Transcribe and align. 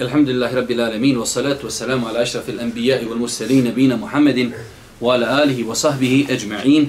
Alhamdulillahi 0.00 0.56
Rabbil 0.56 0.80
Alamin 0.80 1.16
wa 1.18 1.26
salatu 1.26 1.64
wa 1.64 1.70
salamu 1.70 2.08
ala 2.08 2.20
ašrafil 2.20 2.58
anbiya 2.58 3.04
wal 3.04 3.18
mursalin 3.18 3.68
nabina 3.68 3.98
Muhammedin 4.00 4.54
wa 4.98 5.12
ala 5.12 5.42
alihi 5.44 5.62
wa 5.62 5.74
sahbihi 5.74 6.24
ajma'in. 6.24 6.88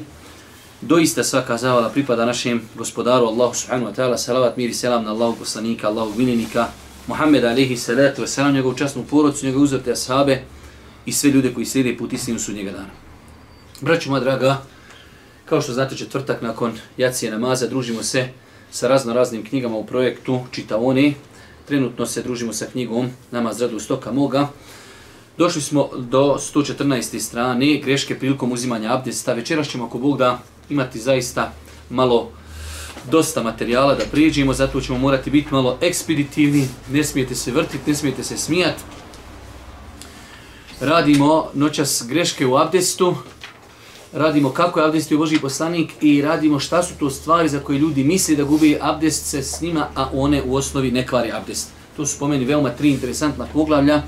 Doista 0.82 1.20
svaka 1.20 1.58
zavala 1.58 1.92
pripada 1.92 2.24
našem 2.26 2.64
gospodaru 2.72 3.28
Allahu 3.28 3.52
subhanahu 3.52 3.92
wa 3.92 3.96
ta'ala. 3.96 4.16
Salavat 4.18 4.56
mir 4.56 4.70
i 4.70 4.74
selam 4.74 5.04
na 5.04 5.12
Allahu 5.12 5.44
poslanika, 5.44 5.92
Allahu 5.92 6.16
miljenika, 6.16 6.72
Muhammed 7.08 7.44
alihi 7.44 7.76
salatu 7.76 8.24
wa 8.24 8.28
salam, 8.28 8.54
njegovu 8.54 8.78
častnu 8.78 9.04
porodcu, 9.04 9.46
njegovu 9.46 9.64
uzvrte 9.64 9.92
ashabe 9.92 10.44
i 11.06 11.12
sve 11.12 11.32
ljude 11.32 11.54
koji 11.54 11.66
slijede 11.66 11.98
put 11.98 12.14
istinu 12.14 12.40
sudnjega 12.40 12.72
dana. 12.72 12.96
Braću 13.82 14.10
moja 14.10 14.24
draga, 14.24 14.62
kao 15.46 15.62
što 15.62 15.74
znate 15.74 15.98
četvrtak 15.98 16.42
nakon 16.42 16.80
jacije 16.98 17.32
namaza 17.32 17.68
družimo 17.68 18.04
se 18.04 18.30
sa 18.72 18.88
razno 18.88 19.14
raznim 19.14 19.44
knjigama 19.44 19.76
u 19.78 19.86
projektu 19.86 20.40
Čitaoni, 20.52 21.16
Trenutno 21.72 22.06
se 22.06 22.22
družimo 22.22 22.54
sa 22.54 22.66
knjigom 22.66 23.10
Nama 23.32 23.54
zradu 23.54 23.80
stoka 23.80 24.12
moga. 24.12 24.48
Došli 25.38 25.62
smo 25.62 25.90
do 25.98 26.38
114. 26.54 27.20
strane 27.20 27.78
greške 27.78 28.20
prilikom 28.20 28.52
uzimanja 28.52 28.94
abdesta. 28.94 29.34
Večeras 29.34 29.68
ćemo 29.68 29.86
ako 29.86 29.98
Bog 29.98 30.18
da 30.18 30.40
imati 30.70 31.00
zaista 31.00 31.54
malo 31.90 32.32
dosta 33.12 33.44
materijala 33.44 33.96
da 33.96 34.04
prijeđemo, 34.12 34.54
zato 34.54 34.82
ćemo 34.82 34.98
morati 34.98 35.30
biti 35.30 35.48
malo 35.52 35.78
ekspeditivni, 35.82 36.68
ne 36.92 37.04
smijete 37.04 37.36
se 37.36 37.52
vrtiti, 37.52 37.90
ne 37.90 37.96
smijete 37.96 38.24
se 38.24 38.38
smijati. 38.38 38.84
Radimo 40.82 41.50
noćas 41.54 42.04
greške 42.08 42.46
u 42.46 42.58
abdestu, 42.58 43.16
radimo 44.14 44.50
kako 44.50 44.80
je 44.80 44.86
abdestio 44.86 45.18
Boži 45.18 45.40
poslanik 45.40 45.92
i 46.02 46.22
radimo 46.22 46.60
šta 46.60 46.84
su 46.84 46.94
to 47.00 47.10
stvari 47.10 47.50
za 47.50 47.60
koje 47.60 47.80
ljudi 47.80 48.04
misli 48.04 48.36
da 48.36 48.44
gubi 48.44 48.78
abdest 48.82 49.26
se 49.26 49.44
s 49.44 49.62
njima, 49.62 49.88
a 49.96 50.10
one 50.14 50.44
u 50.44 50.56
osnovi 50.56 50.92
ne 50.92 51.08
kvari 51.08 51.32
abdest. 51.32 51.70
To 51.98 52.06
su 52.06 52.20
pomeni 52.20 52.46
veoma 52.46 52.70
tri 52.70 52.90
interesantna 52.90 53.48
poglavlja, 53.54 54.02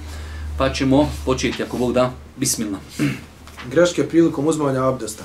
pa 0.58 0.74
ćemo 0.74 1.09
početi 1.26 1.64
ako 1.64 1.78
Bog 1.78 1.94
da, 1.94 2.12
bismillah. 2.38 2.80
Greške 3.72 4.04
prilikom 4.04 4.48
uzmanja 4.48 4.88
abdesta. 4.88 5.24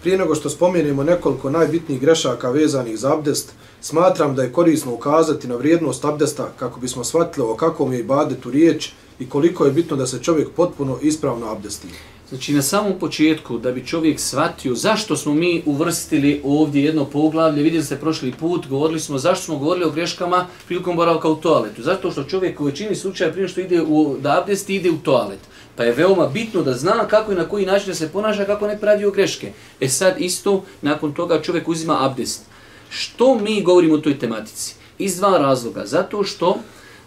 Prije 0.00 0.18
nego 0.18 0.34
što 0.34 0.50
spomenemo 0.50 1.02
nekoliko 1.02 1.50
najbitnijih 1.50 2.00
grešaka 2.00 2.50
vezanih 2.50 2.98
za 2.98 3.14
abdest, 3.14 3.52
smatram 3.80 4.34
da 4.34 4.42
je 4.42 4.52
korisno 4.52 4.94
ukazati 4.94 5.48
na 5.48 5.56
vrijednost 5.56 6.04
abdesta 6.04 6.48
kako 6.58 6.80
bismo 6.80 7.04
shvatili 7.04 7.46
o 7.46 7.54
kakvom 7.54 7.92
je 7.92 8.00
ibadetu 8.00 8.50
riječ 8.50 8.90
i 9.18 9.28
koliko 9.28 9.64
je 9.64 9.72
bitno 9.72 9.96
da 9.96 10.06
se 10.06 10.22
čovjek 10.22 10.48
potpuno 10.50 10.98
ispravno 11.02 11.52
abdesti. 11.52 11.88
Znači 12.28 12.52
na 12.52 12.62
samom 12.62 12.98
početku 12.98 13.58
da 13.58 13.72
bi 13.72 13.86
čovjek 13.86 14.20
shvatio 14.20 14.74
zašto 14.74 15.16
smo 15.16 15.34
mi 15.34 15.62
uvrstili 15.66 16.40
ovdje 16.44 16.84
jedno 16.84 17.04
poglavlje, 17.04 17.62
vidjeli 17.62 17.84
ste 17.84 17.96
prošli 17.96 18.32
put, 18.32 18.66
govorili 18.66 19.00
smo 19.00 19.18
zašto 19.18 19.44
smo 19.44 19.56
govorili 19.56 19.86
o 19.86 19.90
greškama 19.90 20.46
prilikom 20.66 20.96
boravka 20.96 21.28
u 21.28 21.36
toaletu. 21.36 21.82
Zato 21.82 22.10
što 22.10 22.24
čovjek 22.24 22.60
u 22.60 22.64
većini 22.64 22.96
slučaja 22.96 23.32
prije 23.32 23.48
što 23.48 23.60
ide 23.60 23.82
u, 23.82 24.16
da 24.20 24.40
abdesti 24.40 24.74
ide 24.74 24.90
u 24.90 24.98
toalet. 24.98 25.38
Pa 25.76 25.84
je 25.84 25.92
veoma 25.92 26.26
bitno 26.26 26.62
da 26.62 26.74
zna 26.74 27.06
kako 27.10 27.32
i 27.32 27.34
na 27.34 27.48
koji 27.48 27.66
način 27.66 27.94
se 27.94 28.08
ponaša 28.08 28.44
kako 28.44 28.66
ne 28.66 28.80
pravi 28.80 29.04
o 29.04 29.10
greške. 29.10 29.52
E 29.80 29.88
sad 29.88 30.14
isto, 30.18 30.64
nakon 30.82 31.14
toga 31.14 31.42
čovjek 31.42 31.68
uzima 31.68 32.04
abdest. 32.04 32.42
Što 32.90 33.34
mi 33.34 33.62
govorimo 33.62 33.94
o 33.94 33.98
toj 33.98 34.18
tematici? 34.18 34.74
Iz 34.98 35.16
dva 35.16 35.38
razloga. 35.38 35.86
Zato 35.86 36.24
što 36.24 36.58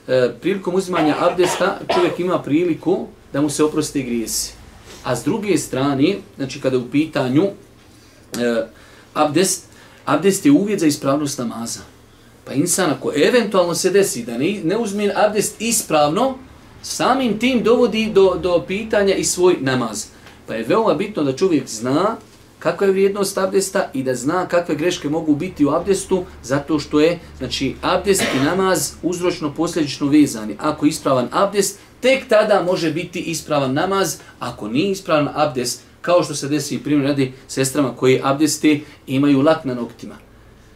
e, 0.07 0.31
prilikom 0.41 0.75
uzimanja 0.75 1.15
abdesta 1.19 1.79
čovjek 1.93 2.19
ima 2.19 2.39
priliku 2.39 3.07
da 3.33 3.41
mu 3.41 3.49
se 3.49 3.63
oprosti 3.63 4.03
grijesi. 4.03 4.60
A 5.03 5.15
s 5.15 5.23
druge 5.23 5.57
strane, 5.57 6.15
znači 6.37 6.61
kada 6.61 6.77
u 6.77 6.89
pitanju 6.91 7.43
e, 7.43 7.51
abdest, 9.13 9.65
abdest 10.05 10.45
je 10.45 10.51
uvjet 10.51 10.79
za 10.79 10.87
ispravnost 10.87 11.39
namaza. 11.39 11.79
Pa 12.45 12.53
insan 12.53 12.91
ako 12.91 13.11
eventualno 13.27 13.75
se 13.75 13.89
desi 13.89 14.23
da 14.23 14.37
ne, 14.37 14.61
ne 14.63 14.77
uzme 14.77 15.13
abdest 15.15 15.61
ispravno, 15.61 16.37
samim 16.81 17.39
tim 17.39 17.63
dovodi 17.63 18.11
do, 18.13 18.37
do 18.41 18.63
pitanja 18.67 19.15
i 19.15 19.23
svoj 19.23 19.57
namaz. 19.59 20.05
Pa 20.47 20.53
je 20.53 20.63
veoma 20.63 20.93
bitno 20.93 21.23
da 21.23 21.35
čovjek 21.35 21.67
zna 21.67 22.17
kakva 22.61 22.87
je 22.87 22.93
vrijednost 22.93 23.37
abdesta 23.37 23.89
i 23.93 24.03
da 24.03 24.15
zna 24.15 24.47
kakve 24.47 24.75
greške 24.75 25.09
mogu 25.09 25.35
biti 25.35 25.65
u 25.65 25.69
abdestu, 25.69 26.23
zato 26.43 26.79
što 26.79 26.99
je 26.99 27.19
znači, 27.37 27.75
abdest 27.81 28.23
i 28.35 28.45
namaz 28.45 28.93
uzročno 29.03 29.53
posljedično 29.53 30.07
vezani. 30.07 30.55
Ako 30.59 30.85
je 30.85 30.89
ispravan 30.89 31.27
abdest, 31.31 31.79
tek 31.99 32.27
tada 32.27 32.63
može 32.63 32.91
biti 32.91 33.19
ispravan 33.19 33.73
namaz, 33.73 34.17
ako 34.39 34.67
nije 34.67 34.91
ispravan 34.91 35.29
abdest, 35.33 35.81
kao 36.01 36.23
što 36.23 36.35
se 36.35 36.47
desi 36.47 36.83
primjer 36.83 37.07
radi 37.09 37.33
sestrama 37.47 37.95
koji 37.95 38.21
abdeste 38.23 38.79
imaju 39.07 39.41
lak 39.41 39.65
na 39.65 39.73
noktima. 39.73 40.30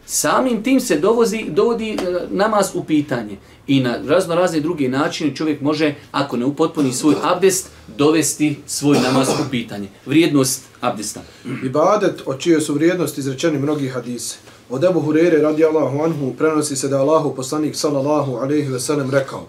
Samim 0.06 0.62
tim 0.62 0.80
se 0.80 0.98
dovozi, 0.98 1.44
dovodi 1.48 1.90
e, 1.90 1.96
namaz 2.30 2.70
u 2.74 2.84
pitanje 2.84 3.36
i 3.66 3.80
na 3.80 3.98
razno 4.06 4.34
razne 4.34 4.60
druge 4.60 4.88
načine 4.88 5.34
čovjek 5.34 5.60
može, 5.60 5.94
ako 6.12 6.36
ne 6.36 6.44
upotpuni 6.44 6.92
svoj 6.92 7.14
abdest, 7.22 7.70
dovesti 7.96 8.56
svoj 8.66 8.98
namaz 8.98 9.28
u 9.28 9.50
pitanje. 9.50 9.88
Vrijednost 10.06 10.62
abdesta. 10.80 11.22
Ibadet, 11.64 12.22
o 12.26 12.34
čijoj 12.34 12.60
su 12.60 12.74
vrijednosti 12.74 13.20
izrečeni 13.20 13.58
mnogi 13.58 13.88
hadise. 13.88 14.36
Od 14.70 14.84
Ebu 14.84 15.00
Hurere 15.00 15.38
radi 15.38 15.64
Allahu 15.64 16.02
anhu 16.02 16.34
prenosi 16.38 16.76
se 16.76 16.88
da 16.88 17.00
Allahu 17.00 17.34
poslanik 17.34 17.76
sallallahu 17.76 18.36
alaihi 18.36 18.68
ve 18.68 18.80
sellem 18.80 19.10
rekao 19.10 19.46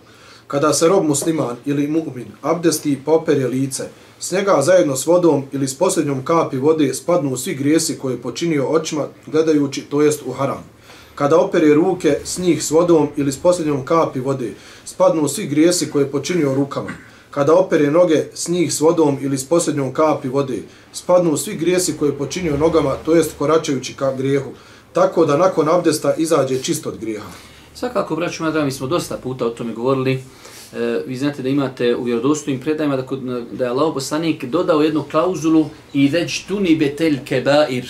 Kada 0.47 0.73
se 0.73 0.87
rob 0.87 1.05
musliman 1.05 1.55
ili 1.65 1.87
mu'min 1.87 2.27
abdesti 2.41 2.99
popere 3.05 3.47
lice, 3.47 3.83
s 4.19 4.31
njega 4.31 4.61
zajedno 4.61 4.95
s 4.95 5.05
vodom 5.05 5.43
ili 5.51 5.67
s 5.67 5.77
posljednjom 5.77 6.25
kapi 6.25 6.57
vode 6.57 6.93
spadnu 6.93 7.37
svi 7.37 7.55
grijesi 7.55 7.97
koje 7.99 8.13
je 8.13 8.21
počinio 8.21 8.67
očima 8.67 9.07
gledajući, 9.25 9.81
to 9.81 10.01
jest 10.01 10.21
u 10.25 10.31
haram. 10.31 10.63
Kada 11.15 11.39
opere 11.39 11.73
ruke 11.73 12.17
s 12.23 12.37
njih 12.37 12.63
s 12.63 12.71
vodom 12.71 13.07
ili 13.15 13.31
s 13.31 13.37
posljednjom 13.37 13.85
kapi 13.85 14.19
vode, 14.19 14.53
spadnu 14.85 15.27
svi 15.27 15.47
grijesi 15.47 15.91
koje 15.91 16.03
je 16.03 16.11
počinio 16.11 16.53
rukama. 16.53 16.89
Kada 17.31 17.55
opere 17.55 17.91
noge 17.91 18.23
s 18.33 18.47
njih 18.47 18.73
s 18.73 18.79
vodom 18.79 19.17
ili 19.21 19.37
s 19.37 19.45
posljednjom 19.45 19.93
kapi 19.93 20.27
vode, 20.27 20.61
spadnu 20.93 21.37
svi 21.37 21.55
grijesi 21.55 21.97
koje 21.97 22.09
je 22.09 22.17
počinio 22.17 22.57
nogama, 22.57 22.95
to 23.05 23.15
jest 23.15 23.31
koračajući 23.37 23.93
ka 23.93 24.13
grijehu, 24.15 24.49
tako 24.93 25.25
da 25.25 25.37
nakon 25.37 25.69
abdesta 25.69 26.13
izađe 26.17 26.63
čist 26.63 26.87
od 26.87 26.97
grijeha. 26.97 27.29
Svakako, 27.75 28.15
braću 28.15 28.43
moja 28.43 28.65
mi 28.65 28.71
smo 28.71 28.87
dosta 28.87 29.17
puta 29.17 29.45
o 29.45 29.49
tome 29.49 29.73
govorili. 29.73 30.23
E, 30.73 31.01
vi 31.07 31.15
znate 31.15 31.41
da 31.41 31.49
imate 31.49 31.95
u 31.95 32.03
vjerodostojnim 32.03 32.61
predajima 32.61 32.95
da, 32.95 33.05
kod, 33.05 33.19
da 33.51 33.63
je 33.63 33.69
Allah 33.69 33.93
poslanik 33.93 34.43
dodao 34.45 34.81
jednu 34.81 35.03
klauzulu 35.11 35.69
i 35.93 36.07
već 36.07 36.43
tuni 36.43 36.75
betel 36.75 37.13
kebair. 37.25 37.85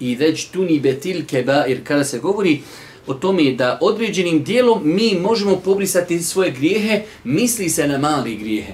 I 0.00 0.16
već 0.16 0.44
tuni 0.44 0.80
betil 0.80 1.26
kebair. 1.26 1.84
Kada 1.84 2.04
se 2.04 2.18
govori 2.18 2.60
o 3.06 3.14
tome 3.14 3.52
da 3.52 3.78
određenim 3.80 4.44
dijelom 4.44 4.80
mi 4.84 5.18
možemo 5.20 5.56
pobrisati 5.56 6.22
svoje 6.22 6.50
grijehe, 6.50 7.02
misli 7.24 7.68
se 7.68 7.88
na 7.88 7.98
mali 7.98 8.36
grijehe. 8.36 8.72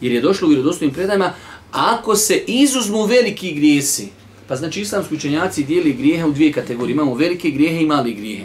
Jer 0.00 0.12
je 0.12 0.20
došlo 0.20 0.48
u 0.48 0.50
vjerodostojnim 0.50 0.94
predajima, 0.94 1.32
ako 1.72 2.16
se 2.16 2.42
izuzmu 2.46 3.04
veliki 3.04 3.52
grijesi, 3.52 4.08
pa 4.48 4.56
znači 4.56 4.80
islamski 4.80 5.14
učenjaci 5.14 5.64
dijeli 5.64 5.92
grijehe 5.92 6.24
u 6.24 6.32
dvije 6.32 6.52
kategorije. 6.52 6.92
Imamo 6.92 7.14
velike 7.14 7.50
grijehe 7.50 7.80
i 7.82 7.86
mali 7.86 8.14
grijehe. 8.14 8.44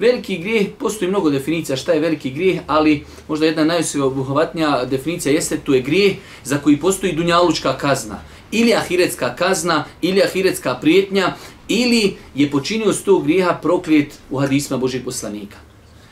Veliki 0.00 0.38
grijeh, 0.38 0.66
postoji 0.78 1.10
mnogo 1.10 1.30
definicija 1.30 1.76
šta 1.76 1.92
je 1.92 2.00
veliki 2.00 2.30
grijeh, 2.30 2.60
ali 2.66 3.04
možda 3.28 3.46
jedna 3.46 3.64
najsveobuhvatnija 3.64 4.84
definicija 4.84 5.32
jeste 5.32 5.58
tu 5.58 5.74
je 5.74 5.80
grijeh 5.80 6.16
za 6.44 6.58
koji 6.58 6.76
postoji 6.76 7.12
dunjalučka 7.12 7.78
kazna. 7.78 8.20
Ili 8.52 8.74
ahiretska 8.74 9.36
kazna, 9.36 9.84
ili 10.02 10.22
ahiretska 10.22 10.74
prijetnja, 10.74 11.34
ili 11.68 12.16
je 12.34 12.50
počinio 12.50 12.92
sto 12.92 13.18
grijeha 13.18 13.58
proklijet 13.62 14.18
u 14.30 14.38
hadisma 14.38 14.76
Božih 14.76 15.02
poslanika. 15.04 15.56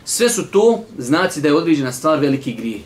Sve 0.05 0.29
su 0.31 0.47
to 0.47 0.85
znaci 0.99 1.41
da 1.41 1.49
je 1.49 1.55
određena 1.55 1.93
stvar 1.93 2.19
veliki 2.21 2.53
grijeh. 2.55 2.83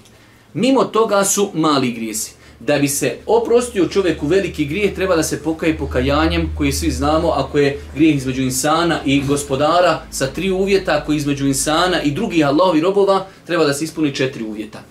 Mimo 0.55 0.85
toga 0.85 1.25
su 1.25 1.50
mali 1.55 1.93
grijesi 1.93 2.32
da 2.67 2.79
bi 2.79 2.88
se 2.88 3.17
oprostio 3.26 3.88
čovjeku 3.88 4.26
veliki 4.26 4.64
grijeh, 4.64 4.94
treba 4.94 5.17
da 5.17 5.23
se 5.23 5.43
pokaje 5.43 5.79
pokajanjem 5.79 6.50
koji 6.56 6.73
svi 6.73 6.91
znamo, 6.91 7.29
ako 7.29 7.59
je 7.59 7.79
grijeh 7.94 8.17
između 8.17 8.43
insana 8.43 8.99
i 9.05 9.23
gospodara 9.29 10.03
sa 10.11 10.26
tri 10.26 10.50
uvjeta, 10.50 10.99
ako 11.03 11.12
je 11.12 11.17
između 11.17 11.47
insana 11.47 12.03
i 12.03 12.11
drugih 12.11 12.47
Allahovi 12.47 12.81
robova, 12.81 13.26
treba 13.47 13.64
da 13.64 13.75
se 13.75 13.85
ispuni 13.85 14.14
četiri 14.14 14.44
uvjeta. 14.44 14.82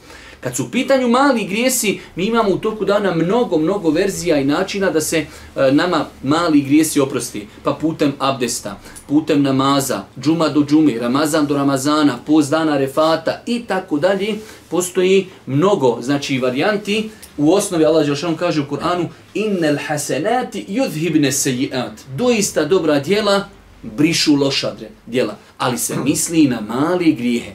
Kad 0.42 0.56
su 0.56 0.64
u 0.64 0.70
pitanju 0.70 1.08
mali 1.08 1.46
grijesi, 1.46 2.00
mi 2.16 2.26
imamo 2.26 2.50
u 2.50 2.58
toku 2.58 2.86
dana 2.86 3.16
mnogo, 3.16 3.58
mnogo 3.58 3.90
verzija 3.90 4.38
i 4.38 4.46
načina 4.46 4.92
da 4.92 5.02
se 5.02 5.18
e, 5.18 5.26
nama 5.72 6.06
mali 6.24 6.62
grijesi 6.62 7.00
oprosti. 7.00 7.48
Pa 7.64 7.74
putem 7.74 8.14
abdesta, 8.20 8.80
putem 9.08 9.42
namaza, 9.42 10.04
džuma 10.22 10.50
do 10.50 10.66
džumi, 10.66 11.00
ramazan 11.00 11.46
do 11.46 11.56
ramazana, 11.58 12.18
post 12.26 12.50
dana 12.50 12.78
refata 12.78 13.42
i 13.46 13.64
tako 13.68 14.00
dalje, 14.00 14.36
postoji 14.70 15.28
mnogo 15.46 15.98
znači 16.02 16.40
varijanti 16.40 17.10
u 17.42 17.54
osnovi 17.54 17.86
Allah 17.86 18.06
Đelšanu 18.06 18.38
kaže 18.38 18.62
u 18.62 18.66
Kur'anu 18.70 19.08
innel 19.34 19.78
hasenati 19.88 20.66
yudhibne 20.68 21.32
sejiat. 21.32 21.92
Doista 22.18 22.66
dobra 22.66 23.00
djela 23.00 23.50
brišu 23.84 24.36
loša 24.36 24.76
djela. 25.08 25.38
Ali 25.58 25.78
se 25.78 25.96
misli 26.06 26.48
na 26.48 26.62
mali 26.62 27.14
grijehe. 27.14 27.52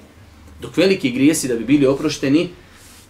Dok 0.63 0.77
veliki 0.77 1.11
grijesi 1.11 1.49
da 1.49 1.55
bi 1.55 1.65
bili 1.65 1.87
oprošteni, 1.87 2.49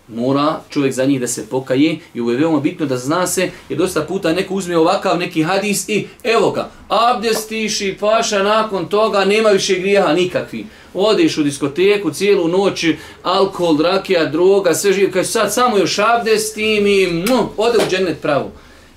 Mora 0.09 0.61
čovjek 0.71 0.95
za 0.95 1.05
njih 1.05 1.21
da 1.21 1.27
se 1.27 1.47
pokaje 1.47 1.99
i 2.15 2.21
ovo 2.21 2.31
je 2.31 2.37
veoma 2.37 2.61
bitno 2.61 2.87
da 2.87 2.97
zna 2.97 3.27
se, 3.27 3.51
jer 3.69 3.79
dosta 3.79 4.03
puta 4.03 4.33
neko 4.33 4.55
uzme 4.55 4.77
ovakav 4.79 5.19
neki 5.19 5.43
hadis 5.43 5.89
i 5.89 6.07
evo 6.25 6.51
ga, 6.51 6.71
abdestiši, 6.89 7.97
paša, 8.01 8.43
nakon 8.43 8.89
toga 8.89 9.25
nema 9.25 9.49
više 9.49 9.75
grijeha 9.75 10.13
nikakvi. 10.13 10.67
Odeš 10.95 11.39
u 11.39 11.43
diskoteku 11.43 12.11
cijelu 12.11 12.49
noć, 12.49 12.87
alkohol, 13.23 13.77
rakija, 13.83 14.25
droga, 14.25 14.75
sve 14.75 14.93
živo, 14.93 15.11
kaže 15.13 15.29
sad 15.29 15.55
samo 15.55 15.79
još 15.79 15.99
abdestim 15.99 16.87
i 16.87 17.07
mu, 17.07 17.49
ode 17.57 17.79
u 17.79 17.91
džennet 17.91 18.21
pravo. 18.23 18.51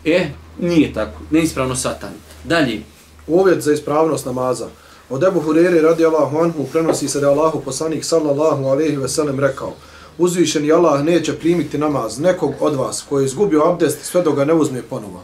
E, 0.06 0.27
nije 0.59 0.94
tako, 0.94 1.19
neispravno 1.31 1.75
satan. 1.75 2.11
Dalje. 2.44 2.81
Uvjet 3.27 3.61
za 3.61 3.73
ispravnost 3.73 4.25
namaza. 4.25 4.67
Od 5.09 5.23
Ebu 5.23 5.39
Hurere 5.39 5.81
radi 5.81 6.06
Allahu 6.06 6.38
anhu 6.38 6.65
prenosi 6.71 7.07
se 7.07 7.19
da 7.19 7.27
je 7.27 7.33
Allahu 7.33 7.61
poslanik 7.65 8.06
sallallahu 8.06 8.65
alaihi 8.65 8.97
ve 8.97 9.07
sellem 9.07 9.39
rekao 9.39 9.73
uzvišeni 10.19 10.71
Allah 10.71 11.04
neće 11.04 11.33
primiti 11.33 11.77
namaz 11.77 12.19
nekog 12.19 12.54
od 12.60 12.75
vas 12.75 13.06
koji 13.10 13.24
je 13.24 13.25
izgubio 13.25 13.63
abdest 13.66 14.06
sve 14.06 14.21
dok 14.21 14.36
ga 14.36 14.45
ne 14.45 14.54
uzme 14.54 14.81
ponovo. 14.81 15.24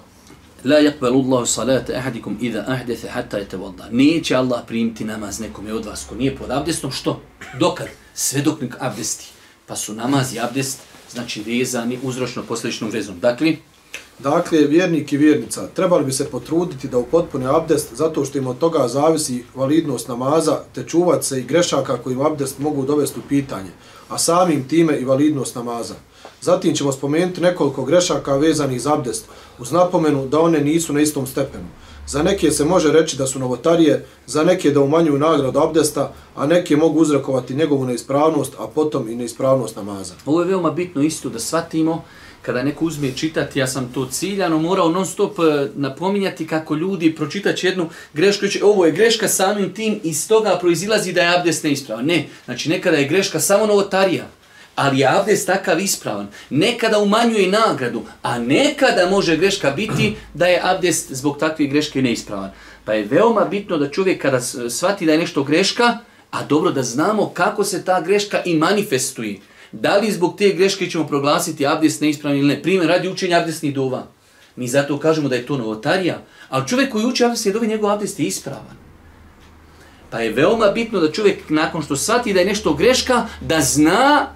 La 0.63 0.75
yakbalu 0.75 1.25
Allahu 1.25 1.45
salata 1.45 1.93
ahadikum 1.93 2.37
idha 2.41 2.63
ahdatha 2.67 3.07
hatta 3.11 3.37
yatawadda. 3.37 3.89
Neće 3.91 4.35
Allah 4.35 4.61
primiti 4.67 5.05
namaz 5.05 5.39
nekom 5.39 5.67
od 5.71 5.85
vas 5.85 6.05
ko 6.09 6.15
nije 6.15 6.35
pod 6.35 6.51
abdestom, 6.51 6.91
što? 6.91 7.21
Dokad? 7.59 7.87
Sve 8.13 8.41
dok 8.41 8.61
nek 8.61 8.75
abdesti. 8.79 9.25
Pa 9.67 9.75
su 9.75 9.93
namaz 9.93 10.33
i 10.33 10.39
abdest, 10.39 10.79
znači 11.11 11.43
vezani 11.43 11.99
uzročno 12.03 12.43
posljedičnom 12.43 12.91
vezom. 12.91 13.19
Dakle, 13.19 13.55
Dakle, 14.19 14.59
vjernik 14.59 15.13
i 15.13 15.17
vjernica 15.17 15.67
trebali 15.67 16.05
bi 16.05 16.11
se 16.11 16.25
potruditi 16.25 16.87
da 16.87 16.97
upotpune 16.97 17.45
abdest 17.45 17.93
zato 17.93 18.25
što 18.25 18.37
im 18.37 18.47
od 18.47 18.57
toga 18.57 18.87
zavisi 18.87 19.43
validnost 19.55 20.07
namaza 20.07 20.59
te 20.75 20.83
čuvat 20.83 21.23
se 21.23 21.39
i 21.39 21.43
grešaka 21.43 21.97
kojim 21.97 22.21
abdest 22.21 22.59
mogu 22.59 22.85
dovesti 22.85 23.19
u 23.19 23.23
pitanje, 23.29 23.69
a 24.09 24.17
samim 24.17 24.67
time 24.67 24.97
i 24.97 25.05
validnost 25.05 25.55
namaza. 25.55 25.95
Zatim 26.41 26.75
ćemo 26.75 26.91
spomenuti 26.91 27.41
nekoliko 27.41 27.83
grešaka 27.83 28.37
vezanih 28.37 28.81
za 28.81 28.93
abdest 28.93 29.25
uz 29.59 29.71
napomenu 29.71 30.27
da 30.27 30.39
one 30.39 30.59
nisu 30.59 30.93
na 30.93 31.01
istom 31.01 31.27
stepenu. 31.27 31.65
Za 32.07 32.23
neke 32.23 32.51
se 32.51 32.65
može 32.65 32.91
reći 32.91 33.17
da 33.17 33.27
su 33.27 33.39
novotarije, 33.39 34.05
za 34.25 34.43
neke 34.43 34.71
da 34.71 34.81
umanjuju 34.81 35.19
nagradu 35.19 35.59
abdesta, 35.59 36.13
a 36.35 36.45
neke 36.45 36.77
mogu 36.77 36.99
uzrakovati 36.99 37.55
njegovu 37.55 37.85
neispravnost, 37.85 38.53
a 38.59 38.67
potom 38.67 39.09
i 39.09 39.15
neispravnost 39.15 39.75
namaza. 39.75 40.13
Ovo 40.25 40.41
je 40.41 40.47
veoma 40.47 40.71
bitno 40.71 41.01
isto 41.01 41.29
da 41.29 41.39
shvatimo 41.39 42.03
kada 42.45 42.63
neko 42.63 42.85
uzme 42.85 43.11
čitati, 43.15 43.59
ja 43.59 43.67
sam 43.67 43.91
to 43.93 44.05
ciljano 44.05 44.59
morao 44.59 44.89
non 44.89 45.05
stop 45.05 45.39
eh, 45.39 45.67
napominjati 45.75 46.47
kako 46.47 46.75
ljudi 46.75 47.15
pročitat 47.15 47.63
jednu 47.63 47.89
grešku, 48.13 48.47
će, 48.47 48.63
ovo 48.63 48.85
je 48.85 48.91
greška 48.91 49.27
samim 49.27 49.73
tim 49.73 49.99
i 50.03 50.09
iz 50.09 50.27
toga 50.27 50.57
proizilazi 50.61 51.13
da 51.13 51.21
je 51.21 51.37
abdest 51.37 51.63
neispravan. 51.63 52.05
Ne, 52.05 52.27
znači 52.45 52.69
nekada 52.69 52.97
je 52.97 53.07
greška 53.07 53.39
samo 53.39 53.65
novotarija, 53.65 54.27
ali 54.75 54.99
je 54.99 55.07
abdest 55.07 55.47
takav 55.47 55.79
ispravan. 55.79 56.27
Nekada 56.49 56.99
umanjuje 56.99 57.47
nagradu, 57.51 58.03
a 58.21 58.39
nekada 58.39 59.09
može 59.09 59.37
greška 59.37 59.71
biti 59.71 60.15
da 60.33 60.47
je 60.47 60.61
abdest 60.63 61.11
zbog 61.11 61.39
takve 61.39 61.65
greške 61.65 62.01
neispravan. 62.01 62.51
Pa 62.85 62.93
je 62.93 63.05
veoma 63.05 63.45
bitno 63.45 63.77
da 63.77 63.89
čovjek 63.89 64.21
kada 64.21 64.41
shvati 64.69 65.05
da 65.05 65.11
je 65.11 65.17
nešto 65.17 65.43
greška, 65.43 65.97
a 66.31 66.43
dobro 66.43 66.71
da 66.71 66.83
znamo 66.83 67.29
kako 67.33 67.63
se 67.63 67.85
ta 67.85 68.01
greška 68.01 68.41
i 68.45 68.55
manifestuje. 68.55 69.39
Da 69.81 69.97
li 69.97 70.11
zbog 70.11 70.35
te 70.37 70.49
greške 70.49 70.89
ćemo 70.89 71.07
proglasiti 71.07 71.67
abdest 71.67 72.01
neispravni 72.01 72.39
ili 72.39 72.47
ne? 72.47 72.61
Primjer, 72.61 72.87
radi 72.87 73.09
učenja 73.09 73.37
abdestnih 73.37 73.73
dova. 73.73 74.07
Mi 74.55 74.67
zato 74.67 74.99
kažemo 74.99 75.29
da 75.29 75.35
je 75.35 75.45
to 75.45 75.57
novotarija. 75.57 76.21
Ali 76.49 76.67
čovjek 76.67 76.91
koji 76.91 77.05
uči 77.05 77.23
abdestnih 77.23 77.53
dova, 77.53 77.65
njegov 77.65 77.91
abdest 77.91 78.19
je 78.19 78.25
ispravan. 78.25 78.77
Pa 80.09 80.19
je 80.19 80.33
veoma 80.33 80.67
bitno 80.67 80.99
da 80.99 81.11
čovjek 81.11 81.49
nakon 81.49 81.83
što 81.83 81.95
shvati 81.95 82.33
da 82.33 82.39
je 82.39 82.45
nešto 82.45 82.73
greška, 82.73 83.25
da 83.41 83.61
zna 83.61 84.27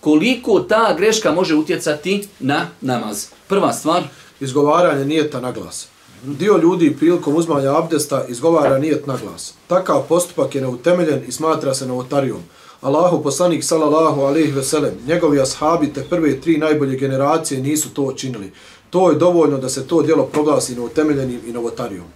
koliko 0.00 0.60
ta 0.60 0.94
greška 0.98 1.32
može 1.32 1.54
utjecati 1.54 2.28
na 2.40 2.66
namaz. 2.80 3.26
Prva 3.46 3.72
stvar. 3.72 4.02
Izgovaranje 4.40 5.04
nijeta 5.04 5.40
na 5.40 5.52
glas. 5.52 5.88
Dio 6.22 6.56
ljudi 6.56 6.96
prilikom 6.98 7.36
uzmanja 7.36 7.78
abdesta 7.78 8.24
izgovara 8.28 8.78
nijet 8.78 9.06
na 9.06 9.16
glas. 9.16 9.54
Takav 9.66 10.02
postupak 10.08 10.54
je 10.54 10.60
neutemeljen 10.60 11.22
i 11.28 11.32
smatra 11.32 11.74
se 11.74 11.86
novotarijom. 11.86 12.42
Allahu 12.80 13.22
poslanik 13.22 13.64
sallallahu 13.64 14.22
alejhi 14.22 14.52
ve 14.52 14.62
sellem, 14.62 14.94
njegovi 15.06 15.40
ashabi 15.40 15.92
te 15.92 16.04
prve 16.10 16.40
tri 16.40 16.58
najbolje 16.58 16.98
generacije 16.98 17.60
nisu 17.60 17.88
to 17.88 18.02
učinili. 18.02 18.52
To 18.90 19.10
je 19.10 19.16
dovoljno 19.16 19.58
da 19.58 19.68
se 19.68 19.86
to 19.86 20.02
djelo 20.02 20.24
proglasi 20.24 20.74
neutemeljenim 20.74 21.40
i 21.46 21.52
novotarijom. 21.52 22.06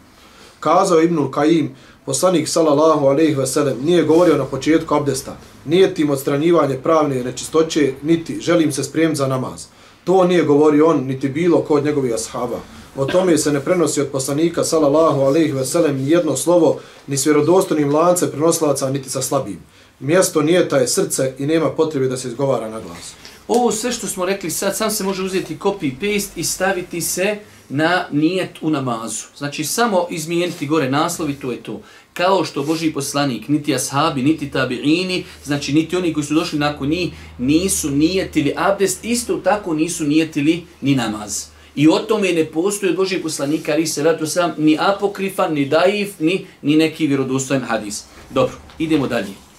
Kazao 0.60 1.02
Ibnul 1.02 1.30
Kajim, 1.30 1.74
poslanik 2.06 2.48
sallallahu 2.48 3.06
alejhi 3.06 3.34
ve 3.34 3.46
sellem, 3.46 3.76
nije 3.84 4.02
govorio 4.02 4.36
na 4.36 4.44
početku 4.44 4.94
abdesta, 4.94 5.36
nije 5.64 5.94
tim 5.94 6.10
odstranjivanje 6.10 6.78
pravne 6.82 7.24
nečistoće, 7.24 7.92
niti 8.02 8.40
želim 8.40 8.72
se 8.72 8.84
spremiti 8.84 9.18
za 9.18 9.26
namaz. 9.26 9.66
To 10.04 10.24
nije 10.24 10.44
govorio 10.44 10.86
on, 10.86 11.04
niti 11.06 11.28
bilo 11.28 11.60
kod 11.60 11.84
njegovih 11.84 12.14
ashaba. 12.14 12.60
O 12.96 13.04
tome 13.04 13.38
se 13.38 13.52
ne 13.52 13.60
prenosi 13.60 14.00
od 14.00 14.08
poslanika 14.08 14.64
sallallahu 14.64 15.20
alejhi 15.20 15.52
ve 15.52 15.64
sellem 15.66 16.08
jedno 16.08 16.36
slovo, 16.36 16.78
ni 17.06 17.16
s 17.16 17.26
vjerodostojnim 17.26 17.94
lance 17.94 18.30
prenoslaca, 18.30 18.90
niti 18.90 19.10
sa 19.10 19.22
slabim 19.22 19.58
mjesto 20.02 20.42
nijeta 20.42 20.76
je 20.76 20.88
srce 20.88 21.34
i 21.38 21.46
nema 21.46 21.70
potrebe 21.70 22.08
da 22.08 22.16
se 22.16 22.28
izgovara 22.28 22.70
na 22.70 22.80
glas. 22.80 23.14
Ovo 23.48 23.72
sve 23.72 23.92
što 23.92 24.06
smo 24.06 24.24
rekli 24.24 24.50
sad, 24.50 24.76
sam 24.76 24.90
se 24.90 25.04
može 25.04 25.22
uzeti 25.22 25.56
copy 25.56 25.92
paste 25.94 26.40
i 26.40 26.44
staviti 26.44 27.00
se 27.00 27.36
na 27.68 28.06
nijet 28.12 28.50
u 28.60 28.70
namazu. 28.70 29.24
Znači 29.36 29.64
samo 29.64 30.06
izmijeniti 30.10 30.66
gore 30.66 30.90
naslovi, 30.90 31.34
to 31.34 31.52
je 31.52 31.62
to. 31.62 31.80
Kao 32.12 32.44
što 32.44 32.62
Boži 32.62 32.92
poslanik, 32.92 33.48
niti 33.48 33.74
ashabi, 33.74 34.22
niti 34.22 34.50
tabiini, 34.50 35.24
znači 35.44 35.72
niti 35.72 35.96
oni 35.96 36.12
koji 36.12 36.24
su 36.24 36.34
došli 36.34 36.58
nakon 36.58 36.88
njih, 36.88 37.12
nisu 37.38 37.90
nijetili 37.90 38.54
abdest, 38.56 39.04
isto 39.04 39.36
tako 39.36 39.74
nisu 39.74 40.04
nijetili 40.04 40.64
ni 40.80 40.94
namaz. 40.94 41.44
I 41.74 41.88
o 41.88 41.98
tome 41.98 42.32
ne 42.32 42.44
postoji 42.44 42.90
od 42.90 42.96
Božih 42.96 43.20
poslanika, 43.22 43.72
ali 43.72 43.86
se 43.86 44.02
ratu 44.02 44.26
sam, 44.26 44.54
ni 44.58 44.78
apokrifan, 44.80 45.54
ni 45.54 45.66
daif, 45.66 46.20
ni, 46.20 46.46
ni 46.62 46.76
neki 46.76 47.06
vjerodostojen 47.06 47.62
hadis. 47.62 48.04
Dobro, 48.30 48.54
idemo 48.78 49.06
dalje 49.06 49.51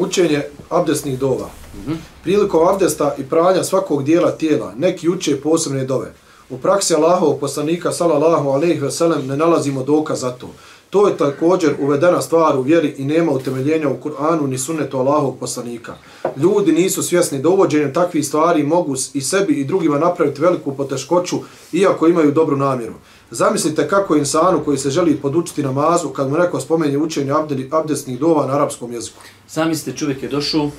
učenje 0.00 0.42
abdesnih 0.68 1.18
dova. 1.18 1.46
Mm 1.46 1.92
-hmm. 1.92 1.96
Prilikom 2.22 2.68
abdesta 2.68 3.14
i 3.18 3.22
pranja 3.22 3.64
svakog 3.64 4.04
dijela 4.04 4.30
tijela, 4.30 4.72
neki 4.76 5.08
uče 5.08 5.40
posebne 5.40 5.84
dove. 5.84 6.12
U 6.50 6.58
praksi 6.58 6.94
Allahovog 6.94 7.40
poslanika, 7.40 7.92
salallahu 7.92 8.48
alaihi 8.48 8.80
ve 8.80 8.90
sellem, 8.90 9.26
ne 9.26 9.36
nalazimo 9.36 9.82
dokaz 9.82 10.20
za 10.20 10.30
to. 10.30 10.50
To 10.90 11.08
je 11.08 11.16
također 11.16 11.74
uvedena 11.80 12.22
stvar 12.22 12.56
u 12.58 12.62
vjeri 12.62 12.94
i 12.98 13.04
nema 13.04 13.32
utemeljenja 13.32 13.88
u 13.88 13.96
Kur'anu 14.04 14.46
ni 14.46 14.58
sunnetu 14.58 14.98
Allahovog 14.98 15.38
poslanika. 15.40 15.94
Ljudi 16.36 16.72
nisu 16.72 17.02
svjesni 17.02 17.38
da 17.38 17.48
uvođenjem 17.48 17.94
takvih 17.94 18.26
stvari 18.26 18.62
mogu 18.62 18.94
i 19.14 19.20
sebi 19.20 19.52
i 19.52 19.64
drugima 19.64 19.98
napraviti 19.98 20.40
veliku 20.40 20.76
poteškoću, 20.76 21.36
iako 21.72 22.06
imaju 22.06 22.32
dobru 22.32 22.56
namjeru. 22.56 22.94
Zamislite 23.30 23.88
kako 23.88 24.14
je 24.14 24.18
insanu 24.18 24.64
koji 24.64 24.78
se 24.78 24.90
želi 24.90 25.16
podučiti 25.16 25.62
namazu 25.62 26.08
kad 26.08 26.30
mu 26.30 26.38
neko 26.38 26.60
spomenje 26.60 26.98
učenje 26.98 27.32
abdesnih 27.70 28.18
dova 28.18 28.46
na 28.46 28.54
arapskom 28.54 28.92
jeziku. 28.92 29.18
Zamislite 29.48 29.98
čovjek 29.98 30.22
je 30.22 30.28
došao, 30.28 30.70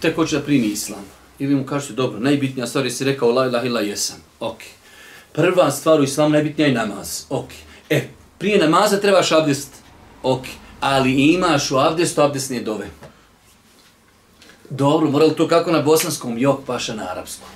tek 0.00 0.16
hoće 0.16 0.36
da 0.38 0.42
primi 0.42 0.66
islam. 0.66 1.04
I 1.38 1.46
vi 1.46 1.54
mu 1.54 1.66
kažete, 1.66 1.92
dobro, 1.92 2.20
najbitnija 2.20 2.66
stvar 2.66 2.84
je 2.84 2.90
si 2.90 3.04
rekao 3.04 3.32
la 3.32 3.46
ilaha 3.46 3.66
illa 3.66 3.80
jesam. 3.80 4.16
Ok. 4.40 4.58
Prva 5.32 5.70
stvar 5.70 6.00
u 6.00 6.02
islamu 6.02 6.30
najbitnija 6.30 6.68
je 6.68 6.74
namaz. 6.74 7.24
Ok. 7.30 7.48
E, 7.90 8.08
prije 8.38 8.58
namaza 8.58 9.00
trebaš 9.00 9.32
abdest. 9.32 9.68
Ok. 10.22 10.42
Ali 10.80 11.32
imaš 11.32 11.70
u 11.70 11.78
abdestu 11.78 12.20
abdesne 12.20 12.60
dove. 12.60 12.86
Dobro, 14.70 15.10
morali 15.10 15.34
to 15.34 15.48
kako 15.48 15.72
na 15.72 15.82
bosanskom, 15.82 16.38
jok 16.38 16.60
paša 16.66 16.94
na 16.94 17.10
arapskom. 17.10 17.48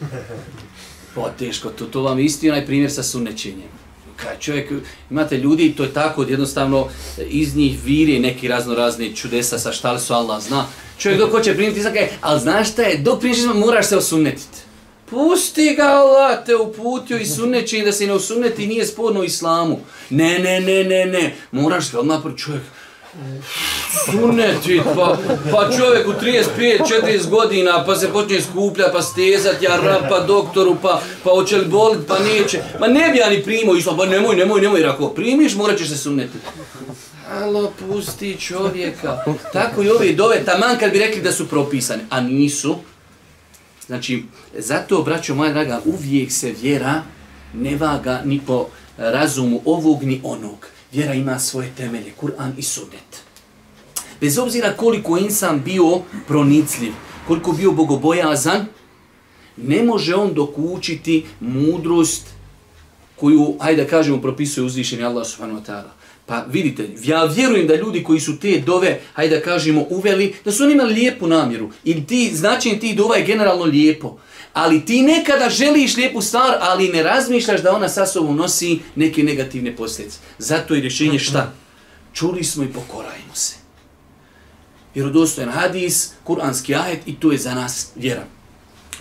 Pa 1.14 1.30
teško, 1.38 1.68
to, 1.68 1.86
to 1.86 2.02
vam 2.02 2.18
je 2.18 2.24
isti 2.24 2.50
onaj 2.50 2.66
primjer 2.66 2.92
sa 2.92 3.02
sunnećenjem 3.02 3.79
kad 4.22 4.40
čovjek, 4.40 4.72
imate 5.10 5.36
ljudi, 5.36 5.74
to 5.76 5.82
je 5.82 5.92
tako, 5.92 6.22
jednostavno 6.22 6.88
iz 7.28 7.56
njih 7.56 7.78
viri 7.84 8.18
neki 8.18 8.48
razno 8.48 8.74
razne 8.74 9.16
čudesa 9.16 9.58
sa 9.58 9.72
šta 9.72 9.92
li 9.92 10.00
su 10.00 10.14
Allah 10.14 10.42
zna. 10.42 10.66
Čovjek 10.98 11.20
dok 11.20 11.30
hoće 11.30 11.54
primiti 11.54 11.78
izlake, 11.80 12.08
ali 12.20 12.40
znaš 12.40 12.72
šta 12.72 12.82
je, 12.82 12.98
dok 12.98 13.20
primiš 13.20 13.38
islam 13.38 13.58
moraš 13.58 13.86
se 13.86 13.96
osunnetiti. 13.96 14.58
Pusti 15.10 15.74
ga 15.76 15.82
Allah 15.82 16.44
te 16.46 16.56
uputio 16.56 17.18
i 17.18 17.26
sunneći 17.26 17.82
da 17.82 17.92
se 17.92 18.06
ne 18.06 18.12
osunneti 18.12 18.66
nije 18.66 18.86
sporno 18.86 19.22
islamu. 19.22 19.80
Ne, 20.10 20.38
ne, 20.38 20.60
ne, 20.60 20.84
ne, 20.84 21.06
ne, 21.06 21.34
moraš 21.52 21.90
se 21.90 21.98
odmah 21.98 22.22
prvi 22.22 22.38
čovjek. 22.38 22.62
Suneti, 24.04 24.80
pa, 24.96 25.18
pa 25.52 25.70
čovjek 25.76 26.08
u 26.08 26.12
35-40 26.12 27.28
godina, 27.28 27.84
pa 27.86 27.96
se 27.96 28.08
počne 28.08 28.40
skuplja, 28.40 28.84
pa 28.92 29.02
stezat, 29.02 29.62
ja 29.62 29.76
rap, 29.76 30.02
pa 30.08 30.20
doktoru, 30.20 30.76
pa, 30.82 31.02
pa 31.24 31.30
hoće 31.30 31.56
li 31.56 31.66
bolit, 31.66 32.06
pa 32.08 32.18
neće. 32.18 32.62
Ma 32.80 32.86
ne 32.86 33.10
bi 33.10 33.18
ja 33.18 33.30
ni 33.30 33.42
primao 33.42 33.76
islam, 33.76 33.96
pa 33.96 34.06
nemoj, 34.06 34.36
nemoj, 34.36 34.60
nemoj, 34.60 34.86
ako 34.86 35.08
primiš, 35.08 35.56
morat 35.56 35.78
ćeš 35.78 35.88
se 35.88 35.96
suneti. 35.96 36.38
Alo, 37.30 37.72
pusti 37.78 38.36
čovjeka. 38.40 39.24
Tako 39.52 39.82
i 39.82 39.90
ove 39.90 40.12
dove, 40.12 40.44
taman 40.44 40.78
kad 40.78 40.92
bi 40.92 40.98
rekli 40.98 41.22
da 41.22 41.32
su 41.32 41.48
propisane, 41.48 42.04
a 42.10 42.20
nisu. 42.20 42.76
Znači, 43.86 44.24
zato, 44.58 45.02
braćo 45.02 45.34
moja 45.34 45.52
draga, 45.52 45.80
uvijek 45.84 46.32
se 46.32 46.54
vjera 46.62 47.02
ne 47.54 47.76
vaga 47.76 48.22
ni 48.24 48.40
po 48.46 48.66
razumu 48.96 49.60
ovog 49.64 50.02
ni 50.02 50.20
onog 50.24 50.66
vjera 50.92 51.14
ima 51.14 51.38
svoje 51.38 51.70
temelje, 51.76 52.12
Kur'an 52.20 52.52
i 52.58 52.62
Sunnet. 52.62 53.22
Bez 54.20 54.38
obzira 54.38 54.72
koliko 54.76 55.18
insan 55.18 55.62
bio 55.64 56.00
pronicljiv, 56.26 56.92
koliko 57.26 57.52
bio 57.52 57.72
bogobojazan, 57.72 58.66
ne 59.56 59.82
može 59.82 60.14
on 60.14 60.34
dokučiti 60.34 61.26
mudrost 61.40 62.26
koju, 63.16 63.56
hajde 63.60 63.84
da 63.84 63.90
kažemo, 63.90 64.20
propisuje 64.20 64.64
uzvišeni 64.64 65.04
Allah 65.04 65.26
subhanahu 65.26 65.60
wa 65.60 65.66
ta'ala. 65.66 65.90
Pa 66.26 66.44
vidite, 66.48 66.88
ja 67.04 67.24
vjerujem 67.24 67.66
da 67.66 67.74
ljudi 67.74 68.04
koji 68.04 68.20
su 68.20 68.38
te 68.38 68.62
dove, 68.66 69.00
hajde 69.12 69.36
da 69.36 69.42
kažemo, 69.42 69.86
uveli, 69.90 70.34
da 70.44 70.52
su 70.52 70.64
oni 70.64 70.72
imali 70.72 70.94
lijepu 70.94 71.26
namjeru. 71.26 71.70
I 71.84 72.06
ti, 72.06 72.30
značenje 72.34 72.78
ti 72.78 72.94
dova 72.94 73.16
je 73.16 73.24
generalno 73.24 73.64
lijepo. 73.64 74.18
Ali 74.52 74.84
ti 74.84 75.02
nekada 75.02 75.50
želiš 75.50 75.96
lijepu 75.96 76.20
stvar, 76.20 76.56
ali 76.60 76.88
ne 76.88 77.02
razmišljaš 77.02 77.62
da 77.62 77.76
ona 77.76 77.88
sa 77.88 78.06
sobom 78.06 78.36
nosi 78.36 78.80
neke 78.94 79.22
negativne 79.22 79.76
posljedice. 79.76 80.18
Zato 80.38 80.74
je 80.74 80.80
rješenje 80.80 81.18
šta? 81.18 81.52
Čuli 82.12 82.44
smo 82.44 82.64
i 82.64 82.72
pokorajmo 82.72 83.34
se. 83.34 83.54
Vjerodostojen 84.94 85.50
hadis, 85.50 86.10
kuranski 86.24 86.74
ajet 86.74 87.00
i 87.06 87.14
to 87.14 87.32
je 87.32 87.38
za 87.38 87.54
nas 87.54 87.88
vjera. 87.96 88.24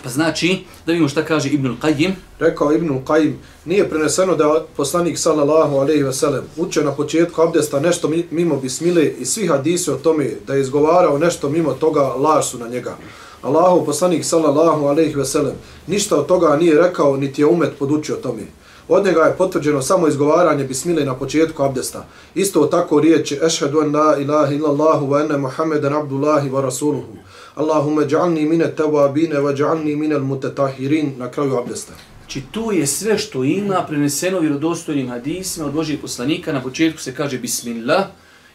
Pa 0.03 0.09
znači, 0.09 0.59
da 0.85 0.91
vidimo 0.91 1.09
šta 1.09 1.25
kaže 1.25 1.49
Ibnul 1.49 1.75
Qayyim. 1.81 2.11
Rekao 2.39 2.73
Ibnul 2.73 3.01
Qayyim, 3.05 3.33
nije 3.65 3.89
preneseno 3.89 4.35
da 4.35 4.65
poslanik 4.77 5.17
sallallahu 5.17 5.75
alejhi 5.75 6.03
ve 6.03 6.13
sellem 6.13 6.43
učio 6.57 6.83
na 6.83 6.91
početku 6.91 7.41
abdesta 7.41 7.79
nešto 7.79 8.11
mimo 8.31 8.57
bismile 8.57 9.05
i 9.05 9.25
svi 9.25 9.47
hadisi 9.47 9.91
o 9.91 9.95
tome 9.95 10.29
da 10.47 10.53
je 10.53 10.61
izgovarao 10.61 11.17
nešto 11.17 11.49
mimo 11.49 11.73
toga 11.73 12.01
laž 12.01 12.45
su 12.45 12.57
na 12.57 12.67
njega. 12.67 12.97
Allahu 13.41 13.85
poslanik 13.85 14.25
sallallahu 14.25 14.85
alejhi 14.85 15.15
ve 15.15 15.25
sellem 15.25 15.53
ništa 15.87 16.15
od 16.15 16.25
toga 16.25 16.55
nije 16.55 16.81
rekao 16.81 17.17
niti 17.17 17.41
je 17.41 17.45
umet 17.45 17.71
podučio 17.79 18.15
tome. 18.15 18.41
Od 18.87 19.05
njega 19.05 19.21
je 19.21 19.35
potvrđeno 19.37 19.81
samo 19.81 20.07
izgovaranje 20.07 20.63
bismile 20.63 21.05
na 21.05 21.15
početku 21.15 21.63
abdesta. 21.63 22.05
Isto 22.35 22.65
tako 22.65 22.99
riječi 22.99 23.39
ešhedu 23.43 23.81
en 23.81 23.95
la 23.95 24.17
ilaha 24.17 24.53
illallahu 24.53 25.07
wa 25.07 25.21
enne 25.21 25.37
Muhammeden 25.37 25.93
abdullahi 25.93 26.49
wa 26.49 26.61
rasuluhu. 26.61 27.13
Allahumma 27.55 28.01
dja'alni 28.01 28.49
mine 28.49 28.73
tawabine 28.77 29.35
wa 29.35 29.55
dja'alni 29.55 29.95
mine 29.95 30.19
mutatahirin 30.19 31.13
na 31.17 31.31
kraju 31.31 31.57
abdesta. 31.57 31.93
Znači 32.19 32.41
tu 32.51 32.71
je 32.71 32.87
sve 32.87 33.17
što 33.17 33.43
ima 33.43 33.85
preneseno 33.87 34.39
vjerodostojnim 34.39 35.09
hadisima 35.09 35.65
od 35.65 35.73
Božijeg 35.73 36.01
poslanika. 36.01 36.53
Na 36.53 36.61
početku 36.61 37.01
se 37.01 37.15
kaže 37.15 37.37
bismillah 37.37 38.05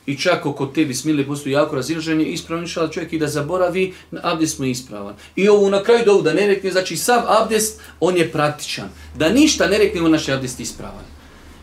i 0.07 0.17
čak 0.19 0.47
oko 0.47 0.67
te 0.67 0.85
bismile 0.85 1.27
postoji 1.27 1.53
jako 1.53 1.77
razilaženje, 1.77 2.25
ispravno 2.25 2.63
inšala 2.63 2.89
čovjek 2.89 3.13
i 3.13 3.19
da 3.19 3.27
zaboravi, 3.29 3.95
abdest 4.23 4.59
mu 4.59 4.65
je 4.65 4.71
ispravan. 4.71 5.15
I 5.37 5.49
ovo 5.49 5.71
na 5.71 5.83
kraju 5.83 6.05
dovu 6.05 6.23
da 6.23 6.33
ne 6.33 6.47
rekne, 6.47 6.71
znači 6.71 6.97
sav 6.97 7.23
abdest, 7.29 7.81
on 8.01 8.17
je 8.17 8.33
praktičan. 8.33 8.89
Da 9.19 9.29
ništa 9.29 9.67
ne 9.67 9.79
rekne, 9.79 10.03
on 10.03 10.11
naš 10.11 10.29
abdest 10.29 10.61
ispravan 10.61 11.15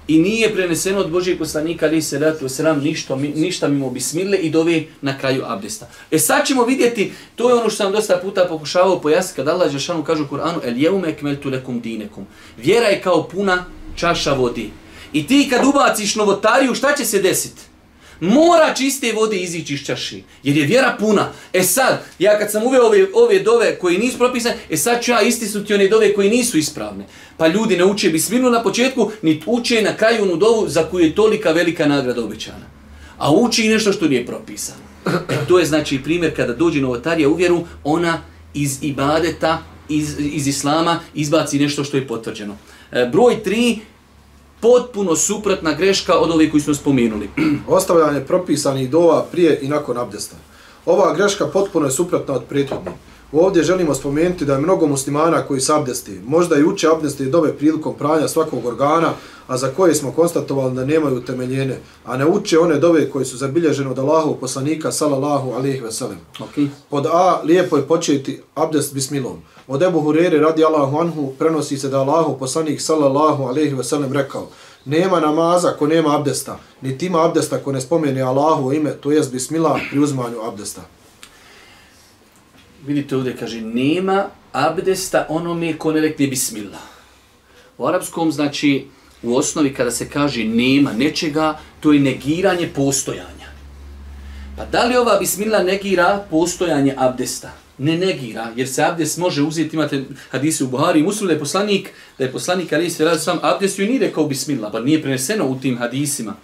i 0.07 0.19
nije 0.19 0.53
preneseno 0.53 1.00
od 1.00 1.12
Božijeg 1.12 1.38
poslanika 1.38 1.86
ali 1.86 2.01
se 2.01 2.19
ratu 2.19 2.50
sram, 2.50 2.79
ništa 2.79 3.15
ništa 3.15 3.67
mimo 3.67 3.89
bismile 3.89 4.38
i 4.38 4.50
dove 4.50 4.83
na 5.01 5.17
kraju 5.17 5.43
abdesta. 5.45 5.89
E 6.12 6.19
sad 6.19 6.48
ćemo 6.48 6.65
vidjeti, 6.65 7.12
to 7.36 7.50
je 7.50 7.55
ono 7.55 7.69
što 7.69 7.83
sam 7.83 7.91
dosta 7.91 8.17
puta 8.17 8.45
pokušavao 8.50 9.01
pojasniti 9.01 9.36
kad 9.36 9.48
Allah 9.48 9.71
Žešanu 9.71 10.03
kaže 10.03 10.24
u 10.24 10.27
Kur'anu 10.27 10.60
el 10.63 10.77
jeume 10.77 11.10
ekmeltu 11.10 11.50
lekum 11.50 11.81
dinekum. 11.81 12.25
Vjera 12.57 12.88
je 12.88 13.01
kao 13.01 13.24
puna 13.24 13.65
čaša 13.95 14.33
vodi. 14.33 14.69
I 15.13 15.27
ti 15.27 15.48
kad 15.50 15.65
ubaciš 15.65 16.15
novotariju, 16.15 16.75
šta 16.75 16.95
će 16.95 17.05
se 17.05 17.21
desiti? 17.21 17.62
Mora 18.22 18.74
čiste 18.74 19.13
vode 19.13 19.38
izići 19.38 19.74
iz 19.74 19.86
čaši, 19.86 20.24
jer 20.44 20.58
je 20.58 20.66
vjera 20.66 20.96
puna. 21.00 21.32
E 21.54 21.63
sad, 21.63 22.04
ja 22.20 22.40
kad 22.40 22.51
sam 22.51 22.63
uveo 22.63 22.86
ove, 22.86 23.08
ove 23.13 23.40
dove 23.40 23.80
koji 23.80 23.98
nisu 23.98 24.18
propisane, 24.18 24.56
e 24.70 24.78
sad 24.78 25.04
ću 25.04 25.12
ja 25.12 25.22
istisnuti 25.22 25.74
one 25.74 25.88
dove 25.88 26.13
koji 26.13 26.30
nisu 26.30 26.58
ispravne. 26.58 27.06
Pa 27.38 27.48
ljudi 27.48 27.78
ne 27.78 27.86
uče 27.86 28.10
bisminu 28.10 28.50
na 28.50 28.63
početku, 28.63 29.12
ni 29.22 29.42
uče 29.46 29.82
na 29.82 29.98
kraju 29.98 30.24
onu 30.24 30.36
dovu 30.36 30.70
za 30.70 30.84
koju 30.84 31.06
je 31.06 31.16
tolika 31.16 31.51
velika 31.51 31.88
nagrada 31.88 32.24
obećana. 32.24 32.66
A 33.18 33.32
uči 33.32 33.68
nešto 33.68 33.92
što 33.92 34.08
nije 34.08 34.25
propisano. 34.25 34.82
E, 35.30 35.46
to 35.48 35.60
je 35.60 35.66
znači 35.66 36.04
primjer 36.04 36.36
kada 36.36 36.54
dođe 36.54 36.82
novotarija 36.82 37.30
u 37.30 37.36
vjeru, 37.36 37.63
ona 37.84 38.22
iz 38.54 38.78
ibadeta, 38.82 39.63
iz, 39.90 40.16
iz 40.20 40.48
islama 40.48 41.00
izbaci 41.13 41.60
nešto 41.60 41.84
što 41.84 41.98
je 41.98 42.08
potvrđeno. 42.08 42.58
E, 42.92 43.10
broj 43.12 43.38
3, 43.46 43.80
potpuno 44.62 45.15
suprotna 45.15 45.74
greška 45.74 46.18
od 46.20 46.32
ovih 46.32 46.51
koji 46.51 46.62
smo 46.62 46.74
spomenuli. 46.74 47.30
Ostavljanje 47.68 48.20
propisanih 48.20 48.89
dova 48.89 49.25
prije 49.32 49.60
i 49.62 49.68
nakon 49.68 49.98
abdesta. 49.98 50.36
Ova 50.86 51.13
greška 51.13 51.48
potpuno 51.48 51.86
je 51.86 51.91
suprotna 51.91 52.34
od 52.34 52.44
prethodnih. 52.50 52.94
Ovdje 53.31 53.63
želimo 53.63 53.93
spomenuti 53.95 54.45
da 54.45 54.53
je 54.53 54.59
mnogo 54.59 54.88
muslimana 54.88 55.41
koji 55.41 55.61
se 55.61 55.73
abdesti, 55.73 56.19
možda 56.25 56.57
i 56.57 56.63
uče 56.63 56.88
abdesti 56.88 57.25
dove 57.25 57.53
prilikom 57.57 57.93
pranja 57.97 58.27
svakog 58.27 58.65
organa, 58.65 59.13
a 59.47 59.57
za 59.57 59.67
koje 59.67 59.95
smo 59.95 60.11
konstatovali 60.11 60.75
da 60.75 60.85
nemaju 60.85 61.17
utemeljene, 61.17 61.79
a 62.05 62.17
ne 62.17 62.25
uče 62.25 62.59
one 62.59 62.79
dove 62.79 63.09
koje 63.09 63.25
su 63.25 63.38
zabilježene 63.38 63.89
od 63.89 64.00
Allahov 64.00 64.33
poslanika, 64.33 64.91
salallahu 64.91 65.51
alihi 65.51 65.79
veselim. 65.79 66.17
Okay. 66.39 66.67
Pod 66.89 67.05
A, 67.05 67.41
lijepo 67.43 67.77
je 67.77 67.88
početi 67.88 68.41
abdest 68.55 68.93
bismilom. 68.93 69.41
Od 69.67 69.81
Ebu 69.81 70.01
Hurere 70.01 70.39
radi 70.39 70.65
Allahu 70.65 70.97
anhu 70.97 71.33
prenosi 71.39 71.77
se 71.77 71.89
da 71.89 72.00
Allahu 72.00 72.39
poslanik, 72.39 72.81
salallahu 72.81 73.43
alihi 73.43 73.75
veselim, 73.75 74.13
rekao, 74.13 74.47
nema 74.85 75.19
namaza 75.19 75.69
ko 75.79 75.88
nema 75.88 76.15
abdesta, 76.15 76.59
niti 76.81 77.05
ima 77.05 77.25
abdesta 77.25 77.57
ko 77.57 77.71
ne 77.71 77.81
spomeni 77.81 78.21
Allahu 78.21 78.73
ime, 78.73 78.91
to 78.91 79.11
jest 79.11 79.31
bismillah 79.31 79.81
pri 79.91 80.00
uzmanju 80.00 80.41
abdesta 80.47 80.81
vidite 82.88 83.15
ovdje, 83.15 83.38
kaže, 83.38 83.61
nema 83.61 84.25
abdesta 84.51 85.25
onome 85.29 85.77
ko 85.77 85.91
ne 85.91 86.01
rekne 86.01 86.27
bismillah. 86.27 86.81
U 87.77 87.88
arapskom, 87.88 88.31
znači, 88.31 88.85
u 89.23 89.35
osnovi 89.35 89.73
kada 89.73 89.91
se 89.91 90.09
kaže 90.09 90.43
nema 90.43 90.93
nečega, 90.93 91.59
to 91.79 91.93
je 91.93 92.00
negiranje 92.00 92.69
postojanja. 92.75 93.51
Pa 94.57 94.65
da 94.65 94.85
li 94.85 94.97
ova 94.97 95.17
bismillah 95.19 95.65
negira 95.65 96.25
postojanje 96.29 96.95
abdesta? 96.97 97.51
Ne 97.77 97.97
negira, 97.97 98.51
jer 98.55 98.67
se 98.69 98.83
abdest 98.83 99.17
može 99.17 99.41
uzeti, 99.41 99.75
imate 99.75 100.03
hadise 100.29 100.63
u 100.63 100.67
Buhari 100.67 101.00
i 101.00 101.03
Muslim, 101.03 101.27
da 101.27 101.33
je 101.33 101.39
poslanik, 101.39 101.89
da 102.17 102.23
je 102.25 102.31
poslanik 102.31 102.73
ali 102.73 102.89
se 102.89 103.05
radi 103.05 103.19
sam 103.19 103.39
abdest 103.41 103.79
ju 103.79 103.85
nije 103.85 104.00
rekao 104.00 104.27
bismillah, 104.27 104.71
pa 104.71 104.79
nije 104.79 105.01
preneseno 105.01 105.47
u 105.47 105.59
tim 105.59 105.77
hadisima. 105.77 106.35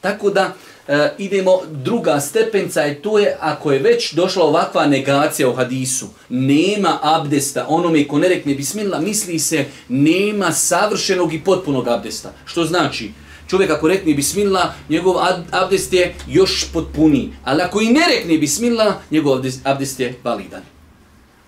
Tako 0.00 0.30
da, 0.30 0.54
e, 0.88 1.14
idemo, 1.18 1.60
druga 1.70 2.20
stepenca 2.20 2.80
je 2.80 3.02
to 3.02 3.18
je, 3.18 3.36
ako 3.40 3.72
je 3.72 3.78
već 3.78 4.12
došla 4.14 4.44
ovakva 4.44 4.86
negacija 4.86 5.48
u 5.48 5.54
hadisu, 5.54 6.06
nema 6.28 6.98
abdesta, 7.02 7.66
onome 7.68 8.08
ko 8.08 8.18
ne 8.18 8.28
rekne 8.28 8.54
bismillah, 8.54 9.02
misli 9.02 9.38
se, 9.38 9.64
nema 9.88 10.52
savršenog 10.52 11.34
i 11.34 11.44
potpunog 11.44 11.88
abdesta. 11.88 12.32
Što 12.44 12.64
znači? 12.64 13.10
Čovjek 13.48 13.70
ako 13.70 13.88
rekne 13.88 14.14
bismillah, 14.14 14.74
njegov 14.88 15.16
abdest 15.50 15.92
je 15.92 16.14
još 16.28 16.66
potpuniji. 16.72 17.32
Ali 17.44 17.62
ako 17.62 17.80
i 17.80 17.88
ne 17.88 18.02
rekne 18.16 18.38
bismillah, 18.38 18.94
njegov 19.10 19.42
abdest 19.64 20.00
je 20.00 20.14
validan. 20.24 20.62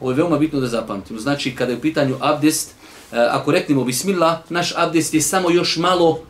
Ovo 0.01 0.11
je 0.11 0.17
veoma 0.17 0.39
bitno 0.39 0.61
da 0.61 0.67
zapamtimo. 0.67 1.21
Znači, 1.21 1.55
kada 1.55 1.73
je 1.73 1.79
u 1.79 1.81
pitanju 1.81 2.17
abdest, 2.21 2.71
e, 2.71 3.17
ako 3.31 3.53
reknemo 3.53 3.85
bismillah, 3.85 4.39
naš 4.49 4.73
abdest 4.77 5.15
je 5.15 5.21
samo 5.21 5.51
još 5.51 5.77
malo 5.77 6.23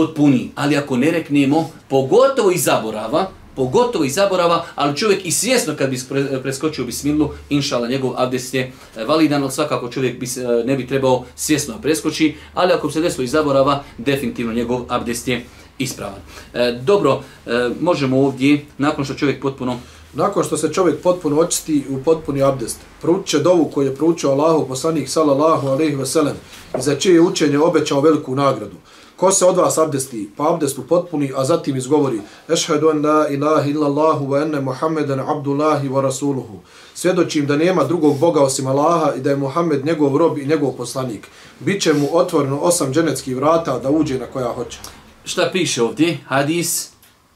potpuni. 0.00 0.50
Ali 0.54 0.76
ako 0.76 0.96
ne 0.96 1.10
reknemo, 1.10 1.70
pogotovo 1.88 2.50
i 2.50 2.58
zaborava, 2.58 3.28
pogotovo 3.56 4.04
i 4.04 4.10
zaborava, 4.10 4.64
ali 4.74 4.96
čovjek 4.96 5.26
i 5.26 5.30
svjesno 5.30 5.74
kad 5.76 5.90
bi 5.90 6.00
preskočio 6.42 6.84
bismilu, 6.84 7.30
inšala, 7.50 7.88
njegov 7.88 8.14
abdest 8.16 8.54
je 8.54 8.62
e, 8.62 9.04
validan, 9.04 9.42
ali 9.42 9.52
svakako 9.52 9.88
čovjek 9.88 10.18
bi, 10.20 10.26
e, 10.26 10.64
ne 10.64 10.76
bi 10.76 10.86
trebao 10.86 11.24
svjesno 11.36 11.78
preskoči, 11.82 12.34
ali 12.54 12.72
ako 12.72 12.90
se 12.90 13.00
desilo 13.00 13.24
i 13.24 13.28
zaborava, 13.28 13.82
definitivno 13.98 14.52
njegov 14.52 14.84
abdest 14.88 15.28
je 15.28 15.44
ispravan. 15.78 16.20
E, 16.54 16.78
dobro, 16.82 17.20
e, 17.46 17.70
možemo 17.80 18.20
ovdje, 18.20 18.64
nakon 18.78 19.04
što 19.04 19.14
čovjek 19.14 19.42
potpuno 19.42 19.78
Nakon 20.14 20.44
što 20.44 20.56
se 20.56 20.72
čovjek 20.72 21.02
potpuno 21.02 21.38
očisti 21.38 21.84
u 21.88 22.02
potpuni 22.02 22.42
abdest, 22.42 22.78
prouče 23.00 23.38
dovu 23.38 23.70
koju 23.74 23.86
je 23.86 23.94
proučio 23.94 24.30
Allahu 24.30 24.68
poslanik 24.68 25.08
sallallahu 25.08 25.68
alejhi 25.68 25.96
ve 25.96 26.06
sellem 26.06 26.34
i 26.78 26.82
za 26.82 26.94
čije 26.94 27.20
učenje 27.20 27.58
obećao 27.58 28.00
veliku 28.00 28.34
nagradu. 28.34 28.76
Ko 29.20 29.32
se 29.32 29.44
od 29.44 29.56
vas 29.56 29.78
abdesti, 29.78 30.30
pa 30.36 30.52
abdestu 30.52 30.82
potpuni, 30.82 31.32
a 31.36 31.44
zatim 31.44 31.76
izgovori 31.76 32.20
Ešhedu 32.48 32.90
en 32.90 33.06
la 33.06 33.28
ilaha 33.28 33.68
illallahu 33.70 34.26
wa 34.26 34.42
enne 34.42 34.60
Muhammeden 34.60 35.20
abdullahi 35.20 35.88
wa 35.88 36.00
rasuluhu. 36.00 36.60
Svjedočim 36.94 37.46
da 37.46 37.56
nema 37.56 37.84
drugog 37.84 38.18
Boga 38.18 38.40
osim 38.40 38.66
Allaha 38.66 39.12
i 39.16 39.20
da 39.20 39.30
je 39.30 39.36
Muhammed 39.36 39.84
njegov 39.86 40.16
rob 40.16 40.38
i 40.38 40.46
njegov 40.46 40.72
poslanik. 40.72 41.28
Biće 41.58 41.92
mu 41.92 42.08
otvoreno 42.12 42.58
osam 42.58 42.92
dženeckih 42.92 43.36
vrata 43.36 43.78
da 43.78 43.90
uđe 43.90 44.18
na 44.18 44.26
koja 44.26 44.48
hoće. 44.48 44.78
Šta 45.24 45.48
piše 45.52 45.82
ovdje? 45.82 46.18
Hadis 46.26 46.90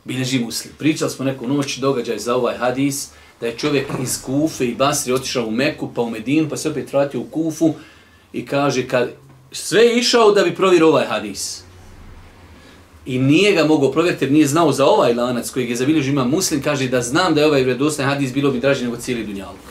bilježi 0.05 0.39
muslim. 0.39 0.75
Pričali 0.79 1.11
smo 1.11 1.25
neku 1.25 1.49
noć 1.49 1.79
događaj 1.79 2.19
za 2.19 2.37
ovaj 2.37 2.57
hadis 2.57 3.09
da 3.41 3.47
je 3.47 3.59
čovjek 3.59 3.87
iz 4.03 4.23
Kufe 4.23 4.67
i 4.67 4.75
Basri 4.75 5.13
otišao 5.13 5.47
u 5.47 5.51
Meku 5.51 5.91
pa 5.95 6.03
u 6.03 6.11
Medinu 6.11 6.49
pa 6.49 6.57
se 6.57 6.71
opet 6.71 6.93
vratio 6.93 7.21
u 7.21 7.25
Kufu 7.25 7.75
i 8.33 8.47
kaže 8.47 8.89
kad 8.89 9.11
sve 9.53 9.83
je 9.83 9.99
išao 9.99 10.33
da 10.33 10.43
bi 10.43 10.55
provjerio 10.55 10.89
ovaj 10.89 11.07
hadis 11.07 11.65
i 13.07 13.19
nije 13.19 13.53
ga 13.53 13.65
mogao 13.65 13.93
provjeriti 13.93 14.25
jer 14.25 14.33
nije 14.33 14.47
znao 14.47 14.73
za 14.73 14.87
ovaj 14.87 15.15
lanac 15.15 15.51
kojeg 15.51 15.71
je 15.71 15.77
zabilježio 15.77 16.11
ima 16.11 16.25
muslim, 16.25 16.63
kaže 16.63 16.89
da 16.89 17.03
znam 17.03 17.35
da 17.35 17.41
je 17.41 17.47
ovaj 17.47 17.63
vredostan 17.63 18.07
hadis 18.07 18.33
bilo 18.33 18.51
bi 18.51 18.61
draži 18.61 18.85
nego 18.85 18.97
cijeli 18.97 19.27
dunjaluk. 19.27 19.65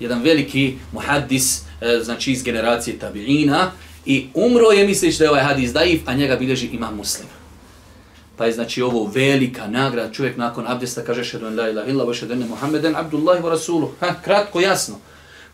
Jedan 0.00 0.22
veliki 0.22 0.74
muhaddis, 0.92 1.62
e, 1.80 2.00
znači 2.02 2.32
iz 2.32 2.42
generacije 2.42 2.98
tabiina, 2.98 3.70
i 4.06 4.26
umro 4.34 4.70
je 4.70 4.86
misliš 4.86 5.18
da 5.18 5.24
je 5.24 5.30
ovaj 5.30 5.42
hadis 5.42 5.72
daif, 5.72 6.00
a 6.06 6.14
njega 6.14 6.36
bilježi 6.36 6.66
ima 6.66 6.90
muslim. 6.90 7.28
Pa 8.36 8.46
je 8.46 8.52
znači 8.52 8.82
ovo 8.82 9.10
velika 9.14 9.68
nagrada, 9.68 10.12
čovjek 10.12 10.36
nakon 10.36 10.64
abdesta 10.66 11.04
kaže 11.04 11.24
šedun 11.24 11.58
la 11.58 11.68
ilaha 11.68 11.90
illa 11.90 12.04
wa 12.04 12.14
šedun 12.14 12.44
muhammeden 12.48 12.96
abdullahi 12.96 13.42
wa 13.42 13.48
rasuluh. 13.48 13.90
Ha, 14.00 14.14
kratko, 14.24 14.60
jasno. 14.60 14.98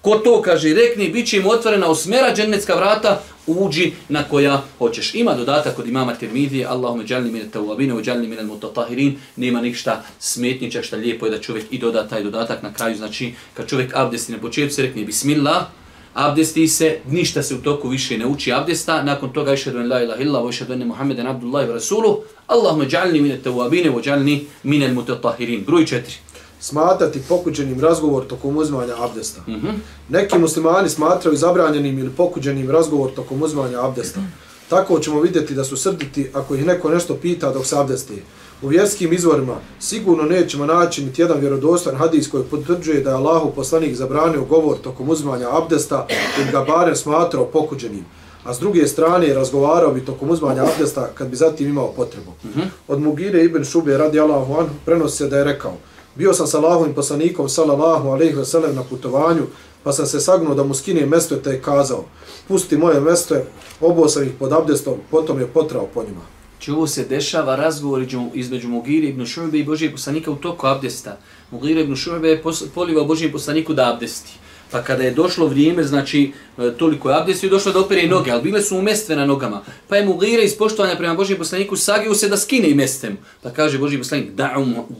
Ko 0.00 0.16
to 0.16 0.42
kaže, 0.42 0.74
rekni, 0.74 1.08
bit 1.08 1.28
će 1.28 1.36
im 1.36 1.46
otvorena 1.46 1.86
osmera 1.86 2.34
džennetska 2.34 2.74
vrata, 2.74 3.22
uđi 3.46 3.92
na 4.08 4.22
koja 4.22 4.62
hoćeš. 4.78 5.14
Ima 5.14 5.34
dodatak 5.34 5.76
kod 5.76 5.88
imama 5.88 6.14
Tirmidije, 6.14 6.66
Allahume 6.66 7.04
džalni 7.04 7.30
mine 7.30 7.44
tawabine, 7.52 7.92
u 7.92 8.02
džalni 8.02 8.28
mine 8.28 8.42
mutatahirin, 8.42 9.18
nema 9.36 9.60
ništa 9.60 10.02
smetničak, 10.18 10.84
šta 10.84 10.96
lijepo 10.96 11.26
je 11.26 11.30
da 11.30 11.40
čovjek 11.40 11.64
i 11.70 11.78
doda 11.78 12.08
taj 12.08 12.22
dodatak 12.22 12.62
na 12.62 12.72
kraju, 12.72 12.96
znači 12.96 13.34
kad 13.54 13.68
čovjek 13.68 13.94
abdesti 13.94 14.32
na 14.32 14.38
početku 14.38 14.74
se 14.74 14.82
rekne 14.82 15.04
bismillah, 15.04 15.66
abdesti 16.14 16.68
se, 16.68 16.98
ništa 17.10 17.42
se 17.42 17.54
u 17.54 17.58
toku 17.58 17.88
više 17.88 18.18
ne 18.18 18.26
uči 18.26 18.52
abdesta, 18.52 19.02
nakon 19.02 19.32
toga 19.32 19.52
išhedu 19.52 19.78
en 19.78 19.90
la 19.90 20.02
ilaha 20.02 20.22
illa, 20.22 20.40
wa 20.40 20.50
išhedu 20.50 20.72
enne 20.72 20.84
Muhammeden 20.84 21.26
abdullahi 21.26 21.68
wa 21.68 21.72
rasuluh, 21.72 22.16
Allahume 22.46 22.86
džalni 22.86 23.20
mine 23.20 23.38
tawabine, 23.44 23.90
u 23.90 24.02
džalni 24.02 24.44
mine 24.62 24.92
mutatahirin. 24.92 25.64
Broj 25.66 25.86
četiri 25.86 26.14
smatrati 26.60 27.22
pokuđenim 27.28 27.80
razgovor 27.80 28.26
tokom 28.26 28.56
uzmanja 28.56 28.94
abdesta. 28.98 29.40
Mm 29.46 29.52
-hmm. 29.52 29.74
Neki 30.08 30.38
muslimani 30.38 30.88
smatraju 30.88 31.36
zabranjenim 31.36 31.98
ili 31.98 32.10
pokuđenim 32.10 32.70
razgovor 32.70 33.10
tokom 33.14 33.42
uzmanja 33.42 33.84
abdesta. 33.84 34.20
Tako 34.68 34.98
ćemo 34.98 35.20
vidjeti 35.20 35.54
da 35.54 35.64
su 35.64 35.76
srditi 35.76 36.30
ako 36.32 36.54
ih 36.54 36.66
neko 36.66 36.90
nešto 36.90 37.14
pita 37.14 37.52
dok 37.52 37.66
se 37.66 37.78
abdesti. 37.78 38.22
U 38.62 38.68
vjerskim 38.68 39.12
izvorima 39.12 39.56
sigurno 39.80 40.22
nećemo 40.22 40.66
naći 40.66 41.04
niti 41.04 41.22
jedan 41.22 41.40
vjerodostan 41.40 41.96
hadis 41.96 42.30
koji 42.30 42.44
potvrđuje 42.44 43.00
da 43.00 43.10
je 43.10 43.16
Allahu 43.16 43.52
poslanik 43.54 43.94
zabranio 43.94 44.44
govor 44.44 44.76
tokom 44.76 45.08
uzmanja 45.08 45.48
abdesta 45.50 46.06
i 46.40 46.52
ga 46.52 46.64
barem 46.68 46.96
smatrao 46.96 47.44
pokuđenim. 47.44 48.04
A 48.44 48.54
s 48.54 48.58
druge 48.58 48.86
strane 48.86 49.34
razgovarao 49.34 49.92
bi 49.92 50.04
tokom 50.04 50.30
uzmanja 50.30 50.62
abdesta 50.62 51.08
kad 51.14 51.28
bi 51.28 51.36
zatim 51.36 51.68
imao 51.68 51.92
potrebu. 51.92 52.30
Mm 52.44 52.48
-hmm. 52.48 52.64
Od 52.88 53.00
Mugire 53.00 53.44
ibn 53.44 53.64
Šube 53.64 53.98
radi 53.98 54.20
Allahu 54.20 54.54
anhu 54.54 54.74
prenosi 54.84 55.16
se 55.16 55.28
da 55.28 55.38
je 55.38 55.44
rekao 55.44 55.72
Bio 56.16 56.32
sam 56.32 56.46
sa 56.46 56.58
Allahovim 56.58 56.94
poslanikom, 56.94 57.48
sallallahu 57.48 58.08
alejhi 58.08 58.34
ve 58.34 58.44
sellem, 58.44 58.74
na 58.76 58.82
putovanju, 58.82 59.46
pa 59.82 59.92
sam 59.92 60.06
se 60.06 60.20
sagnuo 60.20 60.54
da 60.54 60.64
mu 60.64 60.74
skine 60.74 61.06
mesto 61.06 61.36
te 61.36 61.50
je 61.50 61.62
kazao, 61.62 62.04
pusti 62.48 62.76
moje 62.76 63.00
mesto, 63.00 63.34
obo 63.80 64.08
sam 64.08 64.22
ih 64.22 64.32
pod 64.38 64.52
abdestom, 64.52 64.94
potom 65.10 65.40
je 65.40 65.46
potrao 65.46 65.86
po 65.94 66.02
njima. 66.02 66.24
Čuo 66.58 66.86
se 66.86 67.04
dešava 67.04 67.56
razgovor 67.56 68.06
između 68.34 68.68
Mugire 68.68 69.08
ibn 69.08 69.22
Šu'be 69.22 69.56
i 69.56 69.64
Božije 69.64 69.92
poslanika 69.92 70.30
u 70.30 70.36
toku 70.36 70.66
abdesta. 70.66 71.18
Mugire 71.50 71.80
ibn 71.80 71.94
Šu'be 71.94 72.24
je 72.24 72.42
polivao 72.74 73.04
Božije 73.04 73.32
poslaniku 73.32 73.74
da 73.74 73.92
abdesti. 73.92 74.38
Pa 74.70 74.82
kada 74.82 75.02
je 75.02 75.10
došlo 75.10 75.46
vrijeme, 75.46 75.84
znači 75.84 76.32
e, 76.58 76.72
toliko 76.78 77.10
je 77.10 77.16
abdestio, 77.16 77.50
došlo 77.50 77.72
da 77.72 77.80
opere 77.80 78.06
noge, 78.06 78.30
ali 78.30 78.42
bile 78.42 78.62
su 78.62 78.76
umestve 78.76 79.16
na 79.16 79.26
nogama. 79.26 79.62
Pa 79.88 79.96
je 79.96 80.06
Mugira 80.06 80.42
iz 80.42 80.56
poštovanja 80.56 80.96
prema 80.96 81.14
Božijem 81.14 81.38
poslaniku 81.38 81.76
sagio 81.76 82.14
se 82.14 82.28
da 82.28 82.36
skine 82.36 82.70
i 82.70 82.74
mestem. 82.74 83.18
Pa 83.42 83.50
kaže 83.50 83.78
Božiji 83.78 83.98
poslanik, 83.98 84.30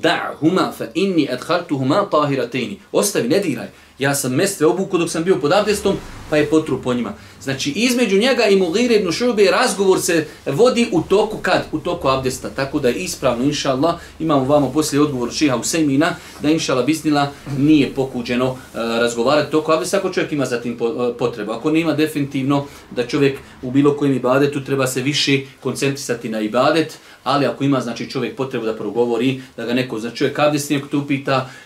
da'huma 0.02 0.72
fa 0.78 0.86
inni 0.94 1.28
adhartuhuma 1.32 2.08
tahiratejni. 2.10 2.78
Ostavi, 2.92 3.28
ne 3.28 3.38
diraj. 3.38 3.66
Ja 3.98 4.14
sam 4.14 4.34
mestve 4.34 4.66
obuku 4.66 4.98
dok 4.98 5.10
sam 5.10 5.24
bio 5.24 5.36
pod 5.36 5.52
abdestom, 5.52 5.96
pa 6.30 6.36
je 6.36 6.46
potru 6.46 6.82
po 6.82 6.94
njima. 6.94 7.12
Znači, 7.42 7.70
između 7.70 8.18
njega 8.18 8.44
i 8.46 8.56
Mughire 8.56 8.94
ibn 8.94 9.12
Šube 9.12 9.44
razgovor 9.50 10.00
se 10.00 10.26
vodi 10.46 10.88
u 10.92 11.02
toku 11.02 11.38
kad? 11.42 11.64
U 11.72 11.78
toku 11.78 12.08
abdesta. 12.08 12.50
Tako 12.50 12.78
da 12.78 12.88
je 12.88 12.94
ispravno, 12.94 13.44
inša 13.44 13.70
Allah, 13.70 13.94
imamo 14.18 14.44
vamo 14.44 14.70
poslije 14.72 15.02
odgovor 15.02 15.32
Šiha 15.32 15.56
Usejmina, 15.56 16.16
da 16.42 16.50
inša 16.50 16.72
Allah 16.72 16.86
bisnila 16.86 17.30
nije 17.58 17.94
pokuđeno 17.94 18.50
uh, 18.50 18.56
razgovarati 18.74 19.50
toku 19.50 19.72
abdesta 19.72 19.96
ako 19.96 20.12
čovjek 20.12 20.32
ima 20.32 20.46
za 20.46 20.60
tim 20.60 20.76
uh, 20.80 21.16
potrebu. 21.18 21.52
Ako 21.52 21.70
nema 21.70 21.92
definitivno 21.92 22.66
da 22.90 23.06
čovjek 23.06 23.38
u 23.62 23.70
bilo 23.70 23.96
kojem 23.96 24.14
ibadetu 24.14 24.64
treba 24.64 24.86
se 24.86 25.02
više 25.02 25.40
koncentrisati 25.60 26.28
na 26.28 26.40
ibadet, 26.40 26.98
ali 27.26 27.46
ako 27.46 27.64
ima 27.64 27.80
znači 27.80 28.10
čovjek 28.10 28.36
potrebu 28.36 28.64
da 28.66 28.74
progovori, 28.74 29.42
da 29.56 29.64
ga 29.64 29.74
neko, 29.74 29.98
znači 29.98 30.16
čovjek 30.16 30.38
abdesti, 30.38 30.74
neko 30.74 30.88
tu 30.88 31.04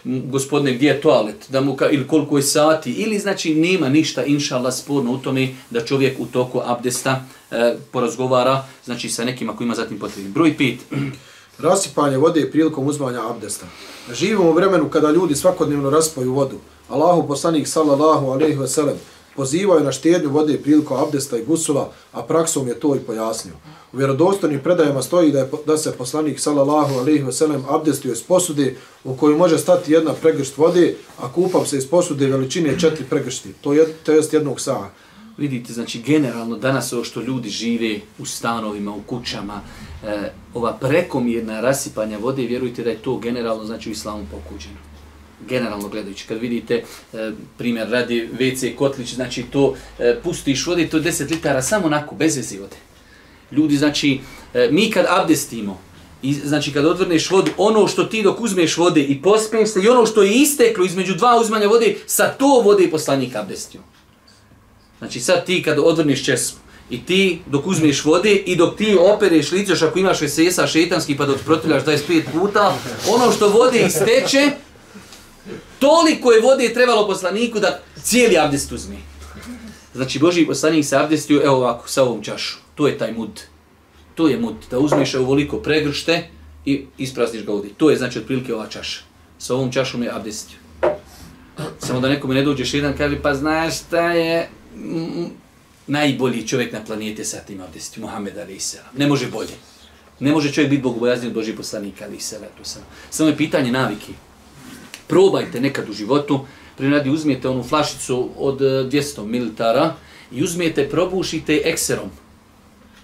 gospodine, 0.04 0.74
gdje 0.74 0.88
je 0.88 1.00
toalet, 1.00 1.46
da 1.48 1.60
mu 1.60 1.76
ka, 1.76 1.90
ili 1.90 2.08
koliko 2.08 2.36
je 2.36 2.42
sati, 2.42 2.92
ili 2.92 3.18
znači 3.18 3.54
nema 3.54 3.88
ništa, 3.88 4.24
inshallah 4.24 4.74
sporno 4.74 5.12
u 5.12 5.18
tome 5.18 5.48
da 5.70 5.84
čovjek 5.84 6.20
u 6.20 6.26
toku 6.26 6.60
abdesta 6.64 7.24
e, 7.50 7.74
porazgovara, 7.92 8.64
znači 8.84 9.08
sa 9.08 9.24
nekim 9.24 9.50
ako 9.50 9.64
ima 9.64 9.74
zatim 9.74 9.98
potrebu. 9.98 10.28
Broj 10.28 10.56
5. 10.58 10.76
Rasipanje 11.68 12.16
vode 12.16 12.50
prilikom 12.50 12.86
uzmanja 12.86 13.30
abdesta. 13.30 13.66
Živimo 14.12 14.50
u 14.50 14.52
vremenu 14.52 14.88
kada 14.88 15.10
ljudi 15.10 15.34
svakodnevno 15.34 15.90
raspaju 15.90 16.32
vodu. 16.32 16.56
Allahu 16.88 17.28
poslanik 17.28 17.68
sallallahu 17.68 18.26
alejhi 18.26 18.58
ve 18.58 18.68
sellem 18.68 18.96
pozivaju 19.36 19.84
na 19.84 19.92
štednju 19.92 20.30
vode 20.30 20.58
prilikom 20.58 20.96
abdesta 20.96 21.38
i 21.38 21.44
gusula, 21.44 21.92
a 22.12 22.22
praksom 22.22 22.68
je 22.68 22.80
to 22.80 22.96
i 22.96 22.98
pojasnio. 22.98 23.54
U 23.92 23.96
vjerodostojnim 23.96 24.60
predajama 24.60 25.02
stoji 25.02 25.32
da, 25.32 25.38
je, 25.38 25.50
da 25.66 25.76
se 25.76 25.92
poslanik 25.92 26.40
sallallahu 26.40 26.94
alejhi 26.98 27.22
ve 27.22 27.32
sellem 27.32 27.64
abdestio 27.68 28.12
iz 28.12 28.22
posude 28.22 28.76
u 29.04 29.16
kojoj 29.16 29.36
može 29.36 29.58
stati 29.58 29.92
jedna 29.92 30.12
pregršt 30.12 30.58
vode, 30.58 30.94
a 31.18 31.32
kupam 31.32 31.66
se 31.66 31.76
iz 31.76 31.90
posude 31.90 32.26
veličine 32.26 32.78
četiri 32.78 33.04
pregršti, 33.10 33.52
to 33.60 33.72
je, 33.72 33.86
to 34.04 34.12
jest 34.12 34.32
jednog 34.32 34.60
saha 34.60 34.90
vidite, 35.40 35.72
znači 35.72 36.02
generalno 36.02 36.56
danas 36.56 36.92
ovo 36.92 37.04
što 37.04 37.20
ljudi 37.20 37.48
žive 37.48 38.00
u 38.18 38.26
stanovima, 38.26 38.94
u 38.94 39.02
kućama, 39.02 39.60
e, 40.04 40.32
ova 40.54 40.72
prekomjerna 40.72 41.60
rasipanja 41.60 42.18
vode, 42.18 42.42
vjerujte 42.42 42.82
da 42.82 42.90
je 42.90 43.02
to 43.02 43.18
generalno 43.18 43.64
znači 43.64 43.88
u 43.88 43.92
islamu 43.92 44.26
pokuđeno. 44.30 44.89
Generalno 45.48 45.88
gledajući, 45.88 46.26
kad 46.28 46.38
vidite 46.38 46.74
e, 46.74 47.32
primjer 47.58 47.90
radi 47.90 48.28
WC 48.38 48.74
kotlić, 48.74 49.14
znači 49.14 49.42
to 49.42 49.74
e, 49.98 50.16
pustiš 50.22 50.66
vode, 50.66 50.88
to 50.88 50.96
je 50.96 51.02
10 51.02 51.30
litara 51.30 51.62
samo 51.62 51.86
onako, 51.86 52.14
bez 52.14 52.36
veze 52.36 52.58
vode. 52.58 52.76
Ljudi, 53.52 53.76
znači, 53.76 54.20
e, 54.54 54.68
mi 54.72 54.90
kad 54.90 55.06
abdestimo, 55.08 55.80
I, 56.22 56.32
znači 56.32 56.72
kad 56.72 56.84
odvrneš 56.84 57.30
vodu, 57.30 57.50
ono 57.56 57.86
što 57.88 58.04
ti 58.04 58.22
dok 58.22 58.40
uzmeš 58.40 58.76
vode 58.76 59.00
i 59.00 59.22
pospeš 59.22 59.70
se 59.72 59.80
i 59.82 59.88
ono 59.88 60.06
što 60.06 60.22
je 60.22 60.34
isteklo 60.34 60.84
između 60.84 61.14
dva 61.14 61.38
uzmanja 61.40 61.68
vode, 61.68 61.96
sa 62.06 62.28
to 62.28 62.60
vode 62.64 62.84
i 62.84 62.90
poslanik 62.90 63.36
abdestio. 63.36 63.80
Znači 64.98 65.20
sad 65.20 65.46
ti 65.46 65.62
kad 65.62 65.78
odvrneš 65.78 66.24
česmu 66.24 66.60
i 66.90 67.06
ti 67.06 67.40
dok 67.46 67.66
uzmeš 67.66 68.04
vode 68.04 68.32
i 68.32 68.56
dok 68.56 68.76
ti 68.76 68.96
opereš 69.00 69.52
lice, 69.52 69.72
ako 69.86 69.98
imaš 69.98 70.20
vesesa 70.20 70.66
šetanski 70.66 71.16
pa 71.16 71.26
dok 71.26 71.38
protiljaš 71.44 71.84
25 71.84 72.22
puta, 72.32 72.76
ono 73.08 73.32
što 73.32 73.48
vode 73.48 73.80
isteče, 73.86 74.50
toliko 75.80 76.32
je 76.32 76.40
vode 76.40 76.74
trebalo 76.74 77.06
poslaniku 77.06 77.60
da 77.60 77.80
cijeli 78.02 78.38
abdest 78.38 78.72
uzme. 78.72 78.96
Znači 79.94 80.18
Boži 80.18 80.46
poslanik 80.46 80.84
se 80.84 80.96
abdestio, 80.96 81.42
evo 81.44 81.56
ovako, 81.56 81.88
sa 81.88 82.02
ovom 82.02 82.22
čašu. 82.22 82.58
To 82.74 82.86
je 82.86 82.98
taj 82.98 83.12
mud. 83.12 83.40
To 84.14 84.28
je 84.28 84.38
mud. 84.38 84.54
Da 84.70 84.78
uzmeš 84.78 85.14
ovoliko 85.14 85.58
pregršte 85.58 86.28
i 86.64 86.86
isprazniš 86.98 87.44
ga 87.44 87.52
ovdje. 87.52 87.70
To 87.76 87.90
je 87.90 87.96
znači 87.96 88.18
otprilike 88.18 88.54
ova 88.54 88.66
čaša. 88.68 89.00
Sa 89.38 89.54
ovom 89.54 89.72
čašom 89.72 90.02
je 90.02 90.10
abdestio. 90.10 90.58
Samo 91.78 92.00
da 92.00 92.08
nekome 92.08 92.34
ne 92.34 92.42
dođeš 92.42 92.74
jedan 92.74 92.96
kaže, 92.96 93.22
pa 93.22 93.34
znaš 93.34 93.78
šta 93.78 94.12
je, 94.12 94.48
mm, 94.76 94.98
mm, 94.98 95.30
najbolji 95.86 96.46
čovjek 96.46 96.72
na 96.72 96.84
planete 96.84 97.24
sa 97.24 97.38
tim 97.38 97.60
abdesti, 97.60 98.00
Muhammed 98.00 98.38
Ali 98.38 98.58
Ne 98.96 99.06
može 99.06 99.26
bolje. 99.26 99.54
Ne 100.20 100.32
može 100.32 100.52
čovjek 100.52 100.70
biti 100.70 100.82
bogobojazni 100.82 101.28
od 101.28 101.34
Božih 101.34 101.54
poslanika 101.56 102.04
Ali 102.04 102.18
Samo 103.10 103.28
je 103.28 103.36
pitanje 103.36 103.72
navike. 103.72 104.12
Probajte 105.10 105.60
nekad 105.60 105.88
u 105.88 105.92
životu, 105.92 106.40
prinadi 106.76 107.10
uzmijete 107.10 107.48
onu 107.48 107.62
flašicu 107.62 108.28
od 108.38 108.62
e, 108.62 108.64
200 108.64 109.18
ml 109.18 109.26
militara 109.26 109.94
i 110.32 110.42
uzmijete, 110.42 110.88
probušite 110.88 111.62
ekserom. 111.64 112.10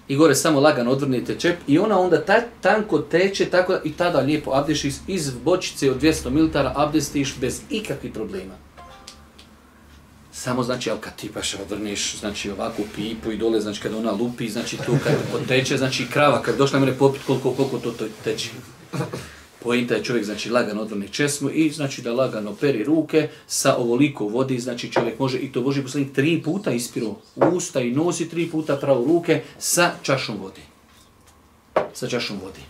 I 0.09 0.17
gore 0.17 0.35
samo 0.35 0.61
lagano 0.61 0.91
odvrnete 0.91 1.35
čep 1.39 1.59
i 1.67 1.79
ona 1.79 1.99
onda 2.01 2.25
ta, 2.25 2.41
tanko 2.61 2.99
teče 2.99 3.45
tako 3.45 3.79
i 3.85 3.93
tada 3.93 4.21
lijepo 4.21 4.51
abdeš 4.55 4.85
iz, 4.85 5.01
iz 5.07 5.31
bočice 5.45 5.91
od 5.91 6.03
200 6.03 6.31
militara 6.31 6.73
abdestiš 6.77 7.35
bez 7.41 7.61
ikakvih 7.71 8.13
problema. 8.13 8.55
Samo 10.33 10.63
znači, 10.63 10.91
ali 10.91 11.01
kad 11.01 11.17
ti 11.17 11.31
baš 11.35 11.55
odvrneš, 11.55 12.19
znači 12.21 12.51
ovakvu 12.51 12.85
pipu 12.95 13.33
i 13.33 13.37
dole, 13.37 13.61
znači 13.61 13.81
kad 13.81 13.95
ona 13.95 14.13
lupi, 14.13 14.49
znači 14.49 14.77
tu 14.77 14.93
kad 15.05 15.15
poteče, 15.33 15.77
znači 15.77 16.07
krava, 16.13 16.43
kad 16.43 16.57
došla 16.57 16.79
mene 16.79 16.99
popit 16.99 17.23
koliko, 17.27 17.51
koliko 17.51 17.79
to, 17.79 17.91
to 17.91 18.05
teče. 18.25 18.51
Poenta 19.67 19.95
je 19.95 20.05
čovjek, 20.05 20.25
znači 20.25 20.51
lagano 20.51 20.83
odvrne 20.83 21.09
česmu 21.09 21.51
i 21.51 21.71
znači 21.71 22.03
da 22.03 22.13
lagano 22.13 22.55
peri 22.55 22.85
ruke 22.85 23.29
sa 23.47 23.77
ovoliko 23.77 24.25
vodi, 24.25 24.59
znači 24.59 24.93
čovjek 24.93 25.19
može, 25.19 25.39
i 25.39 25.53
to 25.53 25.61
Boži 25.61 25.83
poslanik 25.83 26.13
tri 26.13 26.43
puta 26.43 26.71
ispiru 26.71 27.15
usta 27.37 27.81
i 27.81 27.91
nosi 27.91 28.29
tri 28.29 28.47
puta 28.51 28.77
pravo 28.77 29.05
ruke 29.05 29.43
sa 29.59 29.91
čašom 30.03 30.37
vode. 30.43 30.61
Sa 31.95 32.09
čašom 32.09 32.39
vodi. 32.45 32.61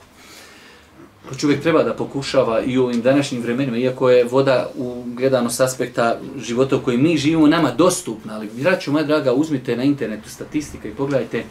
Pa 1.29 1.35
čovjek 1.35 1.63
treba 1.63 1.83
da 1.83 1.95
pokušava 1.95 2.63
i 2.63 2.79
u 2.79 2.85
ovim 2.85 3.03
današnjim 3.03 3.43
vremenima, 3.43 3.77
iako 3.77 4.11
je 4.11 4.25
voda 4.25 4.71
u 4.77 5.05
gledano 5.07 5.51
s 5.51 5.61
aspekta 5.61 6.21
života 6.39 6.77
u 6.77 6.81
kojem 6.81 7.03
mi 7.03 7.17
živimo 7.17 7.47
nama 7.47 7.71
dostupna, 7.71 8.35
ali 8.35 8.49
vraću 8.63 8.93
moja 8.93 9.05
draga, 9.05 9.33
uzmite 9.33 9.77
na 9.77 9.85
internetu 9.85 10.31
statistika 10.31 10.89
i 10.89 10.95
pogledajte, 10.95 11.45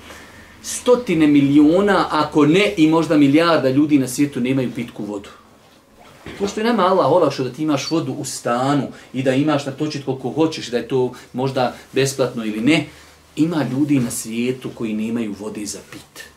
stotine 0.65 1.27
miliona, 1.27 2.07
ako 2.11 2.45
ne 2.45 2.73
i 2.77 2.87
možda 2.87 3.17
milijarda 3.17 3.69
ljudi 3.69 3.99
na 3.99 4.07
svijetu 4.07 4.39
nemaju 4.39 4.71
pitku 4.75 5.05
vodu. 5.05 5.29
Pošto 6.39 6.59
je 6.59 6.63
nama 6.63 6.85
Allah 6.85 7.11
olakšao 7.11 7.45
da 7.45 7.51
ti 7.51 7.63
imaš 7.63 7.91
vodu 7.91 8.13
u 8.13 8.25
stanu 8.25 8.87
i 9.13 9.23
da 9.23 9.33
imaš 9.33 9.65
na 9.65 9.71
točit 9.71 10.05
koliko 10.05 10.29
hoćeš, 10.29 10.67
da 10.67 10.77
je 10.77 10.87
to 10.87 11.13
možda 11.33 11.75
besplatno 11.93 12.45
ili 12.45 12.61
ne, 12.61 12.85
ima 13.35 13.65
ljudi 13.71 13.99
na 13.99 14.11
svijetu 14.11 14.69
koji 14.75 14.93
nemaju 14.93 15.35
vode 15.39 15.65
za 15.65 15.79
pit 15.91 16.34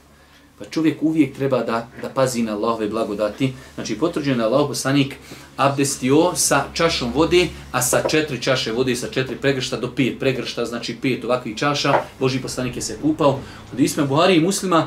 Pa 0.58 0.64
čovjek 0.64 1.02
uvijek 1.02 1.36
treba 1.36 1.58
da, 1.58 1.88
da 2.02 2.08
pazi 2.08 2.42
na 2.42 2.52
Allahove 2.52 2.88
blagodati. 2.88 3.52
Znači 3.74 3.98
potvrđen 3.98 4.38
je 4.38 4.44
Allah 4.44 4.66
poslanik 4.68 5.14
abdestio 5.56 6.32
sa 6.34 6.64
čašom 6.74 7.12
vode, 7.14 7.46
a 7.72 7.82
sa 7.82 8.02
četiri 8.08 8.42
čaše 8.42 8.72
vode, 8.72 8.96
sa 8.96 9.08
četiri 9.08 9.36
pregršta 9.36 9.76
do 9.76 9.90
pet 9.96 10.18
pregršta, 10.20 10.64
znači 10.64 10.96
pet 11.02 11.24
ovakvih 11.24 11.56
čaša, 11.56 11.94
Boži 12.20 12.40
poslanik 12.40 12.76
je 12.76 12.82
se 12.82 12.98
kupao. 13.02 13.38
Od 13.72 13.80
Isme 13.80 14.04
Buhari 14.04 14.36
i 14.36 14.40
muslima 14.40 14.86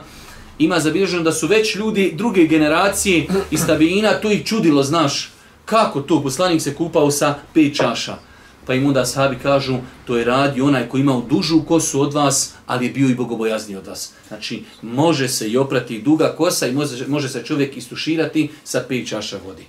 ima 0.59 0.79
zabilježeno 0.79 1.23
da 1.23 1.31
su 1.31 1.47
već 1.47 1.75
ljudi 1.75 2.13
druge 2.15 2.47
generacije 2.47 3.27
iz 3.51 3.65
tabijina, 3.67 4.13
to 4.13 4.31
ih 4.31 4.45
čudilo, 4.45 4.83
znaš, 4.83 5.31
kako 5.65 6.01
to 6.01 6.23
poslanik 6.23 6.61
se 6.61 6.75
kupao 6.75 7.11
sa 7.11 7.35
pet 7.53 7.75
čaša. 7.75 8.30
Pa 8.65 8.73
im 8.73 8.85
onda 8.85 9.05
sahabi 9.05 9.37
kažu, 9.43 9.77
to 10.05 10.17
je 10.17 10.25
radi 10.25 10.61
onaj 10.61 10.89
koji 10.89 11.01
imao 11.01 11.21
dužu 11.29 11.61
kosu 11.67 12.01
od 12.01 12.13
vas, 12.13 12.53
ali 12.65 12.85
je 12.85 12.91
bio 12.91 13.09
i 13.09 13.15
bogobojazni 13.15 13.75
od 13.75 13.87
vas. 13.87 14.13
Znači, 14.27 14.63
može 14.81 15.27
se 15.27 15.47
i 15.47 15.57
oprati 15.57 16.01
duga 16.01 16.35
kosa 16.37 16.67
i 16.67 16.71
može, 16.71 17.07
može 17.07 17.29
se 17.29 17.43
čovjek 17.43 17.77
istuširati 17.77 18.49
sa 18.63 18.85
pet 18.87 19.07
čaša 19.07 19.37
vodi. 19.45 19.65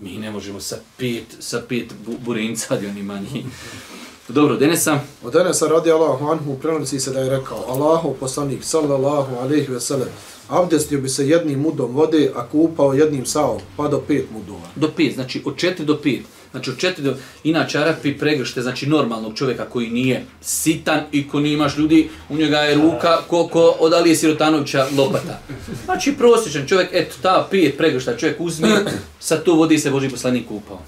Mi 0.00 0.18
ne 0.18 0.30
možemo 0.30 0.60
sa 0.60 0.76
pet, 0.96 1.36
sa 1.40 1.62
pet 1.68 1.92
bu, 2.06 2.12
burinca, 2.24 2.66
ali 2.74 2.86
oni 2.86 3.02
manji. 3.02 3.44
Dobro, 4.28 4.56
Denesa. 4.56 5.00
Od 5.22 5.32
Denesa 5.32 5.66
radi 5.66 5.90
Allahu 5.90 6.26
anhu 6.26 6.58
prenosi 6.62 7.00
se 7.00 7.12
da 7.12 7.20
je 7.20 7.30
rekao 7.30 7.64
Allahu 7.68 8.16
poslanik 8.20 8.64
sallallahu 8.64 9.36
alejhi 9.36 9.72
ve 9.72 9.80
sellem 9.80 10.08
abdestio 10.48 11.00
bi 11.00 11.08
se 11.08 11.28
jednim 11.28 11.60
mudom 11.60 11.92
vode, 11.92 12.32
a 12.34 12.46
kupao 12.46 12.94
jednim 12.94 13.26
saom, 13.26 13.60
pa 13.76 13.88
do 13.88 14.00
pet 14.08 14.24
mudova. 14.32 14.68
Do 14.76 14.90
pet, 14.96 15.14
znači 15.14 15.42
od 15.44 15.56
četiri 15.56 15.86
do 15.86 15.98
pet. 16.02 16.20
Znači 16.54 16.70
od 16.70 16.78
četiri 16.78 17.04
do... 17.04 17.16
Inače, 17.44 17.78
Arapi 17.78 18.18
pregršte, 18.18 18.62
znači 18.62 18.86
normalnog 18.86 19.34
čovjeka 19.34 19.64
koji 19.64 19.90
nije 19.90 20.26
sitan 20.40 21.00
i 21.12 21.28
ko 21.28 21.40
nije 21.40 21.54
imaš 21.54 21.76
ljudi, 21.76 22.08
u 22.28 22.36
njega 22.36 22.58
je 22.58 22.74
ruka 22.74 23.18
ko, 23.28 23.48
ko 23.48 23.76
od 23.78 23.92
Alije 23.92 24.16
Sirotanovića 24.16 24.86
lopata. 24.96 25.40
Znači 25.84 26.12
prosječan 26.12 26.66
čovjek, 26.66 26.88
eto, 26.92 27.16
ta 27.22 27.48
pet 27.50 27.76
pregršta 27.76 28.16
čovjek 28.16 28.40
uzme, 28.40 28.84
sa 29.20 29.36
to 29.36 29.54
vodi 29.54 29.78
se 29.78 29.90
Boži 29.90 30.08
poslanik 30.08 30.48
kupao. 30.48 30.80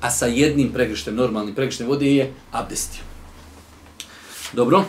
A 0.00 0.10
sa 0.10 0.26
jednim 0.26 0.72
pregrštem, 0.72 1.14
normalnim 1.14 1.54
pregrštem 1.54 1.86
vode 1.86 2.14
je 2.14 2.32
abdestio. 2.52 3.02
Dobro? 4.52 4.84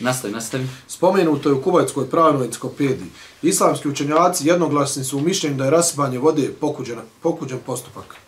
Nastavi, 0.00 0.34
nastavi. 0.34 0.66
Spomenuto 0.88 1.48
je 1.48 1.54
u 1.54 1.62
Kuvajtskoj 1.62 2.10
pravnoj 2.10 2.46
enciklopediji. 2.46 3.08
Islamski 3.42 3.88
učenjaci 3.88 4.48
jednoglasni 4.48 5.04
su 5.04 5.18
u 5.18 5.20
mišljenju 5.20 5.56
da 5.56 5.64
je 5.64 5.70
rasipanje 5.70 6.18
vode 6.18 6.50
pokuđen, 6.60 6.98
pokuđen 7.22 7.58
postupak. 7.66 8.23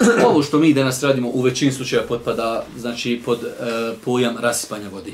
Ovo 0.28 0.42
što 0.42 0.58
mi 0.58 0.74
danas 0.74 1.02
radimo 1.02 1.28
u 1.28 1.42
većini 1.42 1.72
slučaja 1.72 2.02
potpada 2.08 2.64
znači 2.78 3.22
pod 3.24 3.44
e, 3.44 3.50
pojam 4.04 4.36
rasipanja 4.38 4.88
vode. 4.88 5.12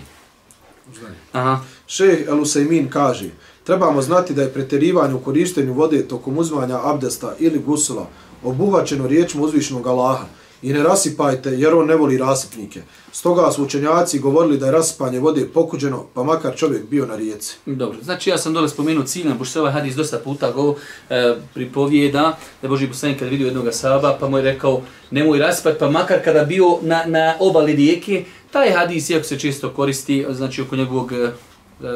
Aha. 1.33 1.61
Šeh 1.87 2.29
El 2.29 2.41
Usaymin 2.41 2.89
kaže, 2.89 3.31
trebamo 3.65 4.03
znati 4.03 4.35
da 4.35 4.43
je 4.43 4.53
preterivanje 4.53 5.15
u 5.15 5.21
korištenju 5.21 5.73
vode 5.73 6.09
tokom 6.09 6.39
uzmanja 6.39 6.81
abdesta 6.85 7.35
ili 7.39 7.59
gusula 7.59 8.09
obuhvaćeno 8.45 9.07
riječima 9.07 9.45
uzvišnog 9.45 9.87
Allaha, 9.87 10.25
i 10.67 10.73
ne 10.73 10.83
rasipajte 10.83 11.51
jer 11.51 11.75
on 11.75 11.87
ne 11.87 11.97
voli 11.97 12.19
rasipnike. 12.19 12.83
Stoga 13.13 13.53
su 13.53 13.65
učenjaci 13.65 14.19
govorili 14.19 14.59
da 14.59 14.67
je 14.67 14.73
rasipanje 14.73 15.21
vode 15.21 15.47
pokuđeno, 15.55 16.07
pa 16.15 16.23
makar 16.23 16.57
čovjek 16.57 16.89
bio 16.89 17.07
na 17.07 17.17
rijeci. 17.17 17.57
Dobro, 17.67 17.99
znači 18.03 18.31
ja 18.31 18.39
sam 18.39 18.53
dole 18.53 18.69
spomenuo 18.69 19.05
ciljno, 19.05 19.39
pošto 19.39 19.53
se 19.53 19.61
ovaj 19.61 19.73
hadis 19.73 19.95
dosta 19.95 20.19
puta 20.19 20.51
go 20.51 20.75
e, 21.11 21.35
pripovijeda, 21.55 22.39
da 22.63 22.69
Boži 22.69 22.89
poslanik 22.89 23.19
kad 23.19 23.29
vidio 23.29 23.47
jednog 23.47 23.69
saba, 23.71 24.17
pa 24.21 24.29
mu 24.29 24.39
je 24.39 24.43
rekao 24.43 24.83
nemoj 25.11 25.39
rasipati, 25.39 25.79
pa 25.79 25.91
makar 25.91 26.25
kada 26.25 26.45
bio 26.45 26.79
na, 26.83 27.05
na 27.07 27.35
obali 27.41 27.73
rijeke, 27.73 28.25
taj 28.51 28.71
hadis, 28.71 29.11
iako 29.11 29.25
se 29.25 29.39
često 29.39 29.71
koristi, 29.71 30.27
znači 30.31 30.63
oko 30.63 30.77
njegovog 30.77 31.13
e, 31.13 31.31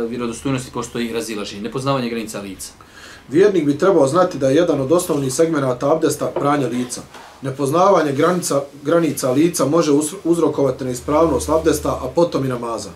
vjerodostojnosti 0.09 0.71
postoji 0.73 1.13
razilaženje, 1.13 1.63
nepoznavanje 1.63 2.11
granica 2.11 2.41
lica. 2.41 2.73
Vjernik 3.29 3.65
bi 3.65 3.79
trebao 3.79 4.07
znati 4.07 4.39
da 4.39 4.49
je 4.49 4.57
jedan 4.57 4.81
od 4.81 4.93
osnovnih 4.93 5.33
segmenata 5.33 5.93
abdesta 5.93 6.27
pranje 6.27 6.67
lica. 6.67 7.01
Nepoznavanje 7.43 8.13
granica, 8.13 8.63
granica 8.83 9.31
lica 9.31 9.65
može 9.65 9.93
uzrokovati 10.25 10.85
neispravnost 10.85 11.49
abdesta, 11.49 11.89
a 11.89 12.09
potom 12.15 12.45
i 12.45 12.49
namaza. 12.49 12.91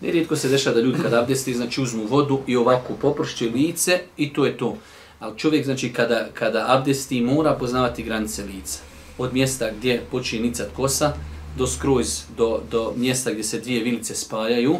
Nerijetko 0.00 0.36
se 0.36 0.48
dešava 0.48 0.74
da 0.74 0.80
ljudi 0.80 1.02
kada 1.02 1.20
abdesti, 1.20 1.54
znači 1.54 1.82
uzmu 1.82 2.06
vodu 2.06 2.40
i 2.46 2.56
ovako 2.56 2.92
popršće 3.02 3.50
lice 3.50 4.00
i 4.16 4.32
to 4.32 4.46
je 4.46 4.56
to. 4.56 4.76
Ali 5.18 5.38
čovjek, 5.38 5.64
znači, 5.64 5.92
kada, 5.92 6.28
kada 6.34 6.64
abdesti, 6.68 7.20
mora 7.20 7.54
poznavati 7.54 8.02
granice 8.02 8.44
lica. 8.44 8.78
Od 9.18 9.34
mjesta 9.34 9.70
gdje 9.78 10.04
počinje 10.10 10.42
nicat 10.42 10.68
kosa, 10.76 11.12
do 11.56 11.66
skroz, 11.66 12.22
do, 12.36 12.60
do 12.70 12.92
mjesta 12.96 13.30
gdje 13.30 13.44
se 13.44 13.60
dvije 13.60 13.82
vilice 13.82 14.14
spajaju 14.14 14.76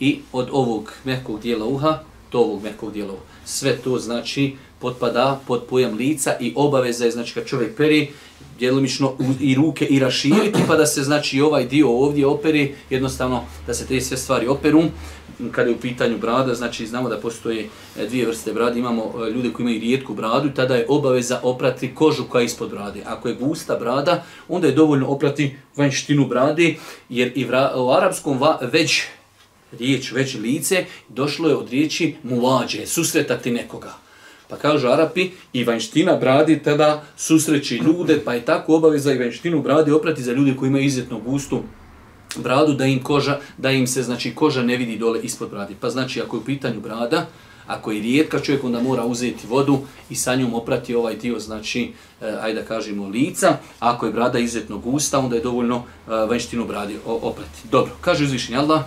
i 0.00 0.20
od 0.32 0.48
ovog 0.52 0.92
mehkog 1.04 1.40
dijela 1.40 1.66
uha 1.66 1.98
do 2.32 2.38
ovog 2.38 2.62
mehkog 2.62 2.92
dijela 2.92 3.12
uha. 3.12 3.22
Sve 3.44 3.76
to, 3.76 3.98
znači, 3.98 4.56
potpada 4.84 5.40
pod 5.46 5.62
pojam 5.70 5.96
lica 5.96 6.36
i 6.40 6.52
obaveza 6.56 7.04
je, 7.04 7.10
znači, 7.10 7.34
kad 7.34 7.46
čovjek 7.46 7.76
peri, 7.76 8.08
djelomično 8.58 9.16
i 9.40 9.54
ruke 9.54 9.84
i 9.84 9.98
raširiti, 9.98 10.60
pa 10.68 10.76
da 10.76 10.86
se, 10.86 11.02
znači, 11.02 11.40
ovaj 11.40 11.64
dio 11.66 11.88
ovdje 11.88 12.26
operi, 12.26 12.74
jednostavno 12.90 13.44
da 13.66 13.74
se 13.74 13.86
te 13.86 14.00
sve 14.00 14.16
stvari 14.16 14.46
operu. 14.46 14.82
Kada 15.50 15.70
je 15.70 15.74
u 15.74 15.80
pitanju 15.80 16.18
brada, 16.18 16.54
znači, 16.54 16.86
znamo 16.86 17.08
da 17.08 17.18
postoje 17.18 17.68
e, 17.98 18.06
dvije 18.06 18.26
vrste 18.26 18.52
brade, 18.52 18.78
imamo 18.78 19.02
e, 19.02 19.30
ljude 19.30 19.52
koji 19.52 19.64
imaju 19.64 19.80
rijetku 19.80 20.14
bradu, 20.14 20.50
tada 20.54 20.76
je 20.76 20.86
obaveza 20.88 21.40
oprati 21.42 21.94
kožu 21.94 22.28
koja 22.28 22.42
je 22.42 22.46
ispod 22.46 22.70
brade. 22.70 23.00
Ako 23.06 23.28
je 23.28 23.34
gusta 23.34 23.76
brada, 23.76 24.22
onda 24.48 24.66
je 24.66 24.76
dovoljno 24.76 25.08
oprati 25.08 25.56
vanjštinu 25.76 26.28
brade, 26.28 26.74
jer 27.08 27.32
i 27.34 27.44
vra, 27.44 27.72
u 27.76 27.90
arapskom 27.90 28.38
va, 28.38 28.58
već 28.72 29.02
riječ, 29.78 30.12
već 30.12 30.34
lice, 30.34 30.84
došlo 31.08 31.48
je 31.48 31.56
od 31.56 31.70
riječi 31.70 32.14
muvađe, 32.22 32.86
susretati 32.86 33.50
nekoga. 33.50 34.03
Pa 34.48 34.56
kažu 34.56 34.88
Arapi, 34.88 35.30
i 35.52 35.64
vanština 35.64 36.16
bradi 36.16 36.62
tada 36.62 37.02
susreći 37.16 37.76
ljude, 37.76 38.20
pa 38.24 38.34
je 38.34 38.44
tako 38.44 38.76
obaveza 38.76 39.12
i 39.12 39.18
vanštinu 39.18 39.62
bradi 39.62 39.92
oprati 39.92 40.22
za 40.22 40.32
ljude 40.32 40.56
koji 40.56 40.68
imaju 40.68 40.84
izvjetno 40.84 41.18
gustu 41.18 41.62
bradu, 42.36 42.72
da 42.72 42.84
im 42.84 43.02
koža, 43.02 43.38
da 43.58 43.70
im 43.70 43.86
se 43.86 44.02
znači 44.02 44.34
koža 44.34 44.62
ne 44.62 44.76
vidi 44.76 44.98
dole 44.98 45.20
ispod 45.22 45.50
bradi. 45.50 45.74
Pa 45.80 45.90
znači 45.90 46.20
ako 46.20 46.36
je 46.36 46.40
u 46.40 46.44
pitanju 46.44 46.80
brada, 46.80 47.26
ako 47.66 47.92
je 47.92 48.02
rijetka 48.02 48.40
čovjek, 48.40 48.64
onda 48.64 48.82
mora 48.82 49.04
uzeti 49.04 49.46
vodu 49.46 49.78
i 50.10 50.14
sa 50.14 50.34
njom 50.34 50.54
oprati 50.54 50.94
ovaj 50.94 51.16
dio, 51.16 51.38
znači, 51.38 51.92
eh, 52.20 52.36
ajde 52.40 52.60
da 52.60 52.66
kažemo, 52.66 53.08
lica. 53.08 53.48
A 53.80 53.94
ako 53.94 54.06
je 54.06 54.12
brada 54.12 54.38
izuzetno 54.38 54.78
gusta, 54.78 55.18
onda 55.18 55.36
je 55.36 55.42
dovoljno 55.42 55.76
eh, 55.76 56.10
vanštinu 56.10 56.66
bradi 56.66 56.96
oprati. 57.06 57.68
Dobro, 57.70 57.92
kaže 58.00 58.24
uzvišenje 58.24 58.58
Allah, 58.58 58.82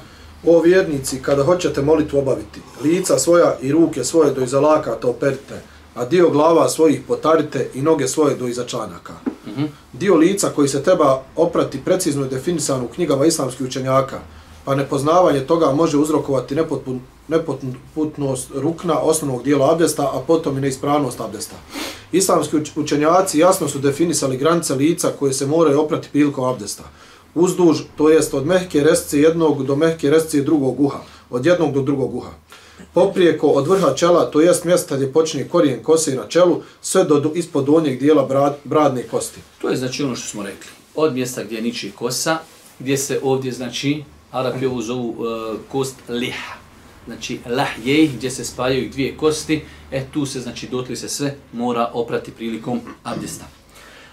O 0.46 0.62
vjernici, 0.62 1.22
kada 1.22 1.44
hoćete 1.44 1.82
molitvu 1.82 2.20
obaviti, 2.20 2.60
lica 2.84 3.20
svoja 3.20 3.58
i 3.62 3.72
ruke 3.72 4.04
svoje 4.04 4.32
do 4.32 4.44
iza 4.44 4.60
lakata 4.60 5.08
operite, 5.08 5.62
a 5.96 6.06
dio 6.06 6.30
glava 6.30 6.70
svojih 6.70 7.02
potarite 7.08 7.70
i 7.74 7.82
noge 7.82 8.08
svoje 8.08 8.36
do 8.36 8.48
iza 8.48 8.66
čanaka. 8.66 9.14
Mm 9.46 9.50
-hmm. 9.58 9.68
Dio 9.94 10.16
lica 10.16 10.50
koji 10.50 10.68
se 10.68 10.84
treba 10.84 11.24
oprati 11.36 11.82
precizno 11.86 12.24
je 12.24 12.30
definisan 12.30 12.84
u 12.84 12.88
knjigama 12.88 13.26
islamskih 13.26 13.68
učenjaka, 13.68 14.20
pa 14.66 14.76
nepoznavanje 14.76 15.40
toga 15.40 15.72
može 15.72 15.98
uzrokovati 15.98 16.56
nepotpun, 16.56 17.02
nepotputnost 17.28 18.52
rukna 18.56 19.00
osnovnog 19.00 19.44
dijela 19.44 19.72
abdesta, 19.72 20.04
a 20.04 20.20
potom 20.28 20.58
i 20.58 20.62
neispravnost 20.62 21.20
abdesta. 21.20 21.56
Islamski 22.12 22.58
učenjaci 22.76 23.40
jasno 23.40 23.68
su 23.68 23.80
definisali 23.80 24.38
granice 24.38 24.76
lica 24.76 25.12
koje 25.20 25.34
se 25.34 25.46
moraju 25.46 25.82
oprati 25.82 26.10
prilikom 26.12 26.44
abdesta 26.44 26.84
uzduž, 27.38 27.82
to 27.98 28.10
jest 28.10 28.34
od 28.34 28.46
mehke 28.46 28.84
resce 28.84 29.20
jednog 29.22 29.66
do 29.66 29.76
mehke 29.76 30.10
resce 30.10 30.42
drugog 30.42 30.80
uha, 30.80 31.00
od 31.30 31.46
jednog 31.46 31.74
do 31.74 31.82
drugog 31.82 32.16
uha. 32.16 32.32
Poprijeko 32.94 33.48
od 33.48 33.68
vrha 33.68 33.94
čela, 33.94 34.32
to 34.32 34.42
jest 34.42 34.66
mjesta 34.66 34.96
gdje 34.96 35.14
počinje 35.14 35.44
korijen 35.44 35.84
kose 35.84 36.16
na 36.16 36.28
čelu, 36.28 36.62
sve 36.82 37.04
do 37.04 37.32
ispod 37.36 37.66
donjeg 37.66 38.00
dijela 38.00 38.26
brad, 38.26 38.58
bradne 38.64 39.04
kosti. 39.04 39.40
To 39.62 39.70
je 39.70 39.78
znači 39.78 40.04
ono 40.04 40.16
što 40.16 40.28
smo 40.28 40.44
rekli. 40.44 40.70
Od 40.96 41.14
mjesta 41.14 41.44
gdje 41.44 41.62
niči 41.62 41.92
kosa, 41.92 42.38
gdje 42.80 42.98
se 42.98 43.20
ovdje 43.24 43.52
znači, 43.52 44.04
Arapi 44.32 44.66
ovu 44.66 44.82
zovu 44.82 45.10
uh, 45.10 45.58
kost 45.72 45.96
liha. 46.10 46.54
Znači 47.06 47.40
lahjej, 47.46 48.08
gdje 48.08 48.32
se 48.32 48.46
spajaju 48.46 48.90
dvije 48.90 49.18
kosti, 49.18 49.62
e 49.92 50.06
tu 50.14 50.26
se 50.26 50.40
znači 50.40 50.68
dotli 50.68 50.96
se 50.96 51.10
sve 51.10 51.36
mora 51.54 51.92
oprati 51.94 52.32
prilikom 52.32 52.82
abdesta. 53.04 53.57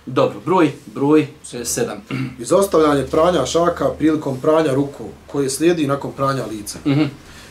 Dobro, 0.07 0.41
broj, 0.47 0.73
broj 0.95 1.27
sedam. 1.65 2.03
Izostavljanje 2.39 3.07
pranja 3.07 3.47
šaka 3.47 3.89
prilikom 3.99 4.41
pranja 4.41 4.75
ruku 4.75 5.05
koje 5.27 5.51
slijedi 5.51 5.87
nakon 5.87 6.13
pranja 6.13 6.45
lica. 6.51 6.79
Mm 6.85 6.91
-hmm. 6.91 7.09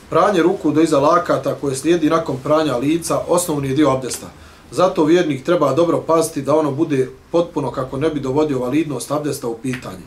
Pranje 0.10 0.44
ruku 0.44 0.72
do 0.72 0.82
iza 0.82 1.00
lakata 1.00 1.56
koje 1.56 1.76
slijedi 1.76 2.10
nakon 2.10 2.38
pranja 2.44 2.78
lica 2.78 3.20
osnovni 3.28 3.70
je 3.70 3.76
dio 3.76 3.90
abdesta. 3.90 4.28
Zato 4.72 5.06
vjernik 5.06 5.46
treba 5.46 5.74
dobro 5.74 6.02
paziti 6.02 6.42
da 6.42 6.56
ono 6.56 6.72
bude 6.72 7.10
potpuno 7.32 7.72
kako 7.72 7.98
ne 7.98 8.10
bi 8.10 8.20
dovodio 8.20 8.60
validnost 8.60 9.12
abdesta 9.12 9.48
u 9.48 9.58
pitanje. 9.58 10.04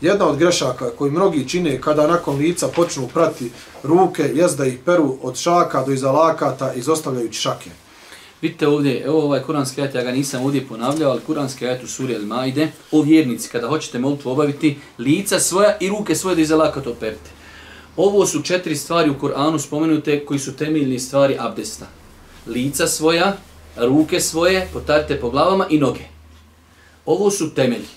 Jedna 0.00 0.26
od 0.26 0.36
grešaka 0.36 0.90
koji 0.90 1.10
mnogi 1.10 1.48
čine 1.48 1.80
kada 1.80 2.06
nakon 2.06 2.36
lica 2.36 2.68
počnu 2.68 3.08
prati 3.14 3.50
ruke 3.82 4.22
jest 4.34 4.58
da 4.58 4.66
ih 4.66 4.78
peru 4.84 5.16
od 5.22 5.36
šaka 5.36 5.84
do 5.84 5.92
iza 5.92 6.12
lakata 6.12 6.72
izostavljajući 6.74 7.40
šake. 7.40 7.70
Vidite 8.42 8.68
ovdje, 8.68 9.02
evo 9.04 9.22
ovaj 9.22 9.42
kuranski 9.42 9.80
ajet, 9.80 9.94
ja 9.94 10.02
ga 10.02 10.12
nisam 10.12 10.44
ovdje 10.44 10.66
ponavljao, 10.66 11.10
ali 11.10 11.20
kuranski 11.20 11.66
ajet 11.66 11.84
u 11.84 11.86
suri 11.86 12.14
El 12.14 12.26
Maide, 12.26 12.68
o 12.92 13.02
vjernici, 13.02 13.48
kada 13.48 13.68
hoćete 13.68 13.98
molitvu 13.98 14.30
obaviti, 14.30 14.78
lica 14.98 15.40
svoja 15.40 15.76
i 15.80 15.88
ruke 15.88 16.14
svoje 16.14 16.36
da 16.36 16.42
iza 16.42 16.72
to 16.84 16.94
perte. 16.94 17.30
Ovo 17.96 18.26
su 18.26 18.42
četiri 18.42 18.76
stvari 18.76 19.10
u 19.10 19.18
Koranu 19.18 19.58
spomenute 19.58 20.24
koji 20.24 20.40
su 20.40 20.56
temeljni 20.56 20.98
stvari 20.98 21.36
abdesta. 21.38 21.86
Lica 22.46 22.86
svoja, 22.86 23.36
ruke 23.76 24.20
svoje, 24.20 24.68
potarite 24.72 25.20
po 25.20 25.30
glavama 25.30 25.66
i 25.70 25.78
noge. 25.78 26.04
Ovo 27.06 27.30
su 27.30 27.54
temelji. 27.54 27.88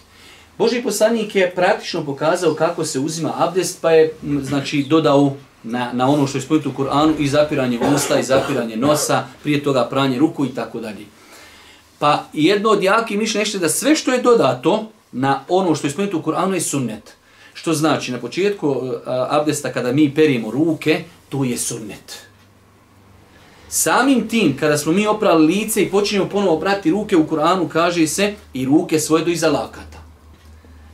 Boži 0.57 0.83
poslanik 0.83 1.35
je 1.35 1.55
praktično 1.55 2.05
pokazao 2.05 2.53
kako 2.53 2.85
se 2.85 2.99
uzima 2.99 3.33
abdest, 3.37 3.81
pa 3.81 3.91
je 3.91 4.13
znači 4.41 4.85
dodao 4.89 5.35
na, 5.63 5.93
na 5.93 6.09
ono 6.09 6.27
što 6.27 6.37
je 6.37 6.41
spomenuto 6.41 6.69
u 6.69 6.83
Kur'anu 6.83 7.13
i 7.19 7.27
zapiranje 7.27 7.79
usta 7.95 8.19
i 8.19 8.23
zapiranje 8.23 8.77
nosa, 8.77 9.23
prije 9.43 9.63
toga 9.63 9.87
pranje 9.89 10.19
ruku 10.19 10.45
i 10.45 10.49
tako 10.49 10.79
dalje. 10.79 11.05
Pa 11.99 12.23
jedno 12.33 12.69
od 12.69 12.83
jakih 12.83 13.17
mišljenja 13.17 13.45
je 13.53 13.59
da 13.59 13.69
sve 13.69 13.95
što 13.95 14.11
je 14.11 14.21
dodato 14.21 14.89
na 15.11 15.43
ono 15.49 15.75
što 15.75 15.87
je 15.87 15.91
spomenuto 15.91 16.17
u 16.17 16.21
Kur'anu 16.21 16.53
je 16.53 16.61
sunnet. 16.61 17.13
Što 17.53 17.73
znači, 17.73 18.11
na 18.11 18.19
početku 18.19 18.69
uh, 18.69 18.91
abdesta 19.05 19.73
kada 19.73 19.91
mi 19.91 20.15
perimo 20.15 20.51
ruke, 20.51 21.03
to 21.29 21.43
je 21.43 21.57
sunnet. 21.57 22.19
Samim 23.69 24.27
tim, 24.27 24.57
kada 24.59 24.77
smo 24.77 24.91
mi 24.91 25.07
oprali 25.07 25.45
lice 25.45 25.83
i 25.83 25.89
počinjemo 25.89 26.29
ponovo 26.29 26.57
oprati 26.57 26.91
ruke 26.91 27.17
u 27.17 27.27
Kur'anu, 27.27 27.67
kaže 27.67 28.07
se 28.07 28.33
i 28.53 28.65
ruke 28.65 28.99
svoje 28.99 29.25
do 29.25 29.31
iza 29.31 29.49
lakata. 29.49 30.02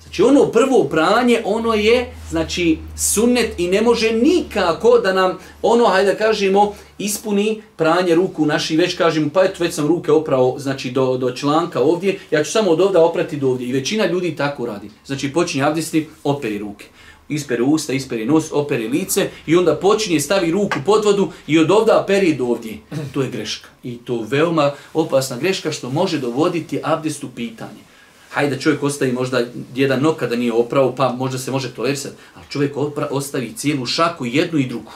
Znači 0.10 0.24
ono 0.24 0.45
prvo 0.45 0.84
pranje, 0.84 1.41
ono 1.45 1.74
je 1.74 2.13
znači 2.30 2.78
sunnet 2.98 3.54
i 3.58 3.67
ne 3.67 3.82
može 3.82 4.12
nikako 4.12 5.00
da 5.00 5.13
nam 5.13 5.38
ono, 5.62 5.86
hajde 5.86 6.12
da 6.12 6.17
kažemo, 6.17 6.74
ispuni 6.98 7.62
pranje 7.76 8.15
ruku 8.15 8.45
naši, 8.45 8.78
već 8.78 8.98
kažemo, 8.98 9.30
pa 9.34 9.43
eto, 9.43 9.63
već 9.63 9.74
sam 9.74 9.88
ruke 9.88 10.12
oprao 10.12 10.56
znači, 10.58 10.91
do, 10.91 11.17
do 11.17 11.32
članka 11.32 11.80
ovdje, 11.82 12.19
ja 12.32 12.43
ću 12.43 12.52
samo 12.52 12.72
od 12.72 12.82
ovdje 12.82 13.00
oprati 13.00 13.38
do 13.38 13.50
ovdje. 13.50 13.67
I 13.67 13.72
većina 13.72 14.06
ljudi 14.06 14.36
tako 14.36 14.65
radi. 14.65 14.89
Znači 15.06 15.34
počinje 15.34 15.63
abdesti, 15.63 16.08
operi 16.24 16.58
ruke. 16.58 16.86
Isperi 17.30 17.62
usta, 17.62 17.93
isperi 17.93 18.26
nos, 18.26 18.52
operi 18.52 18.88
lice 18.88 19.30
i 19.48 19.56
onda 19.56 19.76
počinje 19.76 20.19
stavi 20.19 20.52
ruku 20.52 20.78
pod 20.86 21.06
vodu 21.06 21.32
i 21.48 21.60
od 21.60 21.72
ovdje 21.72 21.93
peri 22.08 22.34
do 22.36 22.45
ovdje. 22.45 22.78
To 23.13 23.22
je 23.22 23.30
greška. 23.30 23.69
I 23.84 23.98
to 23.98 24.26
veoma 24.30 24.72
opasna 24.93 25.38
greška 25.38 25.72
što 25.72 25.89
može 25.89 26.17
dovoditi 26.17 26.80
abdestu 26.84 27.30
pitanje 27.36 27.88
hajde 28.30 28.60
čovjek 28.60 28.84
ostavi 28.84 29.12
možda 29.12 29.42
jedan 29.76 30.02
nok 30.02 30.18
kada 30.18 30.36
nije 30.36 30.54
opravo, 30.54 30.96
pa 30.96 31.12
možda 31.12 31.38
se 31.38 31.52
može 31.52 31.74
tolerisati, 31.74 32.15
ali 32.36 32.46
čovjek 32.50 32.78
opra, 32.78 33.08
ostavi 33.12 33.54
cijelu 33.54 33.86
šaku, 33.86 34.26
jednu 34.26 34.60
i 34.60 34.68
drugu. 34.68 34.92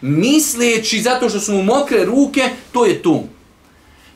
Misleći 0.00 1.00
zato 1.00 1.28
što 1.28 1.40
su 1.40 1.52
mu 1.52 1.62
mokre 1.62 2.04
ruke, 2.04 2.50
to 2.72 2.84
je 2.84 3.02
tu. 3.02 3.22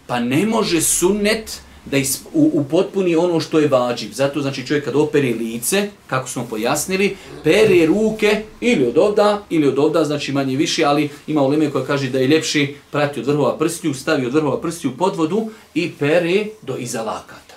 Pa 0.07 0.21
ne 0.21 0.47
može 0.47 0.81
sunnet 0.81 1.61
da 1.85 1.97
is, 1.97 2.21
u, 2.33 2.51
upotpuni 2.55 3.17
ono 3.17 3.41
što 3.41 3.59
je 3.59 3.69
vađiv. 3.69 4.13
Zato 4.13 4.43
znači 4.43 4.67
čovjek 4.67 4.85
kad 4.85 4.97
opere 4.97 5.35
lice, 5.35 5.89
kako 6.07 6.29
smo 6.29 6.47
pojasnili, 6.51 7.17
pere 7.45 7.87
ruke 7.87 8.43
ili 8.61 8.87
od 8.87 8.99
ovda, 8.99 9.43
ili 9.51 9.69
od 9.69 9.79
ovda, 9.79 10.05
znači 10.05 10.33
manje 10.33 10.57
više, 10.57 10.85
ali 10.85 11.11
ima 11.27 11.43
uleme 11.43 11.71
koja 11.71 11.85
kaže 11.85 12.11
da 12.11 12.19
je 12.19 12.29
ljepši 12.29 12.77
prati 12.91 13.21
od 13.21 13.27
vrhova 13.27 13.59
prstiju, 13.59 13.95
stavi 13.95 14.27
od 14.27 14.35
vrhova 14.35 14.61
prstiju 14.61 14.97
pod 14.99 15.17
vodu 15.17 15.51
i 15.75 15.91
pere 15.99 16.47
do 16.63 16.77
iza 16.77 17.03
lakata 17.03 17.52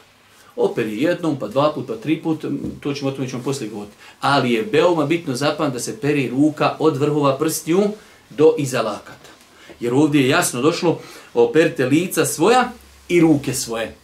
operi 0.56 1.02
jednom, 1.04 1.40
pa 1.40 1.48
dva 1.48 1.72
put, 1.74 1.88
pa 1.88 1.96
tri 1.96 2.22
put, 2.22 2.46
to 2.80 2.94
ćemo 2.94 3.10
o 3.10 3.14
tome 3.14 3.30
ćemo 3.30 3.44
poslije 3.44 3.70
govoriti. 3.70 3.96
Ali 4.22 4.54
je 4.54 4.68
veoma 4.72 5.06
bitno 5.06 5.36
zapam 5.36 5.72
da 5.72 5.80
se 5.80 6.00
peri 6.00 6.30
ruka 6.30 6.76
od 6.80 6.98
vrhova 6.98 7.38
prstiju 7.38 7.84
do 8.30 8.56
iza 8.58 8.82
lakata. 8.82 9.30
Jer 9.80 9.94
ovdje 9.94 10.22
je 10.22 10.30
jasno 10.30 10.62
došlo, 10.62 11.00
operite 11.34 11.86
lica 11.86 12.26
svoja 12.26 12.72
i 13.10 13.22
ruke 13.22 13.54
svoje. 13.54 13.96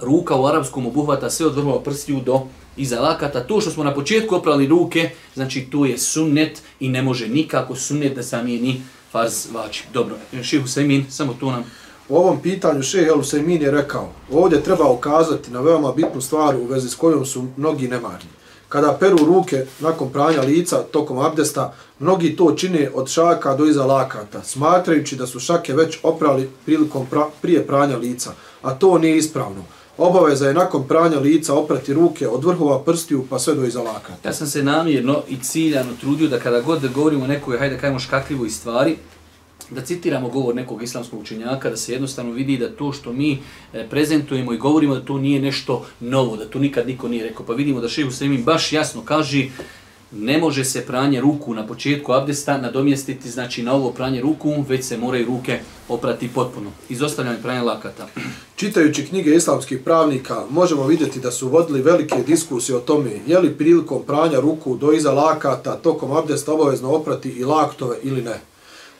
Ruka 0.00 0.36
u 0.36 0.46
arapskom 0.46 0.86
obuhvata 0.86 1.30
sve 1.30 1.46
od 1.46 1.54
vrhova 1.54 1.80
prstiju 1.82 2.20
do 2.20 2.46
iza 2.76 3.00
lakata. 3.00 3.46
To 3.46 3.60
što 3.60 3.70
smo 3.70 3.84
na 3.84 3.94
početku 3.94 4.34
oprali 4.34 4.66
ruke, 4.66 5.10
znači 5.34 5.66
to 5.70 5.84
je 5.84 5.98
sunnet 5.98 6.62
i 6.80 6.88
ne 6.88 7.02
može 7.02 7.28
nikako 7.28 7.76
sunnet 7.76 8.14
da 8.14 8.22
sam 8.22 8.48
je 8.48 8.60
ni 8.60 8.80
farz 9.12 9.46
vači. 9.52 9.84
Dobro, 9.92 10.16
Šihu 10.42 10.68
Semin, 10.68 11.06
samo 11.10 11.34
to 11.40 11.50
nam 11.50 11.64
U 12.08 12.16
ovom 12.16 12.38
pitanju 12.42 12.82
šehe 12.82 13.06
El 13.06 13.18
Usaymin 13.18 13.62
je 13.62 13.70
rekao, 13.70 14.08
ovdje 14.32 14.62
treba 14.62 14.90
ukazati 14.90 15.50
na 15.50 15.60
veoma 15.60 15.92
bitnu 15.92 16.20
stvar 16.20 16.56
u 16.56 16.64
vezi 16.64 16.88
s 16.88 16.94
kojom 16.94 17.26
su 17.26 17.44
mnogi 17.56 17.88
nemarni. 17.88 18.30
Kada 18.68 18.96
peru 19.00 19.18
ruke 19.18 19.66
nakon 19.80 20.08
pranja 20.12 20.42
lica 20.42 20.82
tokom 20.82 21.18
abdesta, 21.18 21.74
mnogi 21.98 22.36
to 22.36 22.52
čine 22.52 22.90
od 22.94 23.08
šaka 23.08 23.54
do 23.54 23.64
iza 23.64 23.86
lakata, 23.86 24.42
smatrajući 24.42 25.16
da 25.16 25.26
su 25.26 25.40
šake 25.40 25.74
već 25.74 25.98
oprali 26.02 26.50
prilikom 26.64 27.06
pra, 27.06 27.26
prije 27.42 27.66
pranja 27.66 27.96
lica, 27.96 28.30
a 28.62 28.74
to 28.74 28.98
nije 28.98 29.16
ispravno. 29.16 29.64
Obaveza 29.98 30.48
je 30.48 30.54
nakon 30.54 30.88
pranja 30.88 31.18
lica 31.18 31.54
oprati 31.54 31.94
ruke 31.94 32.28
od 32.28 32.44
vrhova 32.44 32.82
prstiju 32.82 33.24
pa 33.30 33.38
sve 33.38 33.54
do 33.54 33.64
iza 33.64 33.82
lakata. 33.82 34.28
Ja 34.28 34.32
sam 34.32 34.46
se 34.46 34.62
namjerno 34.62 35.22
i 35.28 35.36
ciljano 35.42 35.90
trudio 36.00 36.28
da 36.28 36.38
kada 36.38 36.60
god 36.60 36.92
govorimo 36.92 37.24
o 37.24 37.28
nekoj, 37.28 37.58
hajde 37.58 37.78
kajmo, 37.78 37.98
škakljivoj 37.98 38.50
stvari, 38.50 38.96
da 39.70 39.80
citiramo 39.80 40.28
govor 40.28 40.54
nekog 40.54 40.82
islamskog 40.82 41.20
učenjaka, 41.20 41.70
da 41.70 41.76
se 41.76 41.92
jednostavno 41.92 42.32
vidi 42.32 42.58
da 42.58 42.68
to 42.68 42.92
što 42.92 43.12
mi 43.12 43.38
e, 43.72 43.86
prezentujemo 43.90 44.52
i 44.52 44.58
govorimo 44.58 44.94
da 44.94 45.04
to 45.04 45.18
nije 45.18 45.40
nešto 45.40 45.86
novo, 46.00 46.36
da 46.36 46.44
to 46.44 46.58
nikad 46.58 46.86
niko 46.86 47.08
nije 47.08 47.24
rekao. 47.24 47.46
Pa 47.46 47.52
vidimo 47.52 47.80
da 47.80 47.88
šehu 47.88 48.10
Semin 48.10 48.44
baš 48.44 48.72
jasno 48.72 49.02
kaže 49.04 49.48
ne 50.12 50.38
može 50.38 50.64
se 50.64 50.86
pranje 50.86 51.20
ruku 51.20 51.54
na 51.54 51.66
početku 51.66 52.12
abdesta 52.12 52.58
nadomjestiti 52.58 53.30
znači 53.30 53.62
na 53.62 53.72
ovo 53.74 53.90
pranje 53.90 54.20
ruku, 54.20 54.64
već 54.68 54.84
se 54.84 54.96
moraju 54.96 55.26
ruke 55.26 55.58
oprati 55.88 56.28
potpuno. 56.28 56.70
Izostavljanje 56.88 57.38
pranje 57.42 57.60
lakata. 57.60 58.06
Čitajući 58.56 59.06
knjige 59.06 59.30
islamskih 59.30 59.78
pravnika, 59.84 60.44
možemo 60.50 60.86
vidjeti 60.86 61.20
da 61.20 61.30
su 61.30 61.48
vodili 61.48 61.82
velike 61.82 62.16
diskusije 62.26 62.76
o 62.76 62.80
tome 62.80 63.10
je 63.26 63.38
li 63.38 63.54
prilikom 63.54 64.02
pranja 64.06 64.40
ruku 64.40 64.76
do 64.76 64.92
iza 64.92 65.12
lakata 65.12 65.76
tokom 65.76 66.12
abdesta 66.12 66.52
obavezno 66.52 66.90
oprati 66.90 67.28
i 67.28 67.44
laktove 67.44 67.96
ili 68.02 68.22
ne. 68.22 68.40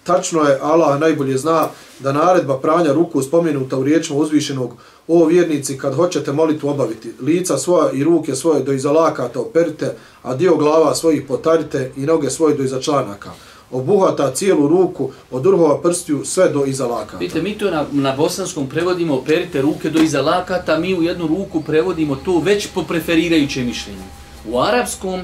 Tačno 0.06 0.44
je, 0.44 0.60
Allah 0.62 1.00
najbolje 1.00 1.38
zna 1.38 1.68
da 2.00 2.12
naredba 2.12 2.58
pranja 2.58 2.94
ruku 2.94 3.22
spomenuta 3.22 3.78
u 3.78 3.84
riječima 3.84 4.20
uzvišenog 4.20 4.76
o 5.08 5.26
vjernici 5.26 5.78
kad 5.78 5.96
hoćete 5.96 6.32
molitu 6.32 6.70
obaviti, 6.70 7.14
lica 7.22 7.58
svoja 7.58 7.92
i 7.92 8.04
ruke 8.04 8.36
svoje 8.36 8.64
do 8.64 8.72
iza 8.72 8.92
lakata 8.92 9.40
operite, 9.40 9.96
a 10.24 10.36
dio 10.36 10.56
glava 10.56 10.96
svojih 10.96 11.24
potarite 11.28 11.92
i 11.98 12.02
noge 12.02 12.30
svoje 12.30 12.56
do 12.56 12.64
iza 12.64 12.82
članaka. 12.82 13.30
Obuhata 13.72 14.32
cijelu 14.32 14.68
ruku 14.68 15.12
od 15.32 15.46
urhova 15.46 15.82
prstiju 15.82 16.26
sve 16.26 16.50
do 16.50 16.66
iza 16.66 16.88
lakata. 16.88 17.18
Vidite, 17.18 17.42
mi 17.42 17.58
to 17.58 17.72
na, 17.72 17.86
na 17.92 18.16
bosanskom 18.16 18.68
prevodimo 18.68 19.16
operite 19.16 19.62
ruke 19.62 19.90
do 19.90 20.02
iza 20.02 20.22
lakata, 20.22 20.80
mi 20.80 20.96
u 20.96 21.04
jednu 21.04 21.28
ruku 21.28 21.62
prevodimo 21.62 22.16
to 22.16 22.40
već 22.40 22.68
po 22.68 22.84
preferirajućem 22.84 23.66
mišljenju. 23.66 24.04
U 24.50 24.60
arapskom 24.60 25.22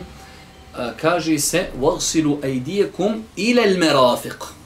a, 0.75 0.91
kaže 1.01 1.39
se 1.39 1.65
وَغْسِلُوا 1.81 2.37
أَيْدِيَكُمْ 2.43 3.11
إِلَى 3.37 3.63
الْمَرَافِقُ 3.65 4.57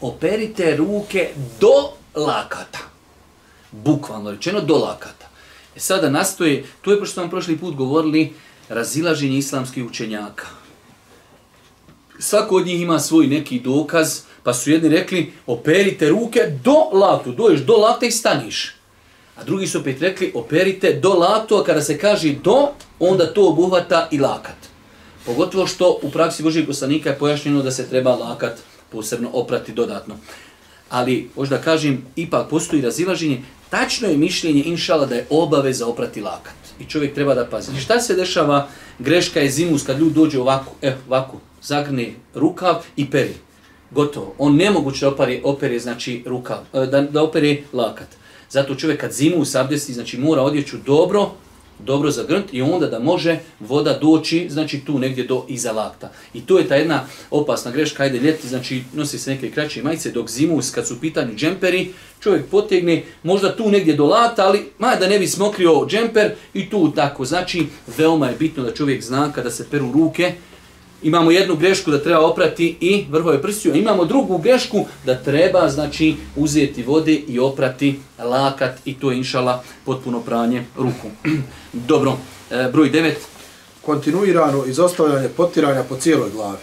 operite 0.00 0.76
ruke 0.76 1.28
do 1.60 1.92
lakata. 2.14 2.78
Bukvalno 3.72 4.30
rečeno 4.30 4.60
do 4.60 4.76
lakata. 4.76 5.28
E 5.76 5.80
sada 5.80 6.10
nastoje, 6.10 6.64
to 6.82 6.92
je 6.92 7.06
što 7.06 7.20
vam 7.20 7.30
prošli 7.30 7.58
put 7.58 7.74
govorili, 7.74 8.32
razilaženje 8.68 9.38
islamskih 9.38 9.84
učenjaka. 9.84 10.46
Svako 12.18 12.56
od 12.56 12.66
njih 12.66 12.80
ima 12.80 12.98
svoj 12.98 13.26
neki 13.26 13.60
dokaz, 13.60 14.20
pa 14.42 14.54
su 14.54 14.70
jedni 14.70 14.88
rekli, 14.88 15.32
operite 15.46 16.08
ruke 16.08 16.40
do 16.64 16.76
laktu, 16.92 17.32
doješ 17.32 17.60
do 17.60 17.72
lakta 17.72 18.06
i 18.06 18.10
staniš. 18.10 18.74
A 19.36 19.44
drugi 19.44 19.66
su 19.66 19.78
opet 19.78 20.00
rekli, 20.00 20.32
operite 20.34 20.92
do 20.92 21.08
laktu, 21.08 21.56
a 21.56 21.64
kada 21.64 21.82
se 21.82 21.98
kaže 21.98 22.32
do, 22.44 22.68
onda 22.98 23.32
to 23.34 23.48
obuhvata 23.48 24.08
i 24.10 24.18
lakat. 24.18 24.56
Pogotovo 25.26 25.66
što 25.66 25.98
u 26.02 26.10
praksi 26.10 26.42
Božijeg 26.42 26.66
poslanika 26.66 27.10
je 27.10 27.18
pojašnjeno 27.18 27.62
da 27.62 27.70
se 27.70 27.88
treba 27.88 28.14
lakat 28.14 28.58
posebno 28.92 29.30
oprati 29.32 29.72
dodatno. 29.72 30.16
Ali, 30.90 31.30
možda 31.36 31.58
kažem, 31.58 32.04
ipak 32.16 32.48
postoji 32.50 32.82
razilaženje, 32.82 33.42
tačno 33.70 34.08
je 34.08 34.16
mišljenje, 34.16 34.62
inšala, 34.62 35.06
da 35.06 35.14
je 35.14 35.26
obaveza 35.30 35.86
oprati 35.86 36.20
lakat. 36.20 36.54
I 36.80 36.84
čovjek 36.84 37.14
treba 37.14 37.34
da 37.34 37.46
pazi. 37.46 37.80
Šta 37.80 38.00
se 38.00 38.14
dešava? 38.14 38.68
Greška 38.98 39.40
je 39.40 39.50
zimus 39.50 39.82
kad 39.82 39.98
ljudi 39.98 40.14
dođe 40.14 40.40
ovako, 40.40 40.72
eh, 40.82 40.96
ovako, 41.08 41.40
zagrne 41.62 42.12
rukav 42.34 42.84
i 42.96 43.10
peri. 43.10 43.34
Gotovo. 43.90 44.34
On 44.38 44.56
nemoguće 44.56 45.04
da 45.04 45.12
opere, 45.12 45.40
opere 45.44 45.78
znači, 45.78 46.22
rukav, 46.26 46.58
eh, 46.72 46.86
da, 46.86 47.00
da 47.00 47.22
opere 47.22 47.56
lakat. 47.72 48.08
Zato 48.50 48.74
čovjek 48.74 49.00
kad 49.00 49.12
zimu 49.12 49.44
sabdesti, 49.44 49.94
znači 49.94 50.18
mora 50.18 50.42
odjeću 50.42 50.76
dobro, 50.86 51.30
dobro 51.78 52.10
zagrnt 52.10 52.46
i 52.52 52.62
onda 52.62 52.86
da 52.86 52.98
može 52.98 53.38
voda 53.60 53.98
doći, 53.98 54.46
znači 54.50 54.80
tu 54.80 54.98
negdje 54.98 55.24
do 55.24 55.44
iza 55.48 55.72
lakta. 55.72 56.12
I 56.34 56.40
to 56.40 56.58
je 56.58 56.68
ta 56.68 56.74
jedna 56.74 57.06
opasna 57.30 57.70
greška, 57.70 58.02
ajde 58.02 58.18
ljeti, 58.18 58.48
znači 58.48 58.82
nosi 58.92 59.18
se 59.18 59.30
neke 59.30 59.50
kraće 59.50 59.82
majice, 59.82 60.10
dok 60.10 60.30
zimu, 60.30 60.60
kad 60.74 60.86
su 60.86 60.94
u 60.94 61.00
pitanju 61.00 61.34
džemperi, 61.34 61.92
čovjek 62.20 62.46
potegne 62.46 63.02
možda 63.22 63.56
tu 63.56 63.70
negdje 63.70 63.94
do 63.94 64.06
lata, 64.06 64.46
ali 64.46 64.68
ma 64.78 64.96
da 64.96 65.08
ne 65.08 65.18
bi 65.18 65.26
smokrio 65.26 65.86
džemper 65.88 66.30
i 66.54 66.70
tu 66.70 66.92
tako. 66.92 67.24
Znači, 67.24 67.66
veoma 67.96 68.28
je 68.28 68.36
bitno 68.38 68.62
da 68.62 68.74
čovjek 68.74 69.02
zna 69.02 69.32
kada 69.32 69.50
se 69.50 69.66
peru 69.70 69.92
ruke, 69.92 70.32
imamo 71.02 71.30
jednu 71.30 71.56
grešku 71.56 71.90
da 71.90 72.02
treba 72.02 72.26
oprati 72.26 72.76
i 72.80 73.04
vrhove 73.10 73.42
prstiju, 73.42 73.74
imamo 73.74 74.04
drugu 74.04 74.38
grešku 74.38 74.86
da 75.06 75.14
treba 75.14 75.68
znači 75.68 76.14
uzeti 76.36 76.82
vode 76.82 77.14
i 77.14 77.38
oprati 77.38 78.00
lakat 78.18 78.78
i 78.84 78.94
to 78.94 79.10
je 79.10 79.16
inšala 79.16 79.62
potpuno 79.84 80.20
pranje 80.20 80.64
ruku. 80.76 81.08
Dobro, 81.72 82.16
e, 82.50 82.68
broj 82.72 82.90
9. 82.90 83.12
Kontinuirano 83.82 84.64
izostavljanje 84.64 85.28
potiranja 85.28 85.82
po 85.88 85.96
cijeloj 85.96 86.30
glavi. 86.30 86.58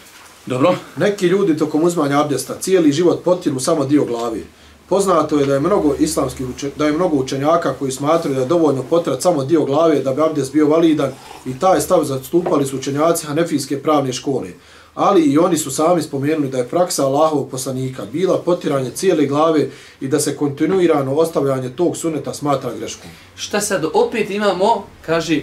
Dobro. 0.46 0.76
Neki 0.98 1.28
ljudi 1.28 1.58
tokom 1.58 1.84
uzmanja 1.84 2.22
abdesta 2.22 2.56
cijeli 2.60 2.92
život 2.92 3.24
potiru 3.24 3.60
samo 3.60 3.86
dio 3.86 4.06
glavi. 4.06 4.46
Poznato 4.90 5.40
je 5.40 5.46
da 5.46 5.54
je 5.54 5.60
mnogo 5.60 5.96
islamskih 6.00 6.46
da 6.76 6.86
je 6.86 6.94
mnogo 6.94 7.18
učenjaka 7.18 7.74
koji 7.74 7.92
smatraju 7.92 8.36
da 8.36 8.42
je 8.42 8.48
dovoljno 8.48 8.84
potrat 8.90 9.22
samo 9.22 9.44
dio 9.44 9.66
glave 9.66 10.00
da 10.00 10.14
bi 10.14 10.22
abdest 10.22 10.54
bio 10.54 10.68
validan 10.68 11.12
i 11.46 11.60
taj 11.60 11.82
stav 11.82 12.04
zastupali 12.04 12.66
su 12.66 12.78
učenjaci 12.78 13.26
Hanefijske 13.26 13.82
pravne 13.82 14.14
škole. 14.14 14.50
Ali 14.96 15.22
i 15.22 15.38
oni 15.38 15.58
su 15.58 15.72
sami 15.72 16.02
spomenuli 16.02 16.50
da 16.50 16.58
je 16.58 16.68
praksa 16.68 17.06
Allahovog 17.06 17.50
poslanika 17.50 18.04
bila 18.12 18.38
potiranje 18.38 18.92
cijele 18.92 19.26
glave 19.26 19.70
i 20.02 20.08
da 20.08 20.20
se 20.20 20.36
kontinuirano 20.36 21.16
ostavljanje 21.16 21.70
tog 21.70 21.98
suneta 21.98 22.34
smatra 22.34 22.74
greškom. 22.80 23.10
Šta 23.36 23.62
sad 23.62 23.86
opet 23.94 24.30
imamo, 24.30 24.86
kaže, 25.06 25.42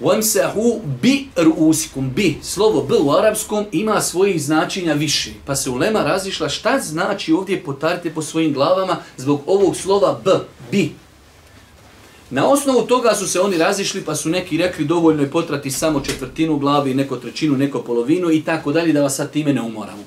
Wamsahu 0.00 0.80
bi 1.02 1.26
ruusikum 1.36 2.10
bi 2.14 2.38
slovo 2.42 2.82
b 2.82 2.94
u 3.00 3.12
arapskom 3.12 3.66
ima 3.72 4.00
svojih 4.00 4.42
značenja 4.42 4.92
više. 4.92 5.30
Pa 5.46 5.56
se 5.56 5.70
ulema 5.70 6.02
razišla 6.02 6.48
šta 6.48 6.78
znači 6.78 7.32
ovdje 7.32 7.64
potarite 7.64 8.10
po 8.10 8.22
svojim 8.22 8.52
glavama 8.52 8.96
zbog 9.16 9.40
ovog 9.46 9.76
slova 9.76 10.20
b 10.24 10.30
bi. 10.70 10.92
Na 12.30 12.48
osnovu 12.48 12.82
toga 12.82 13.14
su 13.14 13.28
se 13.28 13.40
oni 13.40 13.58
razišli 13.58 14.04
pa 14.04 14.14
su 14.14 14.28
neki 14.28 14.56
rekli 14.56 14.84
dovoljno 14.84 15.22
je 15.22 15.30
potrati 15.30 15.70
samo 15.70 16.00
četvrtinu 16.00 16.58
glavi, 16.58 16.94
neko 16.94 17.16
trećinu, 17.16 17.56
neko 17.56 17.82
polovinu 17.82 18.30
i 18.30 18.42
tako 18.42 18.72
dalje 18.72 18.92
da 18.92 19.02
vas 19.02 19.16
sad 19.16 19.30
time 19.30 19.52
ne 19.52 19.60
umoramo. 19.60 20.02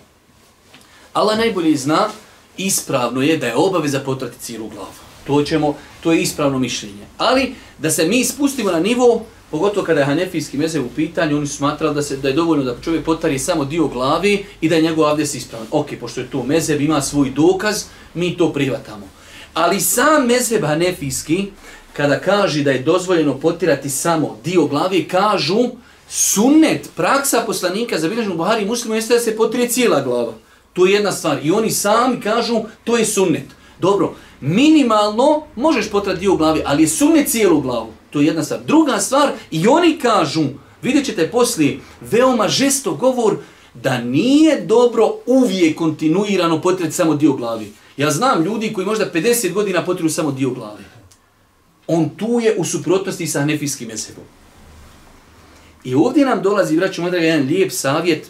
Allah 1.14 1.38
najbolje 1.38 1.78
zna, 1.78 2.10
ispravno 2.58 3.22
je 3.22 3.38
da 3.38 3.48
je 3.48 3.56
obaveza 3.56 4.00
potrati 4.00 4.40
cijelu 4.40 4.70
glavu. 4.70 4.94
To 5.28 5.44
ćemo, 5.44 5.76
to 6.04 6.12
je 6.12 6.22
ispravno 6.22 6.60
mišljenje. 6.60 7.06
Ali 7.18 7.56
da 7.78 7.92
se 7.92 8.08
mi 8.08 8.24
spustimo 8.24 8.72
na 8.72 8.80
nivo 8.80 9.26
Pogotovo 9.56 9.86
kada 9.86 10.00
je 10.00 10.06
hanefijski 10.06 10.58
meze 10.58 10.80
u 10.80 10.90
pitanju, 10.96 11.38
oni 11.38 11.48
su 11.48 11.58
smatrali 11.58 11.96
da, 11.96 12.02
se, 12.02 12.18
da 12.18 12.28
je 12.28 12.34
dovoljno 12.34 12.64
da 12.64 12.76
čovjek 12.82 13.06
potari 13.06 13.40
samo 13.40 13.66
dio 13.66 13.88
glavi 13.88 14.46
i 14.62 14.70
da 14.70 14.76
je 14.76 14.82
njegov 14.82 15.06
avdes 15.06 15.36
ispravan. 15.36 15.68
Ok, 15.72 15.88
pošto 16.00 16.22
je 16.22 16.30
to 16.30 16.44
mezeb, 16.44 16.82
ima 16.82 17.02
svoj 17.02 17.30
dokaz, 17.30 17.84
mi 18.14 18.38
to 18.38 18.54
prihvatamo. 18.54 19.08
Ali 19.54 19.80
sam 19.80 20.28
mezeb 20.28 20.66
hanefijski, 20.66 21.46
kada 21.94 22.20
kaže 22.20 22.64
da 22.64 22.72
je 22.72 22.84
dozvoljeno 22.84 23.38
potirati 23.40 23.90
samo 23.90 24.38
dio 24.44 24.66
glavi, 24.66 25.08
kažu 25.08 25.60
sunnet, 26.10 26.90
praksa 26.96 27.44
poslanika 27.46 28.00
za 28.00 28.10
bilježnu 28.10 28.36
Buhari 28.36 28.64
i 28.64 28.68
muslimu 28.68 28.96
jeste 28.96 29.14
da 29.14 29.20
se 29.20 29.38
potrije 29.38 29.70
cijela 29.70 30.02
glava. 30.02 30.34
To 30.74 30.86
je 30.86 30.94
jedna 30.94 31.12
stvar. 31.12 31.40
I 31.44 31.52
oni 31.52 31.72
sami 31.72 32.22
kažu 32.22 32.62
to 32.84 32.98
je 32.98 33.06
sunnet. 33.06 33.46
Dobro, 33.80 34.16
minimalno 34.42 35.44
možeš 35.56 35.92
potrati 35.92 36.20
dio 36.20 36.36
glavi, 36.36 36.62
ali 36.66 36.84
je 36.84 36.88
sunnet 36.88 37.28
cijelu 37.28 37.62
glavu. 37.62 37.94
To 38.16 38.22
je 38.22 38.28
jedna 38.28 38.44
stvar. 38.44 38.60
Druga 38.68 39.00
stvar, 39.00 39.32
i 39.52 39.68
oni 39.68 40.00
kažu, 40.00 40.44
vidjet 40.82 41.06
ćete 41.06 41.32
poslije, 41.32 41.80
veoma 42.02 42.48
žesto 42.48 42.94
govor 42.94 43.38
da 43.74 43.98
nije 43.98 44.62
dobro 44.62 45.14
uvijek 45.26 45.78
kontinuirano 45.78 46.62
potreti 46.62 46.92
samo 46.92 47.16
dio 47.16 47.34
glavi. 47.34 47.74
Ja 47.98 48.12
znam 48.12 48.44
ljudi 48.44 48.74
koji 48.74 48.88
možda 48.88 49.12
50 49.14 49.54
godina 49.54 49.86
potiru 49.86 50.10
samo 50.10 50.32
dio 50.32 50.50
glavi. 50.50 50.84
On 51.88 52.10
tu 52.10 52.40
je 52.44 52.56
u 52.58 52.64
suprotnosti 52.64 53.28
sa 53.28 53.46
nefijskim 53.46 53.88
mesebom. 53.88 54.24
I 55.84 55.96
ovdje 55.96 56.26
nam 56.26 56.42
dolazi, 56.42 56.78
vraću 56.78 57.02
moj 57.02 57.26
jedan 57.26 57.48
lijep 57.48 57.72
savjet, 57.72 58.30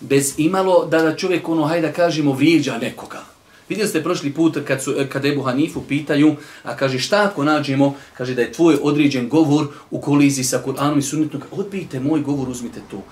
bez 0.00 0.34
imalo 0.36 0.86
da 0.86 1.02
da 1.02 1.16
čovjek 1.16 1.48
ono, 1.48 1.66
hajde 1.66 1.86
da 1.86 1.92
kažemo, 1.92 2.32
vrijeđa 2.32 2.78
nekoga. 2.78 3.24
Vidjeli 3.68 3.88
ste 3.88 4.02
prošli 4.02 4.32
put 4.32 4.58
kad 4.66 4.82
su 4.82 4.94
kad 5.08 5.24
Ebu 5.24 5.42
Hanifu 5.42 5.82
pitaju, 5.88 6.36
a 6.62 6.76
kaže 6.76 6.98
šta 6.98 7.24
ako 7.24 7.44
nađemo, 7.44 7.94
kaže 8.16 8.34
da 8.34 8.42
je 8.42 8.52
tvoj 8.52 8.78
određen 8.82 9.28
govor 9.28 9.66
u 9.90 10.00
koliziji 10.00 10.44
sa 10.44 10.62
Kur'anom 10.66 10.98
i 10.98 11.02
Sunnetom, 11.02 11.42
odbijte 11.50 12.00
moj 12.00 12.20
govor, 12.20 12.48
uzmite 12.48 12.80
to. 12.90 13.02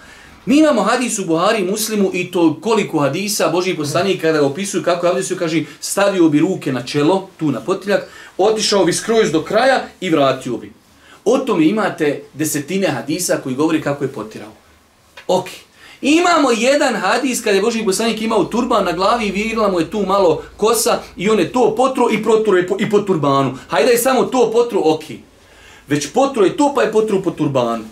Mi 0.47 0.59
imamo 0.59 0.83
hadis 0.83 1.19
u 1.19 1.25
Buhari 1.25 1.65
muslimu 1.65 2.11
i 2.15 2.31
to 2.31 2.61
koliko 2.61 2.99
hadisa 2.99 3.49
Boži 3.49 3.75
poslanik 3.75 4.21
kada 4.21 4.47
opisuju 4.47 4.83
kako 4.83 5.07
je 5.07 5.13
hadisu, 5.13 5.37
kaže 5.37 5.65
stavio 5.81 6.29
bi 6.29 6.41
ruke 6.41 6.73
na 6.73 6.83
čelo, 6.83 7.29
tu 7.37 7.51
na 7.51 7.61
potiljak, 7.61 8.09
otišao 8.39 8.85
bi 8.85 8.93
skroz 8.93 9.33
do 9.33 9.43
kraja 9.43 9.89
i 10.01 10.11
vratio 10.11 10.57
bi. 10.57 10.73
O 11.25 11.39
tome 11.39 11.67
imate 11.67 12.23
desetine 12.35 12.87
hadisa 12.87 13.37
koji 13.43 13.55
govori 13.55 13.83
kako 13.83 14.05
je 14.05 14.13
potirao. 14.13 14.53
Ok, 15.29 15.47
Imamo 16.07 16.51
jedan 16.51 16.95
hadis 16.95 17.43
kada 17.43 17.57
je 17.57 17.63
Boži 17.63 17.85
poslanik 17.85 18.23
imao 18.23 18.45
turban 18.45 18.85
na 18.85 18.93
glavi 18.93 19.27
i 19.27 19.31
virila 19.31 19.69
mu 19.69 19.81
je 19.81 19.91
tu 19.91 20.07
malo 20.07 20.43
kosa 20.57 20.99
i 21.17 21.31
on 21.31 21.39
je 21.39 21.53
to 21.53 21.75
potro 21.77 22.09
i 22.13 22.23
protro 22.23 22.59
i 22.59 22.67
po, 22.67 22.77
i 22.79 22.91
po 22.91 22.99
turbanu. 23.01 23.59
Hajde 23.69 23.91
je 23.91 23.99
samo 23.99 24.23
to 24.25 24.51
potro, 24.53 24.81
ok. 24.85 25.03
Već 25.89 26.13
potro 26.13 26.45
je 26.45 26.57
to 26.57 26.73
pa 26.75 26.83
je 26.83 26.93
potro 26.93 27.23
po 27.23 27.31
turbanu. 27.31 27.85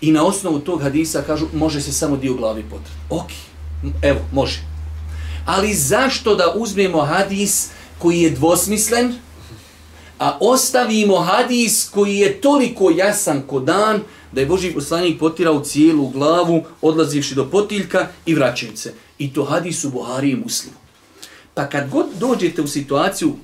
I 0.00 0.12
na 0.12 0.26
osnovu 0.26 0.58
tog 0.58 0.82
hadisa 0.82 1.22
kažu 1.22 1.46
može 1.54 1.80
se 1.80 1.92
samo 1.92 2.16
dio 2.16 2.34
glavi 2.34 2.62
potrati. 2.62 2.96
Ok, 3.10 3.30
evo, 4.02 4.20
može. 4.32 4.60
Ali 5.46 5.74
zašto 5.74 6.34
da 6.34 6.54
uzmemo 6.56 7.00
hadis 7.00 7.68
koji 7.98 8.20
je 8.20 8.30
dvosmislen, 8.30 9.14
a 10.18 10.38
ostavimo 10.40 11.16
hadis 11.16 11.88
koji 11.90 12.16
je 12.16 12.40
toliko 12.40 12.90
jasan 12.90 13.42
ko 13.46 13.60
dan, 13.60 14.00
da 14.32 14.40
je 14.40 14.46
Boži 14.46 14.72
poslanik 14.72 15.18
potirao 15.18 15.60
cijelu 15.60 16.08
glavu, 16.08 16.64
odlazivši 16.82 17.34
do 17.34 17.50
potiljka 17.50 18.06
i 18.26 18.34
vraćajući 18.34 18.76
se. 18.76 18.94
I 19.18 19.32
to 19.32 19.44
hadisu 19.44 19.90
Buhari 19.90 20.30
i 20.30 20.36
Muslimu. 20.36 20.76
Pa 21.54 21.66
kad 21.66 21.90
god 21.90 22.06
dođete 22.18 22.62
u 22.62 22.66
situaciju 22.66 23.36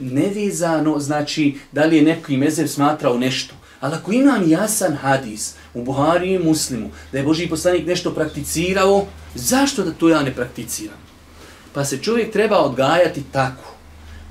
nevezano, 0.00 0.98
znači 0.98 1.54
da 1.72 1.84
li 1.84 1.96
je 1.96 2.02
neki 2.02 2.36
mezev 2.36 2.66
smatrao 2.66 3.18
nešto, 3.18 3.54
ali 3.80 3.94
ako 3.94 4.12
imam 4.12 4.50
jasan 4.50 4.96
hadis 4.96 5.54
u 5.74 5.84
Buhari 5.84 6.32
i 6.32 6.38
Muslimu, 6.38 6.90
da 7.12 7.18
je 7.18 7.24
Boži 7.24 7.48
poslanik 7.48 7.86
nešto 7.86 8.14
prakticirao, 8.14 9.06
zašto 9.34 9.84
da 9.84 9.92
to 9.92 10.08
ja 10.08 10.22
ne 10.22 10.34
prakticiram? 10.34 10.98
Pa 11.72 11.84
se 11.84 12.02
čovjek 12.02 12.32
treba 12.32 12.58
odgajati 12.58 13.22
tako 13.32 13.74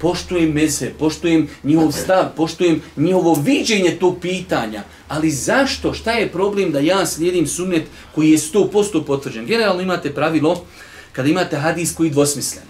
poštujem 0.01 0.51
meze, 0.51 0.89
poštujem 0.99 1.47
njihov 1.63 1.91
stav, 1.91 2.25
poštujem 2.35 2.81
njihovo 2.97 3.33
viđenje 3.33 3.97
tog 3.99 4.17
pitanja. 4.21 4.83
Ali 5.07 5.31
zašto? 5.31 5.93
Šta 5.93 6.11
je 6.11 6.31
problem 6.31 6.71
da 6.71 6.79
ja 6.79 7.05
slijedim 7.05 7.47
sunnet 7.47 7.83
koji 8.15 8.31
je 8.31 8.37
100% 8.37 9.03
potvrđen? 9.03 9.45
Generalno 9.45 9.81
imate 9.81 10.13
pravilo 10.13 10.65
kada 11.11 11.29
imate 11.29 11.57
hadis 11.57 11.95
koji 11.95 12.07
je 12.07 12.11
dvosmislen. 12.11 12.65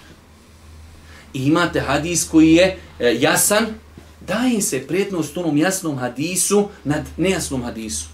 I 1.33 1.45
imate 1.45 1.79
hadis 1.79 2.27
koji 2.29 2.53
je 2.53 2.77
e, 2.99 3.15
jasan, 3.19 3.65
daje 4.27 4.61
se 4.61 4.87
prednost 4.87 5.37
onom 5.37 5.57
jasnom 5.57 5.97
hadisu 5.97 6.67
nad 6.83 7.05
nejasnom 7.17 7.63
hadisu. 7.63 8.05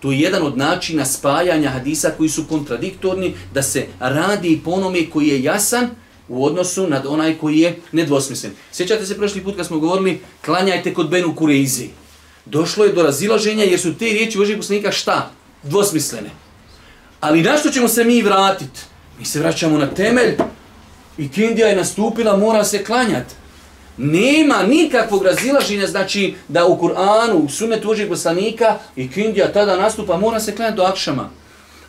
To 0.00 0.12
je 0.12 0.20
jedan 0.20 0.42
od 0.42 0.58
načina 0.58 1.04
spajanja 1.04 1.70
hadisa 1.70 2.10
koji 2.16 2.28
su 2.28 2.44
kontradiktorni, 2.48 3.34
da 3.54 3.62
se 3.62 3.86
radi 4.00 4.60
po 4.64 4.70
onome 4.70 5.10
koji 5.10 5.28
je 5.28 5.42
jasan, 5.42 5.90
u 6.28 6.44
odnosu 6.44 6.86
nad 6.86 7.06
onaj 7.06 7.38
koji 7.38 7.58
je 7.58 7.78
nedvosmislen. 7.92 8.52
Sjećate 8.72 9.06
se 9.06 9.16
prošli 9.16 9.44
put 9.44 9.56
kad 9.56 9.66
smo 9.66 9.78
govorili 9.78 10.20
klanjajte 10.44 10.94
kod 10.94 11.10
Benu 11.10 11.36
Kureizi. 11.36 11.88
Došlo 12.44 12.84
je 12.84 12.92
do 12.92 13.02
razilaženja 13.02 13.64
jer 13.64 13.80
su 13.80 13.94
te 13.94 14.04
riječi 14.04 14.38
Božih 14.38 14.56
poslanika 14.56 14.92
šta? 14.92 15.30
Dvosmislene. 15.62 16.30
Ali 17.20 17.42
na 17.42 17.56
što 17.56 17.70
ćemo 17.70 17.88
se 17.88 18.04
mi 18.04 18.22
vratiti? 18.22 18.80
Mi 19.18 19.24
se 19.24 19.40
vraćamo 19.40 19.78
na 19.78 19.86
temelj 19.86 20.36
i 21.18 21.28
Kindija 21.28 21.68
je 21.68 21.76
nastupila, 21.76 22.36
mora 22.36 22.64
se 22.64 22.84
klanjati. 22.84 23.34
Nema 23.96 24.62
nikakvog 24.62 25.24
razilaženja, 25.24 25.86
znači 25.86 26.34
da 26.48 26.66
u 26.66 26.78
Kur'anu, 26.78 27.32
u 27.32 27.48
sunetu 27.48 27.88
Božih 27.88 28.08
poslanika 28.08 28.78
i 28.96 29.10
Kindija 29.10 29.52
tada 29.52 29.76
nastupa, 29.76 30.16
mora 30.16 30.40
se 30.40 30.56
klanjati 30.56 30.76
do 30.76 30.82
akšama. 30.82 31.30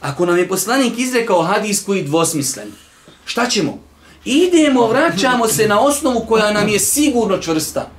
Ako 0.02 0.26
nam 0.26 0.38
je 0.38 0.47
poslanik 0.47 0.93
izrekao 0.97 1.41
hadis 1.41 1.84
koji 1.86 2.04
dvosmislen, 2.04 2.71
šta 3.26 3.50
ćemo? 3.50 3.80
Idemo, 4.27 4.87
vraćamo 4.87 5.47
se 5.47 5.67
na 5.67 5.79
osnovu 5.79 6.25
koja 6.27 6.51
nam 6.51 6.69
je 6.69 6.79
sigurno 6.79 7.37
čvrsta. 7.37 7.89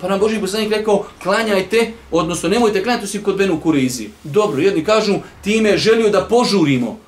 Pa 0.00 0.08
nam 0.08 0.20
Boži 0.20 0.40
poslanik 0.40 0.70
rekao, 0.72 1.04
klanjajte, 1.22 1.92
odnosno 2.10 2.48
nemojte 2.48 2.82
klanjati 2.82 3.04
osim 3.04 3.22
kod 3.22 3.36
Benu 3.36 3.60
Kureizi. 3.60 4.08
Dobro, 4.24 4.60
jedni 4.60 4.84
kažu, 4.84 5.14
time 5.44 5.76
želio 5.76 6.10
da 6.10 6.24
požurimo. 6.24 6.98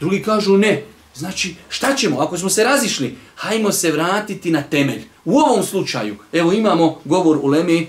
Drugi 0.00 0.22
kažu, 0.22 0.56
ne. 0.56 0.84
Znači, 1.14 1.54
šta 1.68 1.94
ćemo? 1.96 2.20
Ako 2.20 2.38
smo 2.38 2.48
se 2.48 2.64
razišli, 2.64 3.16
hajmo 3.34 3.72
se 3.72 3.92
vratiti 3.92 4.50
na 4.50 4.62
temelj. 4.62 5.02
U 5.24 5.38
ovom 5.38 5.62
slučaju, 5.62 6.16
evo 6.32 6.52
imamo 6.52 7.00
govor 7.04 7.38
u 7.42 7.46
Leme 7.46 7.86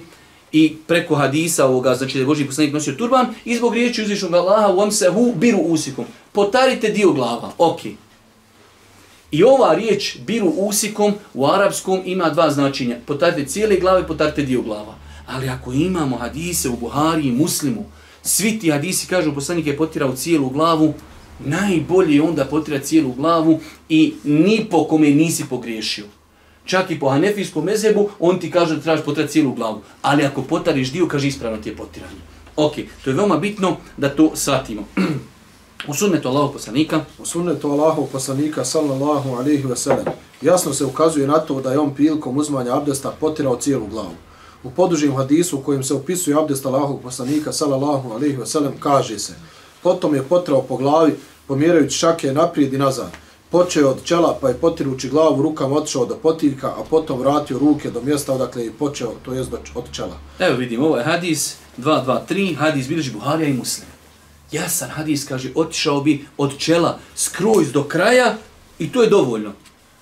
i 0.51 0.75
preko 0.87 1.15
hadisa 1.15 1.65
ovoga, 1.65 1.95
znači 1.95 2.13
da 2.13 2.19
je 2.19 2.25
Boži 2.25 2.45
poslanik 2.45 2.73
nosio 2.73 2.93
turban, 2.93 3.27
i 3.45 3.55
zbog 3.55 3.73
riječi 3.73 4.01
uzvišnog 4.01 4.33
Allaha, 4.33 4.73
u 4.73 4.91
se 4.91 5.11
biru 5.35 5.59
usikom. 5.59 6.05
Potarite 6.31 6.89
dio 6.89 7.11
glava. 7.11 7.51
Okej. 7.57 7.91
Okay. 7.91 8.04
I 9.35 9.43
ova 9.43 9.73
riječ 9.73 10.17
biru 10.25 10.47
usikom 10.47 11.13
u 11.33 11.45
arapskom 11.45 12.01
ima 12.05 12.29
dva 12.29 12.51
značenja. 12.51 12.97
Potarte 13.05 13.45
cijele 13.45 13.79
glave, 13.79 14.07
potarte 14.07 14.43
dio 14.43 14.61
glava. 14.61 14.95
Ali 15.27 15.49
ako 15.49 15.73
imamo 15.73 16.17
hadise 16.17 16.69
u 16.69 16.77
Buhari 16.77 17.27
i 17.27 17.31
Muslimu, 17.31 17.85
svi 18.23 18.59
ti 18.59 18.71
hadisi 18.71 19.07
kažu 19.07 19.33
poslanik 19.33 19.67
je 19.67 19.77
potirao 19.77 20.15
cijelu 20.15 20.49
glavu, 20.49 20.93
najbolje 21.45 22.15
je 22.15 22.21
onda 22.21 22.45
potira 22.45 22.79
cijelu 22.79 23.13
glavu 23.13 23.59
i 23.89 24.13
ni 24.23 24.67
po 24.71 24.83
kome 24.83 25.09
nisi 25.09 25.45
pogriješio. 25.49 26.05
Čak 26.65 26.91
i 26.91 26.99
po 26.99 27.09
hanefijskom 27.09 27.65
mezebu, 27.65 28.09
on 28.19 28.39
ti 28.39 28.51
kaže 28.51 28.75
da 28.75 28.81
trebaš 28.81 29.05
potirati 29.05 29.33
cijelu 29.33 29.53
glavu. 29.53 29.81
Ali 30.01 30.25
ako 30.25 30.41
potariš 30.41 30.91
dio, 30.91 31.07
kaže 31.07 31.27
ispravno 31.27 31.57
ti 31.57 31.69
je 31.69 31.75
potiranje. 31.75 32.21
Ok, 32.55 32.75
to 33.03 33.09
je 33.09 33.15
veoma 33.15 33.37
bitno 33.37 33.77
da 33.97 34.09
to 34.09 34.31
shvatimo. 34.35 34.87
U 35.87 35.93
sunnetu 35.93 36.29
Allahog 36.29 36.53
poslanika, 36.53 37.01
U 37.19 37.25
sunnetu 37.25 37.71
Allahov 37.71 38.05
poslanika 38.11 38.65
sallallahu 38.65 39.29
alaihi 39.29 39.67
ve 39.67 39.75
sellem 39.75 40.05
jasno 40.41 40.73
se 40.73 40.85
ukazuje 40.85 41.27
na 41.27 41.39
to 41.39 41.61
da 41.61 41.71
je 41.71 41.79
on 41.79 41.93
prilikom 41.95 42.37
uzmanja 42.37 42.75
abdesta 42.75 43.11
potirao 43.19 43.55
cijelu 43.55 43.87
glavu. 43.87 44.15
U 44.63 44.71
podužim 44.71 45.15
hadisu 45.15 45.57
u 45.57 45.61
kojem 45.61 45.83
se 45.83 45.93
opisuje 45.93 46.37
abdest 46.37 46.65
Allahov 46.65 46.97
poslanika 46.97 47.51
sallallahu 47.51 48.11
alaihi 48.11 48.37
ve 48.37 48.45
sellem 48.45 48.73
kaže 48.79 49.19
se 49.19 49.33
potom 49.83 50.15
je 50.15 50.23
potirao 50.23 50.61
po 50.61 50.77
glavi 50.77 51.15
pomjerajući 51.47 51.97
šake 51.97 52.33
naprijed 52.33 52.73
i 52.73 52.77
nazad. 52.77 53.11
Počeo 53.49 53.89
od 53.89 54.03
čela 54.03 54.37
pa 54.41 54.49
je 54.49 54.53
potirući 54.53 55.09
glavu 55.09 55.41
rukama 55.41 55.75
otišao 55.75 56.05
do 56.05 56.15
potiljka, 56.15 56.67
a 56.67 56.83
potom 56.89 57.19
vratio 57.19 57.59
ruke 57.59 57.91
do 57.91 58.01
mjesta 58.01 58.33
odakle 58.33 58.65
je 58.65 58.71
počeo, 58.71 59.11
to 59.25 59.33
jest 59.33 59.51
od 59.75 59.83
čela. 59.91 60.17
evo 60.39 60.57
vidimo, 60.57 60.85
ovo 60.85 60.97
je 60.97 61.03
hadis 61.03 61.55
223, 61.77 62.55
hadis 62.55 62.87
bilježi 62.87 63.11
Buharija 63.11 63.49
i 63.49 63.53
Muslim. 63.53 63.94
Jasan 64.55 64.89
hadis 64.89 65.25
kaže, 65.27 65.51
otišao 65.55 66.01
bi 66.01 66.25
od 66.37 66.57
čela 66.57 66.99
skroz 67.15 67.71
do 67.71 67.83
kraja 67.83 68.37
i 68.79 68.91
to 68.91 69.03
je 69.03 69.09
dovoljno. 69.09 69.53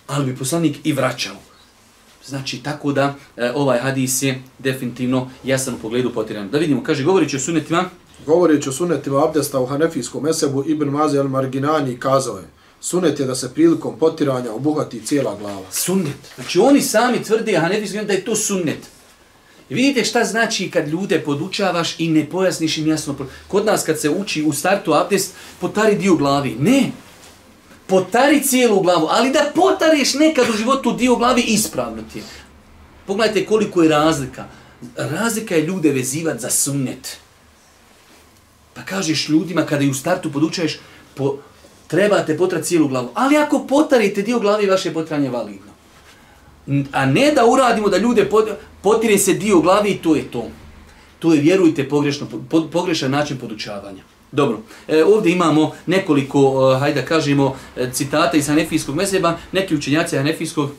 Ali 0.08 0.26
bi 0.26 0.36
poslanik 0.36 0.78
i 0.84 0.93
vraćao. 0.93 1.36
Znači, 2.26 2.64
tako 2.64 2.91
da 2.91 3.16
e, 3.38 3.51
ovaj 3.56 3.80
hadis 3.80 4.22
je 4.22 4.41
definitivno 4.60 5.30
jasan 5.43 5.74
u 5.74 5.78
pogledu 5.78 6.14
potiran. 6.14 6.49
Da 6.49 6.58
vidimo, 6.58 6.84
kaže, 6.84 7.04
govoreći 7.04 7.36
o 7.36 7.39
sunetima, 7.39 7.89
Govoreći 8.26 8.70
o 8.70 8.72
sunetima 8.72 9.26
abdesta 9.26 9.60
u 9.60 9.66
hanefijskom 9.66 10.24
mesebu, 10.24 10.64
Ibn 10.68 10.89
Mazi 10.89 11.18
al-Marginani 11.18 11.99
kazao 11.99 12.38
je 12.38 12.43
Sunet 12.82 13.20
je 13.20 13.26
da 13.26 13.36
se 13.36 13.54
prilikom 13.54 13.99
potiranja 13.99 14.54
obuhati 14.54 15.06
cijela 15.06 15.36
glava. 15.39 15.72
sunnet. 15.72 16.18
Znači, 16.36 16.60
oni 16.60 16.82
sami 16.82 17.24
tvrde, 17.24 17.58
Hanefijski, 17.58 18.06
da 18.06 18.14
je 18.14 18.26
to 18.26 18.36
sunnet. 18.36 18.78
I 19.70 19.76
vidite 19.76 20.05
šta 20.05 20.24
znači 20.24 20.72
kad 20.72 20.88
ljude 20.88 21.20
podučavaš 21.20 21.99
i 21.99 22.07
ne 22.07 22.30
pojasniš 22.30 22.78
im 22.78 22.88
jasno. 22.88 23.16
Kod 23.47 23.66
nas 23.66 23.84
kad 23.84 23.99
se 23.99 24.09
uči 24.09 24.43
u 24.43 24.53
startu 24.53 24.93
abdest, 24.93 25.34
potari 25.59 25.95
dio 25.95 26.16
glavi. 26.16 26.55
Ne. 26.59 26.91
Potari 27.88 28.43
cijelu 28.43 28.82
glavu, 28.82 29.07
ali 29.09 29.32
da 29.32 29.51
potariš 29.55 30.14
nekad 30.14 30.49
u 30.49 30.57
životu 30.57 30.91
dio 30.91 31.16
glavi, 31.16 31.41
ispravno 31.41 32.01
ti 32.14 32.20
je. 32.20 32.24
Pogledajte 33.07 33.45
koliko 33.45 33.84
je 33.84 33.89
razlika. 33.89 34.45
Razlika 34.97 35.55
je 35.55 35.66
ljude 35.66 35.91
vezivati 35.91 36.39
za 36.39 36.49
sunnet. 36.49 37.18
Pa 38.74 38.82
kažeš 38.82 39.30
ljudima 39.30 39.66
kada 39.66 39.84
ju 39.84 39.91
u 39.91 39.93
startu 39.93 40.32
podučaješ, 40.32 40.80
po, 41.16 41.38
trebate 41.88 42.38
potrati 42.38 42.66
cijelu 42.66 42.88
glavu. 42.88 43.09
Ali 43.14 43.38
ako 43.38 43.68
potarite 43.68 44.22
dio 44.22 44.39
glavi, 44.39 44.68
vaše 44.68 44.93
potranje 44.93 45.26
je 45.26 45.32
validno. 45.32 45.74
A 46.91 47.05
ne 47.05 47.32
da 47.32 47.45
uradimo 47.45 47.89
da 47.89 47.97
ljude 47.97 48.30
pod 48.30 48.49
potire 48.84 49.18
se 49.18 49.34
dio 49.34 49.60
glavi 49.60 49.90
i 49.90 49.98
to 49.98 50.16
je 50.16 50.24
to. 50.24 50.48
To 51.20 51.34
je, 51.34 51.42
vjerujte, 51.42 51.90
pogrešno, 51.90 52.28
po, 52.50 52.68
pogrešan 52.72 53.12
način 53.12 53.38
podučavanja. 53.38 54.04
Dobro, 54.32 54.60
e, 54.88 55.04
ovdje 55.04 55.32
imamo 55.32 55.72
nekoliko, 55.86 56.72
e, 56.76 56.80
hajde 56.80 57.02
da 57.02 57.08
kažemo, 57.08 57.56
e, 57.78 57.90
citata 57.94 58.38
iz 58.38 58.48
Hanefijskog 58.48 58.96
meseba, 58.96 59.38
neki 59.52 59.76
učenjaci 59.76 60.18
Hanefijskog, 60.18 60.70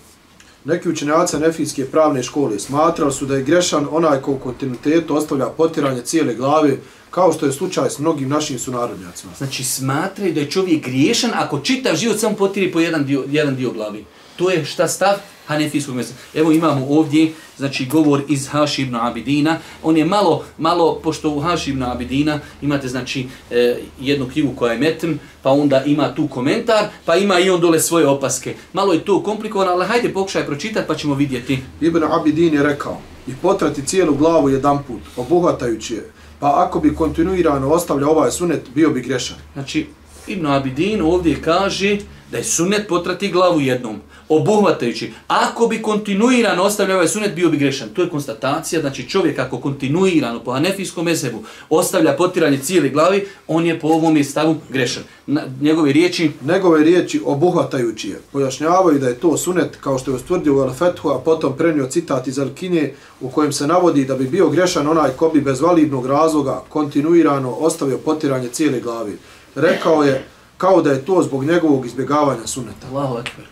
Neki 0.65 0.89
učenjaci 0.89 1.37
Hanefijske 1.37 1.85
pravne 1.85 2.23
škole 2.23 2.59
smatrali 2.59 3.13
su 3.13 3.27
da 3.27 3.37
je 3.37 3.43
grešan 3.43 3.87
onaj 3.91 4.21
ko 4.21 4.33
u 4.33 4.39
kontinuitetu 4.39 5.17
ostavlja 5.17 5.47
potiranje 5.47 6.03
cijele 6.03 6.35
glave, 6.35 6.77
kao 7.11 7.33
što 7.33 7.47
je 7.47 7.53
slučaj 7.53 7.91
s 7.91 7.99
mnogim 7.99 8.29
našim 8.29 8.59
sunarodnjacima. 8.59 9.33
znači 9.39 9.65
smatraju 9.65 10.33
da 10.35 10.41
je 10.41 10.51
čovjek 10.51 10.85
griješan 10.85 11.31
ako 11.35 11.61
čitav 11.61 11.97
život 11.97 12.19
samo 12.19 12.37
potiri 12.37 12.73
po 12.73 12.81
jedan 12.81 13.05
dio, 13.05 13.25
jedan 13.29 13.57
dio 13.57 13.71
glavi. 13.71 14.05
To 14.37 14.51
je 14.51 14.65
šta 14.65 14.89
stav 14.89 15.15
Hanefijskog 15.47 15.95
mjesta. 15.95 16.15
Evo 16.35 16.53
imamo 16.53 16.87
ovdje, 16.89 17.33
znači 17.57 17.87
govor 17.87 18.23
iz 18.29 18.49
Haši 18.49 18.83
ibn 18.83 18.95
Abidina. 18.95 19.59
On 19.83 19.97
je 19.97 20.05
malo, 20.05 20.45
malo, 20.59 21.01
pošto 21.03 21.31
u 21.31 21.41
Haši 21.41 21.71
ibn 21.71 21.83
Abidina 21.83 22.41
imate 22.63 22.89
znači 22.89 23.27
e, 23.51 23.77
jednu 24.01 24.27
knjigu 24.33 24.53
koja 24.57 24.73
je 24.73 24.79
metm, 24.79 25.13
pa 25.43 25.51
onda 25.51 25.83
ima 25.85 26.15
tu 26.15 26.29
komentar, 26.29 26.87
pa 27.05 27.17
ima 27.17 27.39
i 27.39 27.51
on 27.51 27.61
dole 27.61 27.81
svoje 27.81 28.07
opaske. 28.07 28.55
Malo 28.73 28.93
je 28.93 29.05
to 29.05 29.23
komplikovano, 29.23 29.71
ali 29.71 29.87
hajde 29.87 30.13
pokušaj 30.13 30.47
pročitati 30.47 30.89
pa 30.89 30.95
ćemo 30.95 31.15
vidjeti. 31.15 31.59
Ibn 31.81 32.05
Abidin 32.05 32.55
je 32.55 32.63
rekao, 32.63 33.01
i 33.27 33.33
potrati 33.43 33.87
cijelu 33.87 34.15
glavu 34.15 34.51
jedan 34.51 34.83
put, 34.83 35.01
obuhvatajući 35.17 35.95
je, 35.95 36.11
pa 36.41 36.65
ako 36.67 36.81
bi 36.81 36.95
kontinuirano 36.95 37.69
ostavlja 37.69 38.09
ovaj 38.09 38.31
sunet, 38.31 38.61
bio 38.75 38.91
bi 38.91 39.03
grešan. 39.03 39.37
Znači, 39.53 39.87
Ibn 40.27 40.47
Abidin 40.47 41.03
ovdje 41.03 41.43
kaže 41.43 41.99
da 42.35 42.39
je 42.39 42.45
sunnet 42.45 42.89
potrati 42.89 43.31
glavu 43.31 43.61
jednom, 43.61 44.01
obuhvatajući. 44.29 45.13
Ako 45.29 45.67
bi 45.67 45.83
kontinuirano 45.83 46.63
ostavljao 46.63 46.97
ovaj 46.97 47.09
sunnet, 47.09 47.35
bio 47.35 47.49
bi 47.49 47.57
grešan. 47.57 47.89
To 47.89 48.03
je 48.03 48.09
konstatacija, 48.09 48.81
znači 48.81 49.09
čovjek 49.09 49.39
ako 49.39 49.61
kontinuirano 49.61 50.41
po 50.41 50.53
hanefijskom 50.53 51.05
mesebu 51.05 51.43
ostavlja 51.71 52.13
potiranje 52.13 52.59
cijele 52.59 52.89
glavi, 52.89 53.27
on 53.49 53.67
je 53.67 53.81
po 53.81 53.89
ovom 53.89 54.25
stavu 54.25 54.57
grešan. 54.71 55.03
Na, 55.27 55.43
njegove 55.61 55.93
riječi, 55.93 56.31
Njegove 56.45 56.85
riječi 56.85 57.23
obuhvatajući 57.25 58.09
je, 58.09 58.21
pojašnjavaju 58.33 58.99
da 58.99 59.09
je 59.09 59.21
to 59.21 59.37
sunet 59.37 59.77
kao 59.81 59.99
što 59.99 60.11
je 60.11 60.15
ustvrdio 60.15 60.55
u 60.55 60.59
Al-Fethu, 60.59 61.17
a 61.17 61.19
potom 61.19 61.57
prenio 61.57 61.87
citat 61.87 62.27
iz 62.27 62.37
Al-Kine 62.37 62.91
u 63.21 63.29
kojem 63.29 63.53
se 63.53 63.67
navodi 63.67 64.05
da 64.05 64.15
bi 64.15 64.25
bio 64.25 64.49
grešan 64.49 64.87
onaj 64.87 65.11
ko 65.11 65.29
bi 65.29 65.41
bez 65.41 65.61
validnog 65.61 66.07
razloga 66.07 66.63
kontinuirano 66.69 67.51
ostavio 67.51 67.99
potiranje 67.99 68.49
cijele 68.49 68.81
glavi. 68.81 69.19
Rekao 69.55 70.05
je 70.05 70.34
kao 70.65 70.83
da 70.83 70.91
je 70.91 71.05
to 71.05 71.23
zbog 71.23 71.45
njegovog 71.45 71.87
izbjegavanja 71.87 72.47
suneta. 72.47 72.87
Allahu 72.93 73.19
ekber. 73.19 73.45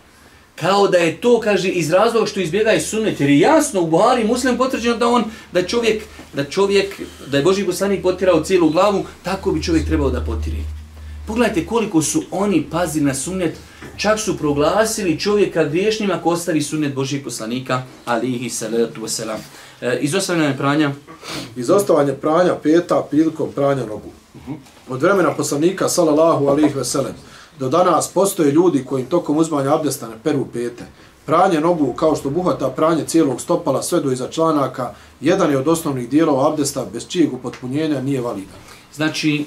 Kao 0.55 0.89
da 0.89 0.99
je 0.99 1.21
to, 1.21 1.41
kaže, 1.41 1.69
iz 1.69 1.91
razloga 1.91 2.27
što 2.27 2.41
izbjega 2.41 2.73
iz 2.73 2.87
sunnet, 2.87 3.21
jer 3.21 3.31
je 3.31 3.39
jasno 3.39 3.81
u 3.81 3.87
Buhari 3.87 4.25
muslim 4.25 4.57
potvrđeno 4.57 4.97
da 4.97 5.09
on, 5.09 5.25
da 5.53 5.63
čovjek, 5.63 6.03
da 6.35 6.45
čovjek, 6.45 7.01
da 7.27 7.37
je 7.37 7.43
Boži 7.43 7.65
poslanik 7.65 8.03
potirao 8.03 8.45
cijelu 8.45 8.71
glavu, 8.71 9.05
tako 9.23 9.53
bi 9.53 9.63
čovjek 9.63 9.87
trebao 9.87 10.11
da 10.11 10.21
potiri. 10.21 10.65
Pogledajte 11.27 11.67
koliko 11.67 12.03
su 12.03 12.23
oni 12.31 12.67
pazili 12.71 13.05
na 13.05 13.15
sunnet, 13.15 13.55
čak 13.97 14.21
su 14.21 14.39
proglasili 14.39 15.21
čovjeka 15.21 15.65
griješnim 15.65 16.11
ako 16.11 16.31
ostavi 16.31 16.63
sunnet 16.63 16.95
Božijeg 16.95 17.25
poslanika, 17.25 17.83
alihi 18.05 18.51
salatu 18.51 19.01
wasalam. 19.01 19.39
E, 19.81 19.99
izostavljanje 20.01 20.57
pranja, 20.57 20.91
Izostavanje 21.57 22.13
pranja 22.13 22.55
peta 22.63 23.07
prilikom 23.11 23.53
pranja 23.55 23.87
nogu. 23.87 24.22
Od 24.89 25.03
vremena 25.03 25.35
poslanika, 25.35 25.89
salallahu 25.89 26.47
alihi 26.47 26.74
veselem, 26.74 27.14
do 27.59 27.68
danas 27.68 28.09
postoje 28.09 28.53
ljudi 28.53 28.85
koji 28.85 29.05
tokom 29.05 29.37
uzmanja 29.37 29.74
abdesta 29.74 30.09
ne 30.09 30.14
peru 30.24 30.47
pete. 30.53 30.85
Pranje 31.26 31.61
nogu, 31.61 31.93
kao 31.93 32.16
što 32.16 32.30
buhata 32.30 32.70
pranje 32.70 33.05
cijelog 33.07 33.41
stopala 33.41 33.83
sve 33.83 34.01
do 34.01 34.12
iza 34.12 34.28
članaka, 34.28 34.95
jedan 35.20 35.51
je 35.51 35.59
od 35.59 35.68
osnovnih 35.68 36.09
dijelova 36.09 36.49
abdesta 36.49 36.87
bez 36.93 37.09
čijeg 37.09 37.33
upotpunjenja 37.33 38.03
nije 38.03 38.20
validan. 38.20 38.59
Znači, 38.95 39.45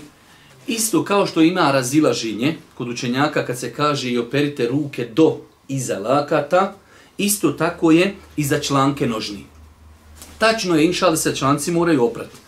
isto 0.67 1.03
kao 1.03 1.25
što 1.25 1.41
ima 1.41 1.71
razilaženje 1.71 2.57
kod 2.77 2.89
učenjaka 2.89 3.45
kad 3.45 3.59
se 3.59 3.73
kaže 3.73 4.09
i 4.09 4.17
operite 4.17 4.67
ruke 4.67 5.09
do 5.13 5.37
iza 5.67 5.99
lakata, 5.99 6.73
isto 7.17 7.51
tako 7.51 7.91
je 7.91 8.15
i 8.37 8.43
za 8.43 8.59
članke 8.59 9.07
nožni. 9.07 9.45
Tačno 10.37 10.75
je, 10.75 10.85
inša 10.85 11.09
da 11.09 11.17
se 11.17 11.35
članci 11.35 11.71
moraju 11.71 12.05
oprati. 12.05 12.44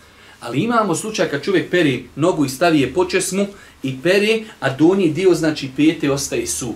Ali 0.47 0.59
imamo 0.59 0.95
slučaj 0.95 1.29
kad 1.29 1.43
čovjek 1.43 1.71
peri 1.71 2.05
nogu 2.15 2.45
i 2.45 2.49
stavi 2.49 2.79
je 2.79 2.93
po 2.93 3.05
česmu 3.05 3.47
i 3.83 3.97
peri, 4.03 4.45
a 4.59 4.69
donji 4.69 5.09
dio, 5.09 5.33
znači 5.33 5.69
pete, 5.75 6.11
ostaje 6.11 6.47
suh. 6.47 6.75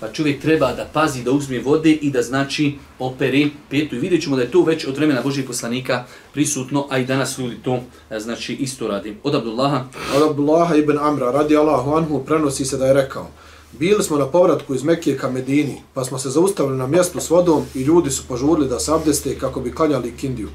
Pa 0.00 0.12
čovjek 0.12 0.42
treba 0.42 0.72
da 0.72 0.88
pazi, 0.92 1.22
da 1.22 1.30
uzme 1.30 1.60
vode 1.60 1.92
i 1.92 2.10
da 2.10 2.22
znači 2.22 2.74
operi 2.98 3.50
petu. 3.70 3.96
I 3.96 3.98
vidjet 3.98 4.22
ćemo 4.22 4.36
da 4.36 4.42
je 4.42 4.50
to 4.50 4.62
već 4.62 4.86
od 4.86 4.96
vremena 4.96 5.22
Božih 5.22 5.44
poslanika 5.44 6.04
prisutno, 6.32 6.86
a 6.90 6.98
i 6.98 7.04
danas 7.06 7.38
ljudi 7.38 7.56
to 7.64 7.80
e, 8.10 8.20
znači 8.20 8.54
isto 8.54 8.88
radi. 8.88 9.16
Od 9.22 9.34
Abdullaha, 9.34 9.84
Od 10.16 10.30
Abdullaha 10.30 10.74
ibn 10.76 10.98
Amra 10.98 11.30
radi 11.30 11.56
Allahu 11.56 11.92
anhu 11.92 12.24
prenosi 12.24 12.64
se 12.64 12.76
da 12.76 12.86
je 12.86 12.94
rekao 12.94 13.30
Bili 13.78 14.04
smo 14.04 14.16
na 14.16 14.26
povratku 14.26 14.74
iz 14.74 14.82
Mekije 14.82 15.18
ka 15.18 15.30
Medini, 15.30 15.82
pa 15.94 16.04
smo 16.04 16.18
se 16.18 16.30
zaustavili 16.30 16.78
na 16.78 16.86
mjestu 16.86 17.20
s 17.20 17.30
vodom 17.30 17.64
i 17.74 17.82
ljudi 17.82 18.10
su 18.10 18.22
požurili 18.28 18.68
da 18.68 18.80
se 18.80 18.92
abdeste 18.92 19.38
kako 19.38 19.60
bi 19.60 19.74
klanjali 19.74 20.16
kindiju. 20.16 20.48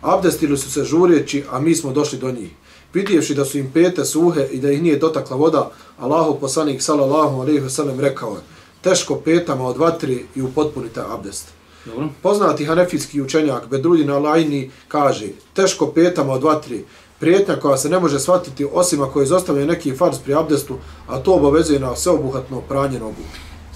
Abdestili 0.00 0.58
su 0.58 0.70
se 0.70 0.84
žureći, 0.84 1.44
a 1.50 1.60
mi 1.60 1.74
smo 1.74 1.92
došli 1.92 2.18
do 2.18 2.30
njih. 2.30 2.50
Vidjevši 2.94 3.34
da 3.34 3.44
su 3.44 3.58
im 3.58 3.70
pete 3.72 4.04
suhe 4.04 4.46
i 4.52 4.58
da 4.60 4.70
ih 4.70 4.82
nije 4.82 4.98
dotakla 4.98 5.36
voda, 5.36 5.70
Allahu 5.98 6.40
poslanik 6.40 6.82
sallallahu 6.82 7.40
alejhi 7.40 7.60
ve 7.60 7.70
sellem 7.70 8.00
rekao 8.00 8.30
je: 8.30 8.40
Teško 8.80 9.16
petama 9.16 9.66
od 9.66 9.76
vatri 9.76 10.24
i 10.34 10.42
upotpunite 10.42 11.00
abdest. 11.10 11.48
dobro, 11.86 12.08
Poznati 12.22 12.64
hanefijski 12.64 13.20
učenjak 13.22 13.68
Bedruljin 13.70 14.10
Alajni 14.10 14.70
kaže 14.88 15.26
teško 15.54 15.86
petama 15.86 16.32
od 16.32 16.42
vatri, 16.42 16.84
prijetnja 17.20 17.56
koja 17.56 17.76
se 17.76 17.88
ne 17.88 18.00
može 18.00 18.20
shvatiti 18.20 18.66
osim 18.72 19.02
ako 19.02 19.22
izostavlja 19.22 19.66
neki 19.66 19.96
farz 19.96 20.18
pri 20.24 20.34
abdestu, 20.34 20.76
a 21.08 21.18
to 21.18 21.34
obavezuje 21.34 21.80
na 21.80 21.96
sveobuhatno 21.96 22.60
pranje 22.60 22.98
nogu. 22.98 23.22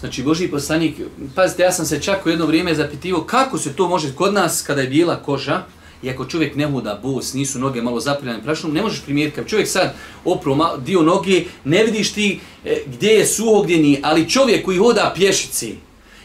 Znači, 0.00 0.22
Boži 0.22 0.48
poslanik, 0.48 0.94
pazite, 1.34 1.62
ja 1.62 1.72
sam 1.72 1.86
se 1.86 2.02
čak 2.02 2.26
u 2.26 2.28
jedno 2.28 2.46
vrijeme 2.46 2.74
zapitivo 2.74 3.24
kako 3.24 3.58
se 3.58 3.72
to 3.72 3.88
može 3.88 4.14
kod 4.14 4.34
nas 4.34 4.62
kada 4.66 4.80
je 4.80 4.88
bijela 4.88 5.22
koža, 5.22 5.62
i 6.03 6.09
ako 6.09 6.25
čovjek 6.25 6.55
ne 6.55 6.65
hoda 6.65 6.99
bos, 7.03 7.33
nisu 7.33 7.59
noge 7.59 7.81
malo 7.81 7.99
zapiljane 7.99 8.43
prašnom, 8.43 8.73
ne 8.73 8.81
možeš 8.81 9.01
primijetiti. 9.01 9.35
Kad 9.35 9.47
čovjek 9.47 9.67
sad 9.67 9.93
opro 10.25 10.55
ma- 10.55 10.77
dio 10.77 11.01
noge, 11.01 11.43
ne 11.63 11.83
vidiš 11.83 12.13
ti 12.13 12.39
e, 12.65 12.77
gdje 12.85 13.09
je 13.09 13.25
suho, 13.25 13.61
gdje 13.61 13.77
nije, 13.77 13.99
ali 14.03 14.29
čovjek 14.29 14.65
koji 14.65 14.77
hoda 14.77 15.13
pješici 15.15 15.75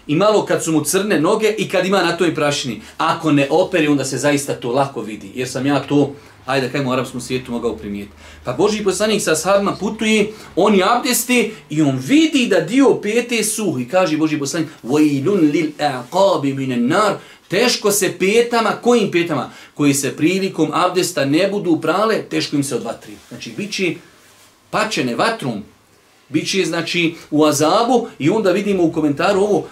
i 0.06 0.14
malo 0.16 0.44
kad 0.46 0.64
su 0.64 0.72
mu 0.72 0.84
crne 0.84 1.20
noge 1.20 1.54
i 1.58 1.68
kad 1.68 1.86
ima 1.86 2.02
na 2.02 2.16
toj 2.16 2.34
prašini. 2.34 2.80
Ako 2.98 3.32
ne 3.32 3.46
operi, 3.50 3.88
onda 3.88 4.04
se 4.04 4.18
zaista 4.18 4.54
to 4.54 4.72
lako 4.72 5.00
vidi. 5.00 5.30
Jer 5.34 5.48
sam 5.48 5.66
ja 5.66 5.80
to, 5.82 6.12
ajde 6.46 6.66
da 6.66 6.72
kajmo 6.72 6.90
u 6.90 6.92
arapskom 6.92 7.20
svijetu 7.20 7.52
mogao 7.52 7.76
primijeti. 7.76 8.12
Pa 8.44 8.52
Boži 8.52 8.84
poslanik 8.84 9.22
sa 9.22 9.36
sahabima 9.36 9.76
putuje, 9.80 10.32
on 10.56 10.74
je 10.74 10.84
abdesti 10.84 11.52
i 11.70 11.82
on 11.82 11.98
vidi 12.06 12.46
da 12.46 12.60
dio 12.60 12.94
pete 13.02 13.44
suh. 13.44 13.80
I 13.80 13.88
kaže 13.88 14.16
Boži 14.16 14.38
poslanik, 14.38 14.68
وَيْلُنْ 14.84 15.52
لِلْأَقَابِ 15.52 16.42
مِنَ 16.42 16.72
النَّارِ 16.72 17.14
Teško 17.49 17.91
se 17.91 18.13
petama, 18.19 18.71
kojim 18.81 19.11
petama? 19.11 19.51
Koji 19.73 19.93
se 19.93 20.15
prilikom 20.17 20.69
abdesta 20.73 21.25
ne 21.25 21.47
budu 21.47 21.79
prale, 21.81 22.21
teško 22.21 22.55
im 22.55 22.63
se 22.63 22.75
odvatri. 22.75 23.13
Znači, 23.29 23.51
bit 23.57 23.71
će 23.71 23.95
pačene 24.69 25.15
vatrum, 25.15 25.63
bit 26.29 26.51
će, 26.51 26.65
znači, 26.65 27.15
u 27.31 27.45
azabu 27.45 28.07
i 28.19 28.29
onda 28.29 28.51
vidimo 28.51 28.83
u 28.83 28.91
komentaru 28.91 29.39
ovo, 29.39 29.67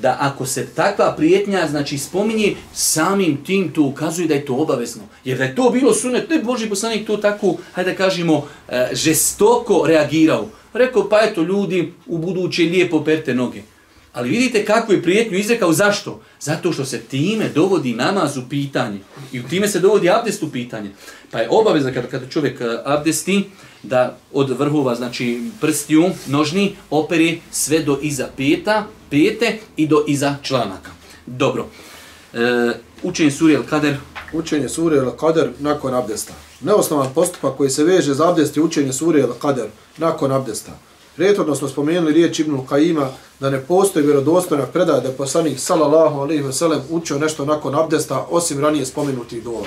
da 0.00 0.16
ako 0.20 0.46
se 0.46 0.66
takva 0.66 1.14
prijetnja, 1.16 1.66
znači, 1.70 1.98
spominje, 1.98 2.56
samim 2.74 3.44
tim 3.44 3.72
to 3.72 3.82
ukazuje 3.82 4.28
da 4.28 4.34
je 4.34 4.46
to 4.46 4.54
obavezno. 4.54 5.02
Jer 5.24 5.38
da 5.38 5.44
je 5.44 5.54
to 5.54 5.70
bilo 5.70 5.94
sunet, 5.94 6.30
ne 6.30 6.38
Boži 6.38 6.68
poslanik 6.68 7.06
to 7.06 7.16
tako, 7.16 7.56
hajde 7.72 7.90
da 7.90 7.96
kažemo, 7.96 8.48
e, 8.68 8.88
žestoko 8.92 9.84
reagirao. 9.86 10.48
Rekao, 10.72 11.08
pa 11.08 11.20
eto, 11.20 11.42
ljudi, 11.42 11.92
u 12.06 12.18
buduće 12.18 12.62
lijepo 12.62 13.04
perte 13.04 13.34
noge. 13.34 13.62
Ali 14.16 14.30
vidite 14.30 14.64
kako 14.64 14.92
je 14.92 15.02
prijetnju 15.02 15.38
izrekao, 15.38 15.72
zašto? 15.72 16.20
Zato 16.40 16.72
što 16.72 16.84
se 16.84 17.00
time 17.00 17.48
dovodi 17.48 17.94
namaz 17.94 18.36
u 18.36 18.42
pitanje. 18.48 18.98
I 19.32 19.40
u 19.40 19.48
time 19.48 19.68
se 19.68 19.80
dovodi 19.80 20.10
abdest 20.10 20.42
u 20.42 20.50
pitanje. 20.50 20.90
Pa 21.30 21.38
je 21.38 21.48
obaveza 21.50 21.92
kada, 21.92 22.08
kada 22.08 22.28
čovjek 22.28 22.60
eh, 22.60 22.78
abdesti, 22.84 23.44
da 23.82 24.18
od 24.32 24.50
vrhova, 24.50 24.94
znači 24.94 25.40
prstiju, 25.60 26.10
nožni, 26.26 26.76
operi 26.90 27.40
sve 27.50 27.78
do 27.78 27.98
iza 28.02 28.28
peta, 28.36 28.86
pete 29.10 29.58
i 29.76 29.86
do 29.86 30.04
iza 30.08 30.36
članaka. 30.42 30.90
Dobro. 31.26 31.66
E, 32.32 32.72
učenje 33.02 33.30
suri 33.30 33.56
Al-Kader. 33.56 33.94
Učenje 34.32 34.68
suri 34.68 34.96
Al-Kader 34.96 35.48
nakon 35.58 35.94
abdesta. 35.94 36.34
Neosnovan 36.60 37.14
postupak 37.14 37.56
koji 37.56 37.70
se 37.70 37.84
veže 37.84 38.14
za 38.14 38.28
abdest 38.28 38.56
je 38.56 38.62
učenje 38.62 38.92
suri 38.92 39.22
Al-Kader 39.22 39.66
nakon 39.96 40.32
abdesta. 40.32 40.78
Prijetodno 41.16 41.54
smo 41.54 41.68
spomenuli 41.68 42.12
riječ 42.12 42.38
Ibnu 42.38 42.66
Kajima 42.68 43.08
da 43.40 43.50
ne 43.50 43.60
postoji 43.60 44.04
vjerodostojna 44.04 44.66
predaja 44.66 45.00
da 45.00 45.08
je 45.08 45.16
poslanik 45.16 45.58
sallallahu 45.58 46.20
alaihi 46.20 46.42
ve 46.42 46.52
sellem 46.52 46.80
učio 46.90 47.18
nešto 47.18 47.44
nakon 47.44 47.74
abdesta 47.74 48.26
osim 48.30 48.60
ranije 48.60 48.86
spomenutih 48.86 49.44
dova. 49.44 49.66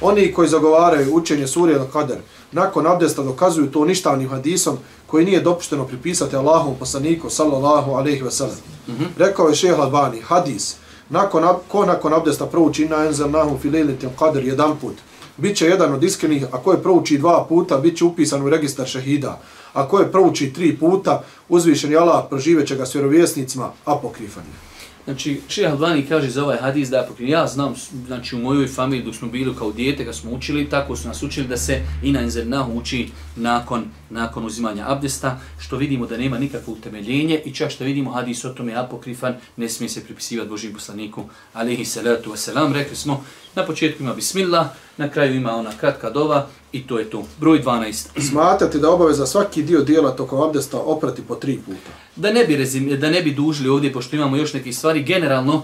Oni 0.00 0.32
koji 0.32 0.48
zagovaraju 0.48 1.14
učenje 1.14 1.46
suri 1.46 1.74
Al-Kader 1.74 2.16
nakon 2.52 2.86
abdesta 2.86 3.22
dokazuju 3.22 3.70
to 3.70 3.84
ništavnim 3.84 4.28
hadisom 4.28 4.78
koji 5.06 5.24
nije 5.24 5.40
dopušteno 5.40 5.86
pripisati 5.86 6.36
Allahom 6.36 6.74
poslaniku 6.78 7.30
sallallahu 7.30 7.90
alaihi 7.90 8.22
ve 8.22 8.30
sellem. 8.30 8.56
Mm 8.88 8.92
-hmm. 8.92 9.06
Rekao 9.18 9.48
je 9.48 9.54
šeha 9.54 9.82
Albani, 9.82 10.20
hadis, 10.20 10.76
nakon, 11.08 11.44
ko 11.68 11.86
nakon 11.86 12.14
abdesta 12.14 12.46
prouči 12.46 12.82
inna 12.82 13.04
enzem 13.04 13.30
nahum 13.30 13.58
fililitim 13.58 14.10
kader 14.18 14.44
jedan 14.44 14.76
put, 14.80 14.94
bit 15.40 15.56
će 15.56 15.66
jedan 15.66 15.94
od 15.94 16.02
iskrenih, 16.02 16.44
a 16.52 16.58
ko 16.58 16.72
je 16.72 16.82
prouči 16.82 17.18
dva 17.18 17.46
puta, 17.48 17.78
bit 17.78 17.98
će 17.98 18.04
upisan 18.04 18.42
u 18.42 18.50
registar 18.50 18.86
šehida. 18.86 19.40
A 19.72 19.88
ko 19.88 20.00
je 20.00 20.12
prouči 20.12 20.52
tri 20.52 20.76
puta, 20.76 21.22
uzvišen 21.48 21.92
je 21.92 21.98
Allah, 21.98 22.24
proživeće 22.28 22.76
ga 22.76 22.86
s 22.86 22.94
vjerovjesnicima, 22.94 23.72
apokrifan 23.84 24.44
je. 24.44 24.70
Znači, 25.04 25.40
Šeha 25.48 25.72
Albani 25.72 26.06
kaže 26.06 26.30
za 26.30 26.44
ovaj 26.44 26.58
hadis 26.58 26.88
da 26.88 26.96
je 27.18 27.28
Ja 27.28 27.46
znam, 27.46 27.74
znači 28.06 28.36
u 28.36 28.38
mojoj 28.38 28.66
familiji 28.66 29.04
dok 29.04 29.14
smo 29.14 29.28
bili 29.28 29.54
kao 29.58 29.72
dijete, 29.72 30.04
kad 30.04 30.16
smo 30.16 30.30
učili, 30.30 30.68
tako 30.68 30.96
su 30.96 31.08
nas 31.08 31.22
učili 31.22 31.48
da 31.48 31.56
se 31.56 31.82
ina 32.02 32.20
inzernahu 32.20 32.78
uči 32.78 33.08
nakon, 33.36 33.84
nakon 34.10 34.46
uzimanja 34.46 34.84
abdesta, 34.88 35.40
što 35.58 35.76
vidimo 35.76 36.06
da 36.06 36.16
nema 36.16 36.38
nikakvo 36.38 36.72
utemeljenje 36.72 37.40
i 37.44 37.54
čak 37.54 37.70
što 37.70 37.84
vidimo 37.84 38.10
hadis 38.10 38.44
o 38.44 38.48
tome 38.48 38.74
apokrifan, 38.74 39.34
ne 39.56 39.68
smije 39.68 39.88
se 39.88 40.04
pripisivati 40.04 40.50
Božim 40.50 40.72
poslaniku, 40.72 41.24
alihi 41.52 41.84
salatu 41.84 42.30
wasalam. 42.30 42.72
Rekli 42.72 42.96
smo, 42.96 43.24
na 43.54 43.66
početku 43.66 44.02
ima 44.02 44.14
bismillah, 44.14 44.66
na 44.96 45.08
kraju 45.08 45.34
ima 45.34 45.56
ona 45.56 45.70
kratka 45.80 46.10
dova 46.10 46.46
i 46.72 46.86
to 46.86 46.98
je 46.98 47.10
to. 47.10 47.24
Broj 47.40 47.62
12. 47.62 48.28
Smatrate 48.30 48.78
da 48.78 48.90
obaveza 48.90 49.26
svaki 49.26 49.62
dio 49.62 49.80
dijela 49.80 50.10
tokom 50.10 50.42
abdesta 50.42 50.78
oprati 50.78 51.22
po 51.22 51.34
tri 51.34 51.58
puta? 51.66 51.90
Da 52.16 52.32
ne 52.32 52.44
bi, 52.44 52.56
rezim, 52.56 53.00
da 53.00 53.10
ne 53.10 53.22
bi 53.22 53.30
dužili 53.30 53.68
ovdje, 53.68 53.92
pošto 53.92 54.16
imamo 54.16 54.36
još 54.36 54.52
neke 54.52 54.72
stvari, 54.72 55.02
generalno, 55.02 55.62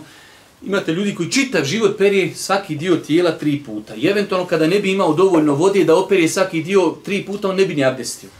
imate 0.62 0.92
ljudi 0.92 1.14
koji 1.14 1.30
čitav 1.30 1.64
život 1.64 1.98
perije 1.98 2.34
svaki 2.34 2.76
dio 2.76 2.96
tijela 2.96 3.32
tri 3.32 3.62
puta. 3.66 3.94
I 3.94 4.06
eventualno 4.06 4.46
kada 4.46 4.66
ne 4.66 4.80
bi 4.80 4.92
imao 4.92 5.14
dovoljno 5.14 5.54
vode 5.54 5.84
da 5.84 5.96
operije 5.96 6.28
svaki 6.28 6.62
dio 6.62 6.94
tri 7.04 7.24
puta, 7.26 7.48
on 7.48 7.56
ne 7.56 7.66
bi 7.66 7.74
ni 7.74 7.84
abdestio. 7.84 8.30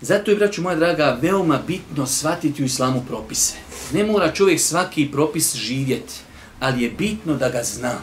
Zato 0.00 0.30
je, 0.30 0.36
braću 0.36 0.62
moja 0.62 0.76
draga, 0.76 1.18
veoma 1.22 1.60
bitno 1.66 2.06
shvatiti 2.06 2.62
u 2.62 2.66
islamu 2.66 3.02
propise. 3.08 3.54
Ne 3.92 4.04
mora 4.04 4.32
čovjek 4.32 4.60
svaki 4.60 5.08
propis 5.12 5.54
živjeti, 5.54 6.14
ali 6.62 6.82
je 6.82 6.90
bitno 6.90 7.36
da 7.36 7.48
ga 7.48 7.62
zna. 7.62 7.98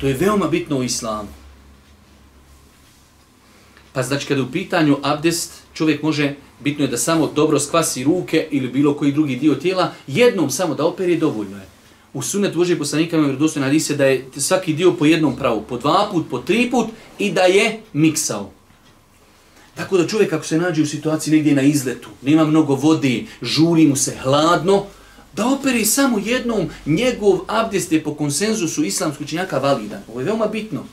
To 0.00 0.06
je 0.06 0.14
veoma 0.14 0.48
bitno 0.48 0.76
u 0.78 0.82
islamu. 0.82 1.28
Pa 3.92 4.02
znači 4.02 4.26
kada 4.26 4.42
u 4.42 4.50
pitanju 4.52 4.98
abdest, 5.02 5.52
čovjek 5.74 6.02
može, 6.02 6.34
bitno 6.60 6.84
je 6.84 6.90
da 6.90 6.98
samo 6.98 7.26
dobro 7.34 7.58
skvasi 7.58 8.04
ruke 8.04 8.46
ili 8.50 8.68
bilo 8.68 8.94
koji 8.94 9.12
drugi 9.12 9.36
dio 9.36 9.54
tijela, 9.54 9.92
jednom 10.06 10.50
samo 10.50 10.74
da 10.74 10.86
operi 10.86 11.16
dovoljno 11.16 11.56
je. 11.56 11.66
U 12.14 12.22
sunetu 12.22 12.58
Božje 12.58 12.78
poslanika 12.78 13.16
ima 13.16 13.26
vjerodostojna 13.26 13.66
hadise 13.66 13.96
da 13.96 14.06
je 14.06 14.24
svaki 14.36 14.74
dio 14.74 14.92
po 14.92 15.06
jednom 15.06 15.36
pravu, 15.36 15.64
po 15.68 15.78
dva 15.78 16.08
put, 16.12 16.30
po 16.30 16.38
tri 16.38 16.70
put 16.70 16.88
i 17.18 17.32
da 17.32 17.42
je 17.42 17.80
miksao. 17.92 18.50
Tako 19.74 19.98
da 19.98 20.06
čovjek 20.06 20.32
ako 20.32 20.44
se 20.44 20.58
nađe 20.58 20.82
u 20.82 20.86
situaciji 20.86 21.34
negdje 21.34 21.54
na 21.54 21.62
izletu, 21.62 22.08
nema 22.22 22.44
mnogo 22.44 22.74
vode, 22.74 23.24
žuri 23.42 23.86
mu 23.86 23.96
se 23.96 24.16
hladno, 24.22 24.84
da 25.32 25.46
operi 25.46 25.84
samo 25.84 26.18
jednom 26.24 26.68
njegov 26.86 27.38
abdest 27.46 27.92
je 27.92 28.02
po 28.02 28.14
konsenzusu 28.14 28.84
islamskog 28.84 29.26
činjaka 29.26 29.58
validan. 29.58 30.02
Ovo 30.08 30.20
je 30.20 30.26
veoma 30.26 30.46
bitno. 30.46 30.84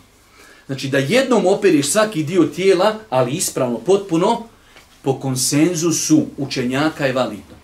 Znači 0.68 0.88
da 0.88 0.98
jednom 0.98 1.46
operiš 1.46 1.90
svaki 1.90 2.24
dio 2.24 2.44
tijela, 2.44 2.96
ali 3.10 3.32
ispravno, 3.32 3.78
potpuno, 3.78 4.44
po 5.02 5.20
konsenzusu 5.20 6.26
učenjaka 6.38 7.06
je 7.06 7.14
validno. 7.14 7.58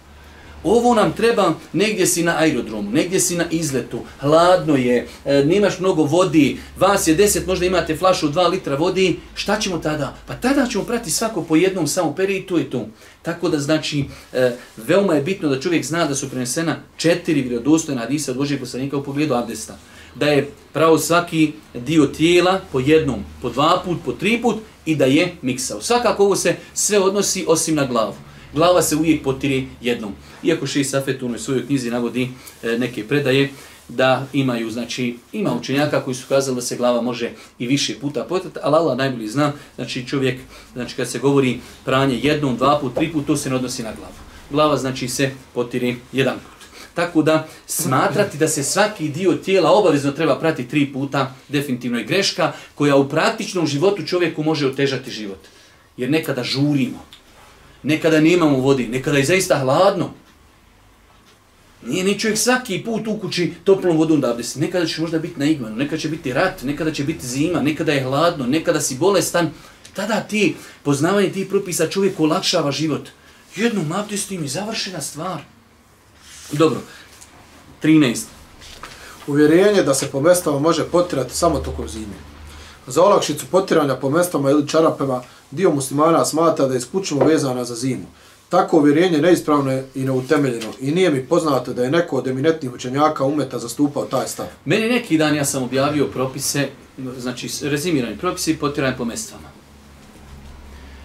Ovo 0.63 0.93
nam 0.95 1.11
treba, 1.11 1.53
negdje 1.73 2.07
si 2.07 2.23
na 2.23 2.37
aerodromu, 2.39 2.91
negdje 2.91 3.19
si 3.19 3.35
na 3.35 3.45
izletu, 3.51 3.99
hladno 4.19 4.75
je, 4.75 5.07
e, 5.25 5.45
nemaš 5.45 5.79
mnogo 5.79 6.03
vodi, 6.03 6.57
vas 6.77 7.07
je 7.07 7.15
deset, 7.15 7.47
možda 7.47 7.65
imate 7.65 7.95
flašu 7.95 8.29
dva 8.29 8.47
litra 8.47 8.75
vodi, 8.75 9.19
šta 9.35 9.59
ćemo 9.59 9.77
tada? 9.77 10.15
Pa 10.27 10.35
tada 10.35 10.67
ćemo 10.67 10.83
prati 10.83 11.11
svako 11.11 11.41
po 11.41 11.55
jednom 11.55 11.87
samo 11.87 12.15
peri 12.15 12.37
i 12.37 12.47
to 12.47 12.57
je 12.57 12.69
to. 12.69 12.87
Tako 13.23 13.49
da 13.49 13.59
znači, 13.59 14.05
e, 14.33 14.51
veoma 14.77 15.13
je 15.13 15.21
bitno 15.21 15.49
da 15.49 15.59
čovjek 15.59 15.85
zna 15.85 16.05
da 16.05 16.15
su 16.15 16.29
prenesena 16.29 16.75
četiri 16.97 17.41
vjerodostojna 17.41 18.01
hadisa 18.01 18.31
od 18.31 18.37
Božijeg 18.37 18.59
poslanika 18.59 18.97
u 18.97 19.03
pogledu 19.03 19.33
abdesta. 19.33 19.77
Da 20.15 20.27
je 20.27 20.49
pravo 20.73 20.99
svaki 20.99 21.53
dio 21.73 22.05
tijela 22.05 22.61
po 22.71 22.79
jednom, 22.79 23.23
po 23.41 23.49
dva 23.49 23.81
put, 23.85 23.97
po 24.05 24.11
tri 24.11 24.41
put 24.41 24.55
i 24.85 24.95
da 24.95 25.05
je 25.05 25.35
miksao. 25.41 25.81
Svakako 25.81 26.23
ovo 26.23 26.35
se 26.35 26.55
sve 26.73 26.99
odnosi 26.99 27.45
osim 27.47 27.75
na 27.75 27.85
glavu 27.85 28.13
glava 28.53 28.81
se 28.81 28.95
uvijek 28.95 29.23
potiri 29.23 29.67
jednom. 29.81 30.13
Iako 30.43 30.67
Ši 30.67 30.83
Safet 30.83 31.23
u 31.23 31.37
svojoj 31.37 31.65
knjizi 31.65 31.91
navodi 31.91 32.29
e, 32.63 32.77
neke 32.77 33.07
predaje, 33.07 33.49
da 33.87 34.27
imaju, 34.33 34.71
znači, 34.71 35.15
ima 35.31 35.53
učenjaka 35.53 36.01
koji 36.01 36.15
su 36.15 36.27
kazali 36.29 36.55
da 36.55 36.61
se 36.61 36.77
glava 36.77 37.01
može 37.01 37.31
i 37.59 37.67
više 37.67 37.99
puta 37.99 38.23
potati, 38.23 38.59
ali 38.63 38.75
Allah 38.75 38.97
najbolji 38.97 39.27
zna, 39.27 39.51
znači 39.75 40.07
čovjek, 40.07 40.39
znači 40.73 40.95
kad 40.95 41.09
se 41.09 41.19
govori 41.19 41.59
pranje 41.85 42.19
jednom, 42.23 42.57
dva 42.57 42.79
put, 42.79 42.95
tri 42.95 43.11
put, 43.11 43.27
to 43.27 43.37
se 43.37 43.49
ne 43.49 43.55
odnosi 43.55 43.83
na 43.83 43.93
glavu. 43.97 44.13
Glava, 44.49 44.77
znači, 44.77 45.07
se 45.07 45.31
potiri 45.53 45.95
jedan 46.11 46.33
put. 46.33 46.67
Tako 46.93 47.21
da 47.21 47.47
smatrati 47.67 48.37
da 48.37 48.47
se 48.47 48.63
svaki 48.63 49.09
dio 49.09 49.33
tijela 49.33 49.71
obavezno 49.71 50.11
treba 50.11 50.39
prati 50.39 50.67
tri 50.67 50.93
puta, 50.93 51.35
definitivno 51.49 51.97
je 51.97 52.03
greška 52.03 52.51
koja 52.75 52.95
u 52.95 53.09
praktičnom 53.09 53.67
životu 53.67 54.05
čovjeku 54.05 54.43
može 54.43 54.67
otežati 54.67 55.11
život. 55.11 55.39
Jer 55.97 56.09
nekada 56.09 56.43
žurimo, 56.43 57.05
nekada 57.83 58.19
nemamo 58.19 58.57
vodi, 58.57 58.87
nekada 58.87 59.17
je 59.17 59.25
zaista 59.25 59.59
hladno. 59.59 60.09
Nije 61.85 62.03
ni 62.03 62.19
čovjek 62.19 62.37
svaki 62.37 62.83
put 62.85 63.07
u 63.07 63.19
kući 63.19 63.53
toplom 63.63 63.97
vodom 63.97 64.21
da 64.21 64.31
abdesti. 64.31 64.59
Nekada 64.59 64.85
će 64.85 65.01
možda 65.01 65.19
biti 65.19 65.39
na 65.39 65.45
igmanu, 65.45 65.75
nekada 65.75 66.01
će 66.01 66.09
biti 66.09 66.33
rat, 66.33 66.63
nekada 66.63 66.91
će 66.91 67.03
biti 67.03 67.27
zima, 67.27 67.61
nekada 67.61 67.91
je 67.91 68.03
hladno, 68.03 68.45
nekada 68.45 68.81
si 68.81 68.95
bolestan. 68.95 69.51
Tada 69.93 70.21
ti, 70.21 70.55
poznavanje 70.83 71.31
tih 71.31 71.47
propisa 71.47 71.87
čovjek 71.87 72.19
olakšava 72.19 72.71
život. 72.71 73.09
Jednom 73.55 73.91
abdestim 73.91 74.43
i 74.43 74.47
završena 74.47 75.01
stvar. 75.01 75.41
Dobro, 76.51 76.79
13. 77.83 78.23
Uvjerenje 79.27 79.83
da 79.83 79.93
se 79.93 80.07
po 80.07 80.21
mestama 80.21 80.59
može 80.59 80.83
potirati 80.83 81.35
samo 81.35 81.59
tokom 81.59 81.89
zime. 81.89 82.15
Za 82.87 83.03
olakšicu 83.03 83.45
potiranja 83.51 83.95
po 83.95 84.09
mestama 84.09 84.49
ili 84.49 84.67
čarapama 84.67 85.21
dio 85.53 85.71
muslimana 85.71 86.25
smata 86.25 86.67
da 86.67 86.73
je 86.73 86.77
isključivo 86.77 87.25
vezana 87.25 87.65
za 87.65 87.75
zimu. 87.75 88.05
Tako 88.49 88.77
uvjerenje 88.77 89.17
neispravno 89.17 89.71
je 89.71 89.85
i 89.95 90.03
neutemeljeno 90.03 90.73
i 90.81 90.91
nije 90.91 91.09
mi 91.09 91.25
poznato 91.25 91.73
da 91.73 91.83
je 91.83 91.91
neko 91.91 92.17
od 92.17 92.27
eminentnih 92.27 92.73
učenjaka 92.73 93.23
umeta 93.23 93.59
zastupao 93.59 94.05
taj 94.05 94.27
stav. 94.27 94.45
Meni 94.65 94.89
neki 94.89 95.17
dan 95.17 95.35
ja 95.35 95.45
sam 95.45 95.63
objavio 95.63 96.07
propise, 96.07 96.67
znači 97.17 97.49
rezimirani 97.61 98.17
propise 98.17 98.51
i 98.51 98.57
potiranje 98.57 98.97
po 98.97 99.05
mestvama. 99.05 99.47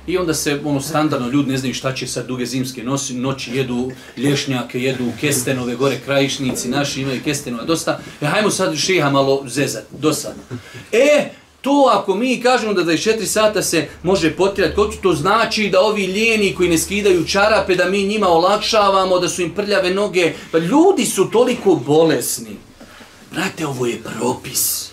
I 0.07 0.19
onda 0.19 0.35
se 0.35 0.61
ono 0.65 0.81
standardno 0.81 1.29
ljudi 1.29 1.51
ne 1.51 1.59
znaju 1.59 1.75
šta 1.75 1.95
će 1.95 2.07
sad 2.07 2.27
duge 2.27 2.47
zimske 2.47 2.83
noći, 2.83 3.15
noći 3.15 3.57
jedu 3.57 3.91
lješnjake, 4.17 4.83
jedu 4.83 5.13
kestenove 5.21 5.75
gore 5.75 5.99
krajišnici, 6.05 6.69
naši 6.69 7.03
imaju 7.03 7.21
kestenova 7.25 7.65
dosta. 7.65 8.01
E 8.21 8.27
hajmo 8.27 8.51
sad 8.51 8.77
šeha 8.77 9.11
malo 9.11 9.43
zezat, 9.47 9.85
dosadno. 9.99 10.43
E, 10.93 11.31
to 11.61 11.91
ako 11.93 12.15
mi 12.15 12.41
kažemo 12.41 12.73
da 12.73 12.83
24 12.83 13.25
sata 13.25 13.63
se 13.63 13.89
može 14.03 14.37
potirati, 14.37 14.77
to 15.03 15.13
znači 15.13 15.69
da 15.69 15.81
ovi 15.81 16.05
ljeni 16.05 16.55
koji 16.55 16.69
ne 16.69 16.79
skidaju 16.79 17.27
čarape, 17.27 17.75
da 17.75 17.91
mi 17.91 18.05
njima 18.05 18.29
olakšavamo, 18.29 19.19
da 19.19 19.29
su 19.29 19.43
im 19.43 19.55
prljave 19.55 19.91
noge. 19.91 20.33
Pa 20.53 20.59
ljudi 20.59 21.07
su 21.07 21.31
toliko 21.33 21.75
bolesni. 21.75 22.57
Brate, 23.33 23.67
ovo 23.67 23.87
je 23.87 24.03
propis. 24.03 24.89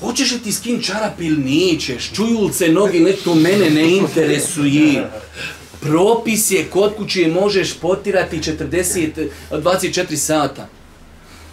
Hoćeš 0.00 0.32
li 0.32 0.38
ti 0.38 0.52
skin 0.52 0.82
čarape 0.82 1.24
ili 1.24 1.36
nećeš? 1.36 2.12
Čujulce, 2.12 2.68
noge, 2.68 3.00
ne, 3.00 3.12
to 3.12 3.34
mene 3.34 3.70
ne 3.70 3.90
interesuje. 3.90 5.10
Propis 5.80 6.50
je 6.50 6.64
kod 6.64 6.96
kuće 6.96 7.28
možeš 7.28 7.74
potirati 7.74 8.38
40, 8.38 9.28
24 9.50 10.16
sata. 10.16 10.68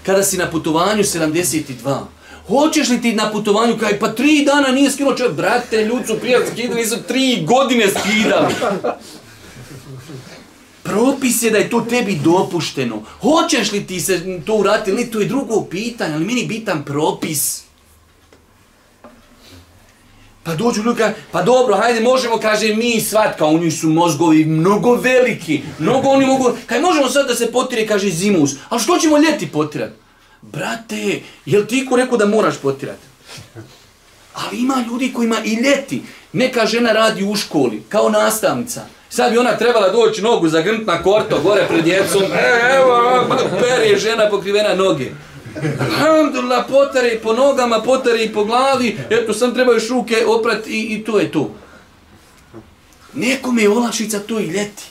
Kada 0.06 0.24
si 0.24 0.38
na 0.38 0.52
putovanju 0.52 1.04
72. 1.04 2.17
Hoćeš 2.48 2.90
li 2.90 3.02
ti 3.02 3.14
na 3.14 3.32
putovanju 3.32 3.78
kaj 3.78 4.00
pa 4.00 4.12
tri 4.12 4.46
dana 4.46 4.68
nije 4.68 4.92
skinuo 4.92 5.16
čovjek? 5.16 5.36
Brate, 5.36 5.86
ljudi 5.86 6.08
su 6.08 6.20
prije 6.20 6.40
skidali, 6.52 6.86
su 6.86 7.04
tri 7.08 7.44
godine 7.46 7.86
skidali. 7.88 8.54
Propis 10.84 11.44
je 11.44 11.52
da 11.52 11.58
je 11.58 11.70
to 11.70 11.82
tebi 11.82 12.20
dopušteno. 12.24 13.04
Hoćeš 13.22 13.72
li 13.72 13.88
ti 13.88 14.00
se 14.00 14.42
to 14.46 14.56
uraditi 14.56 14.92
ili 14.92 15.12
to 15.12 15.20
je 15.20 15.26
drugo 15.26 15.62
pitanje, 15.62 16.14
ali 16.16 16.26
meni 16.26 16.46
bitan 16.46 16.86
propis. 16.86 17.64
Pa 20.44 20.56
dođu 20.56 20.84
ljudi 20.84 21.04
pa 21.32 21.44
dobro, 21.44 21.76
hajde, 21.76 22.02
možemo, 22.02 22.38
kaže, 22.38 22.76
mi 22.76 23.02
svat, 23.02 23.38
kao 23.38 23.50
oni 23.50 23.72
su 23.72 23.90
mozgovi 23.90 24.46
mnogo 24.46 24.96
veliki, 24.96 25.62
mnogo 25.80 26.10
oni 26.10 26.26
mogu, 26.26 26.52
kaj 26.66 26.82
možemo 26.82 27.10
sad 27.10 27.28
da 27.28 27.36
se 27.36 27.52
potire, 27.52 27.88
kaže, 27.88 28.10
zimus, 28.10 28.52
ali 28.70 28.82
što 28.82 28.98
ćemo 28.98 29.18
ljeti 29.18 29.48
potirati? 29.48 30.07
Brate, 30.42 31.22
jel 31.46 31.66
ti 31.66 31.86
ko 31.90 31.96
rekao 31.96 32.18
da 32.18 32.26
moraš 32.26 32.58
potirati? 32.58 33.06
Ali 34.34 34.58
ima 34.58 34.84
ljudi 34.88 35.14
kojima 35.14 35.38
i 35.46 35.54
ljeti. 35.54 36.02
Neka 36.34 36.66
žena 36.66 36.92
radi 36.92 37.24
u 37.24 37.36
školi, 37.36 37.84
kao 37.90 38.10
nastavnica. 38.10 38.82
Sad 39.10 39.32
bi 39.32 39.38
ona 39.38 39.58
trebala 39.58 39.90
doći 39.90 40.22
nogu 40.22 40.50
zagrnut 40.50 40.88
na 40.88 41.04
korto, 41.04 41.40
gore 41.44 41.66
pred 41.68 41.84
djecom. 41.84 42.24
E, 42.24 42.76
evo, 42.76 43.26
perje 43.60 43.98
žena 43.98 44.30
pokrivena 44.30 44.76
noge. 44.76 45.12
Alhamdulillah, 45.80 46.66
potare 46.70 47.20
po 47.24 47.34
nogama, 47.34 47.82
potare 47.82 48.24
i 48.24 48.34
po 48.34 48.46
glavi. 48.46 48.98
Eto, 49.10 49.34
sam 49.34 49.54
trebaju 49.54 49.80
šuke 49.80 50.26
oprati 50.28 50.70
i, 50.70 50.96
i 50.96 51.04
to 51.04 51.20
je 51.20 51.32
to. 51.32 51.56
Nekome 53.14 53.62
je 53.62 53.70
olakšica 53.70 54.20
to 54.20 54.40
i 54.40 54.46
ljeti. 54.46 54.84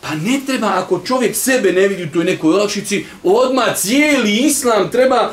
Pa 0.00 0.14
ne 0.14 0.40
treba, 0.46 0.66
ako 0.66 1.00
čovjek 1.06 1.36
sebe 1.36 1.72
ne 1.72 1.88
vidi 1.88 2.04
u 2.04 2.10
toj 2.12 2.24
nekoj 2.24 2.54
olakšici, 2.54 3.04
odmah 3.22 3.76
cijeli 3.76 4.36
islam 4.36 4.90
treba 4.90 5.32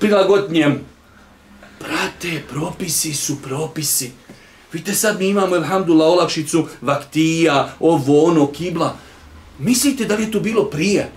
prilagoditi 0.00 0.54
njemu. 0.54 0.76
Brate, 1.80 2.42
propisi 2.48 3.14
su 3.14 3.42
propisi. 3.42 4.10
Vidite 4.72 4.94
sad 4.94 5.18
mi 5.18 5.28
imamo, 5.28 5.54
alhamdulillah, 5.54 6.08
olakšicu 6.08 6.66
vaktija, 6.80 7.74
ovo, 7.80 8.24
ono, 8.24 8.52
kibla. 8.52 8.96
Mislite 9.58 10.04
da 10.04 10.14
li 10.14 10.22
je 10.22 10.30
to 10.30 10.40
bilo 10.40 10.64
prije? 10.64 11.10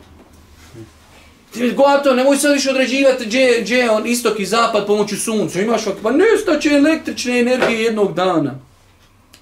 Ti 1.54 1.72
gotovo, 1.72 2.16
nemoj 2.16 2.38
sad 2.38 2.54
više 2.54 2.70
određivati 2.70 3.26
gdje, 3.26 3.62
gdje 3.62 3.78
je 3.78 3.92
on 3.92 4.08
istok 4.08 4.40
i 4.40 4.46
zapad 4.46 4.88
pomoću 4.88 5.18
sunca. 5.18 5.62
Imaš 5.62 5.86
vaktija, 5.86 6.04
pa 6.04 6.12
nestaće 6.12 6.70
električne 6.70 7.40
energije 7.40 7.84
jednog 7.84 8.14
dana. 8.14 8.60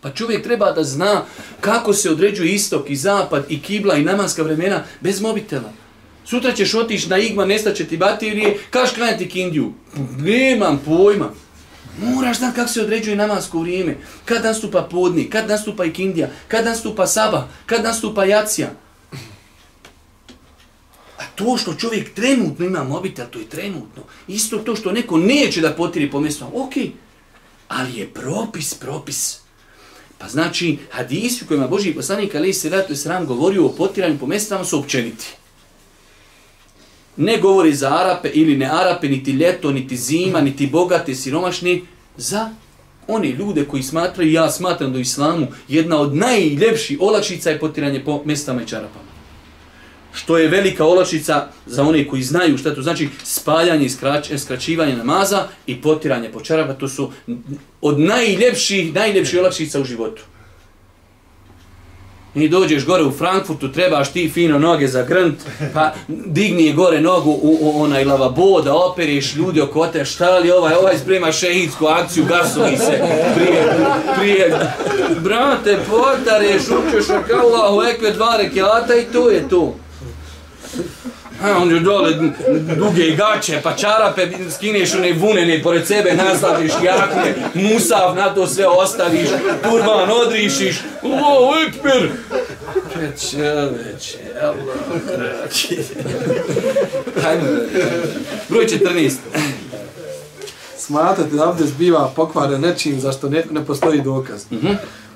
Pa 0.05 0.11
čovjek 0.11 0.43
treba 0.43 0.71
da 0.71 0.83
zna 0.83 1.25
kako 1.61 1.93
se 1.93 2.09
određuje 2.09 2.53
istok 2.53 2.89
i 2.89 2.95
zapad 2.95 3.45
i 3.49 3.61
kibla 3.61 3.95
i 3.95 4.03
namanska 4.03 4.43
vremena 4.43 4.83
bez 5.01 5.21
mobitela. 5.21 5.71
Sutra 6.25 6.51
ćeš 6.51 6.73
otići 6.73 7.09
na 7.09 7.17
igma, 7.17 7.45
nestaće 7.45 7.87
ti 7.87 7.97
baterije, 7.97 8.57
kaš 8.69 8.91
klanjati 8.91 9.29
kindiju. 9.29 9.73
Nemam 10.17 10.81
pojma. 10.85 11.31
Moraš 12.01 12.37
znati 12.37 12.55
kako 12.55 12.69
se 12.69 12.81
određuje 12.81 13.15
namansko 13.15 13.59
vrijeme. 13.59 13.97
Kad 14.25 14.43
nastupa 14.43 14.81
podni, 14.91 15.29
kad 15.29 15.49
nastupa 15.49 15.85
ikindija, 15.85 16.29
kad 16.47 16.65
nastupa 16.65 17.07
saba, 17.07 17.47
kad 17.65 17.83
nastupa 17.83 18.25
jacija. 18.25 18.69
A 21.17 21.23
to 21.35 21.57
što 21.57 21.73
čovjek 21.73 22.13
trenutno 22.13 22.65
ima 22.65 22.83
mobitel, 22.83 23.25
to 23.31 23.39
je 23.39 23.49
trenutno. 23.49 24.03
Isto 24.27 24.57
to 24.57 24.75
što 24.75 24.91
neko 24.91 25.17
neće 25.17 25.61
da 25.61 25.73
potiri 25.73 26.11
po 26.11 26.19
mjestu, 26.19 26.45
ok. 26.53 26.73
Ali 27.67 27.99
je 27.99 28.07
propis, 28.13 28.73
propis. 28.73 29.44
Pa 30.17 30.27
znači, 30.27 30.77
hadisi 30.91 31.43
u 31.43 31.47
kojima 31.47 31.67
Boži 31.67 31.93
poslanik 31.93 32.35
Ali 32.35 32.53
se 32.53 32.69
ratu 32.69 32.95
sram 32.95 33.25
govorio 33.25 33.65
o 33.65 33.69
potiranju 33.69 34.17
po 34.19 34.27
mjestama 34.27 34.65
su 34.65 34.79
općeniti. 34.79 35.25
Ne 37.17 37.37
govori 37.37 37.75
za 37.75 37.97
Arape 37.97 38.29
ili 38.33 38.57
ne 38.57 38.65
Arape, 38.65 39.09
niti 39.09 39.31
ljeto, 39.31 39.71
niti 39.71 39.97
zima, 39.97 40.41
niti 40.41 40.67
bogate, 40.67 41.15
siromašni, 41.15 41.83
za 42.17 42.49
one 43.07 43.31
ljude 43.31 43.65
koji 43.65 43.83
smatraju, 43.83 44.31
ja 44.31 44.51
smatram 44.51 44.91
da 44.93 44.97
u 44.97 45.01
islamu, 45.01 45.47
jedna 45.67 45.99
od 45.99 46.15
najljepših 46.15 46.97
olakšica 47.01 47.49
je 47.49 47.59
potiranje 47.59 48.03
po 48.03 48.21
mjestama 48.25 48.61
i 48.61 48.67
čarapama 48.67 49.14
što 50.15 50.37
je 50.37 50.47
velika 50.47 50.85
olakšica 50.85 51.47
za 51.65 51.83
one 51.83 52.07
koji 52.07 52.23
znaju 52.23 52.57
šta 52.57 52.75
to 52.75 52.81
znači 52.81 53.09
spaljanje 53.23 53.85
i 53.85 53.89
skrač, 53.89 54.31
skraćivanje 54.37 54.95
namaza 54.95 55.47
i 55.67 55.81
potiranje 55.81 56.31
po 56.31 56.41
čarapa, 56.41 56.73
to 56.73 56.87
su 56.87 57.11
od 57.81 57.99
najljepših, 57.99 58.93
najljepših 58.93 59.39
olakšica 59.39 59.81
u 59.81 59.83
životu. 59.83 60.21
I 62.35 62.49
dođeš 62.49 62.85
gore 62.85 63.03
u 63.03 63.11
Frankfurtu, 63.11 63.71
trebaš 63.71 64.11
ti 64.11 64.29
fino 64.29 64.59
noge 64.59 64.87
za 64.87 65.03
grnt, 65.03 65.35
pa 65.73 65.93
digni 66.07 66.65
je 66.65 66.73
gore 66.73 67.01
nogu 67.01 67.31
u, 67.31 67.57
u 67.61 67.81
onaj 67.81 68.05
lavabo 68.05 68.61
da 68.61 68.73
operiš 68.73 69.35
ljudi 69.35 69.61
oko 69.61 69.87
te, 69.87 70.05
šta 70.05 70.39
li 70.39 70.51
ovaj, 70.51 70.73
ovaj 70.73 70.97
sprema 70.97 71.31
šehidsku 71.31 71.85
akciju, 71.85 72.25
gasovi 72.25 72.77
se 72.77 73.03
prije, 73.35 73.75
prije, 74.19 74.59
brate, 75.23 75.77
potareš, 75.89 76.61
učeš, 76.61 77.05
kao 77.27 77.47
Allahu 77.47 77.81
ekve 77.81 78.11
dva 78.11 78.37
rekiata 78.37 78.95
i 78.95 79.13
to 79.13 79.29
je 79.29 79.49
to. 79.49 79.75
A 81.43 81.57
on 81.61 81.71
je 81.71 81.79
dole 81.79 82.13
duge 82.77 83.11
gače, 83.15 83.59
pa 83.63 83.75
čarape, 83.75 84.27
skineš 84.55 84.93
one 84.95 85.13
vunene 85.13 85.63
pored 85.63 85.87
sebe, 85.87 86.13
nastaviš 86.13 86.71
jakne, 86.83 87.35
musav 87.53 88.15
na 88.15 88.33
to 88.33 88.47
sve 88.47 88.67
ostaviš, 88.67 89.29
turban 89.63 90.11
odrišiš, 90.11 90.79
uvo, 91.01 91.53
ekber! 91.67 92.09
Čoveče, 92.93 94.17
Allah, 94.41 94.55
Hajmo, 97.23 97.47
broj 98.49 98.65
14. 98.65 99.15
Smatrate 100.77 101.35
da 101.35 101.49
abdest 101.49 101.77
biva 101.77 102.11
pokvaren 102.15 102.61
nečim 102.61 102.99
zašto 102.99 103.29
ne, 103.29 103.43
ne 103.51 103.65
postoji 103.65 104.01
dokaz. 104.01 104.45
Uh 104.51 104.57
mhm. 104.57 104.73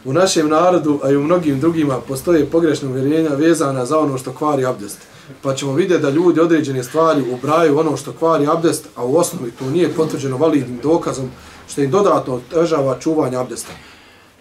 U 0.10 0.14
našem 0.14 0.50
narodu, 0.50 1.00
a 1.04 1.12
i 1.12 1.16
u 1.16 1.24
mnogim 1.24 1.60
drugima, 1.60 2.00
postoje 2.08 2.46
pogrešne 2.46 2.90
uvjerenja 2.90 3.30
vezana 3.30 3.86
za 3.86 4.00
ono 4.00 4.18
što 4.18 4.34
kvari 4.34 4.66
abdest 4.66 4.98
pa 5.42 5.56
ćemo 5.56 5.74
vidjeti 5.74 6.02
da 6.02 6.10
ljudi 6.10 6.40
određene 6.40 6.84
stvari 6.84 7.22
ubraju 7.32 7.80
ono 7.80 7.98
što 7.98 8.14
kvari 8.14 8.48
abdest, 8.48 8.88
a 8.96 9.06
u 9.06 9.18
osnovi 9.18 9.52
to 9.52 9.70
nije 9.70 9.94
potvrđeno 9.94 10.38
validnim 10.38 10.80
dokazom, 10.84 11.30
što 11.68 11.82
im 11.82 11.92
dodatno 11.92 12.34
otežava 12.34 13.00
čuvanje 13.00 13.38
abdesta. 13.38 13.72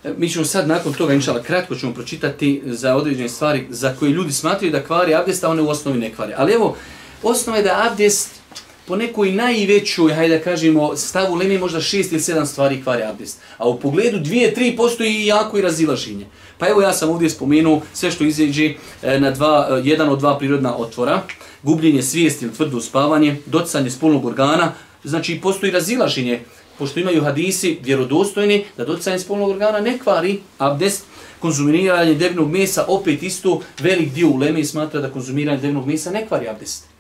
E, 0.05 0.15
mi 0.17 0.29
ćemo 0.29 0.45
sad 0.45 0.69
nakon 0.69 0.93
toga, 0.93 1.15
inšala, 1.15 1.43
kratko 1.43 1.75
ćemo 1.75 1.95
pročitati 1.95 2.63
za 2.65 2.97
određene 2.97 3.29
stvari 3.29 3.67
za 3.71 3.95
koje 3.99 4.11
ljudi 4.11 4.33
smatruju 4.33 4.73
da 4.73 4.85
kvari 4.85 5.15
abdesta, 5.15 5.49
one 5.49 5.63
u 5.63 5.69
osnovi 5.69 5.99
ne 5.99 6.15
kvari. 6.15 6.33
Ali 6.37 6.53
evo, 6.53 6.77
osnova 7.23 7.59
je 7.59 7.65
da 7.65 7.89
abdest 7.91 8.38
po 8.89 8.97
nekoj 8.97 9.33
najvećoj, 9.33 10.15
hajde 10.15 10.39
da 10.39 10.45
kažemo, 10.45 10.97
stavu 10.97 11.35
lemi 11.35 11.59
možda 11.59 11.81
šest 11.81 12.13
ili 12.13 12.21
sedam 12.21 12.47
stvari 12.47 12.83
kvari 12.83 13.03
abdest. 13.03 13.41
A 13.59 13.69
u 13.69 13.81
pogledu 13.81 14.19
dvije, 14.19 14.55
tri 14.55 14.77
postoji 14.77 15.27
jako 15.27 15.59
i 15.59 15.63
razilaženje. 15.63 16.27
Pa 16.59 16.69
evo 16.69 16.83
ja 16.83 16.93
sam 16.93 17.11
ovdje 17.11 17.31
spomenuo 17.31 17.81
sve 17.93 18.11
što 18.11 18.25
izjeđe 18.25 18.75
e, 19.03 19.21
na 19.21 19.31
dva, 19.31 19.69
e, 19.71 19.89
jedan 19.89 20.09
od 20.09 20.19
dva 20.19 20.39
prirodna 20.39 20.77
otvora. 20.77 21.23
Gubljenje 21.63 22.03
svijesti 22.03 22.45
ili 22.45 22.55
tvrdo 22.55 22.81
spavanje, 22.81 23.37
docanje 23.47 23.91
spolnog 23.91 24.25
organa. 24.25 24.73
Znači 25.05 25.41
postoji 25.43 25.73
razilaženje, 25.73 26.41
pošto 26.79 27.01
imaju 27.01 27.23
hadisi 27.23 27.79
vjerodostojni, 27.83 28.65
da 28.77 28.85
docanje 28.85 29.19
spolnog 29.19 29.51
organa 29.51 29.81
ne 29.81 29.99
kvari 29.99 30.41
abdest. 30.59 31.05
Konzumiranje 31.39 32.15
devnog 32.15 32.51
mesa, 32.51 32.85
opet 32.89 33.23
isto, 33.23 33.61
velik 33.81 34.13
dio 34.13 34.29
uleme 34.29 34.65
smatra 34.65 35.01
da 35.01 35.11
konzumiranje 35.11 35.61
devnog 35.61 35.87
mesa 35.87 36.11
ne 36.11 36.27
kvari 36.27 36.49
abdest. 36.49 36.98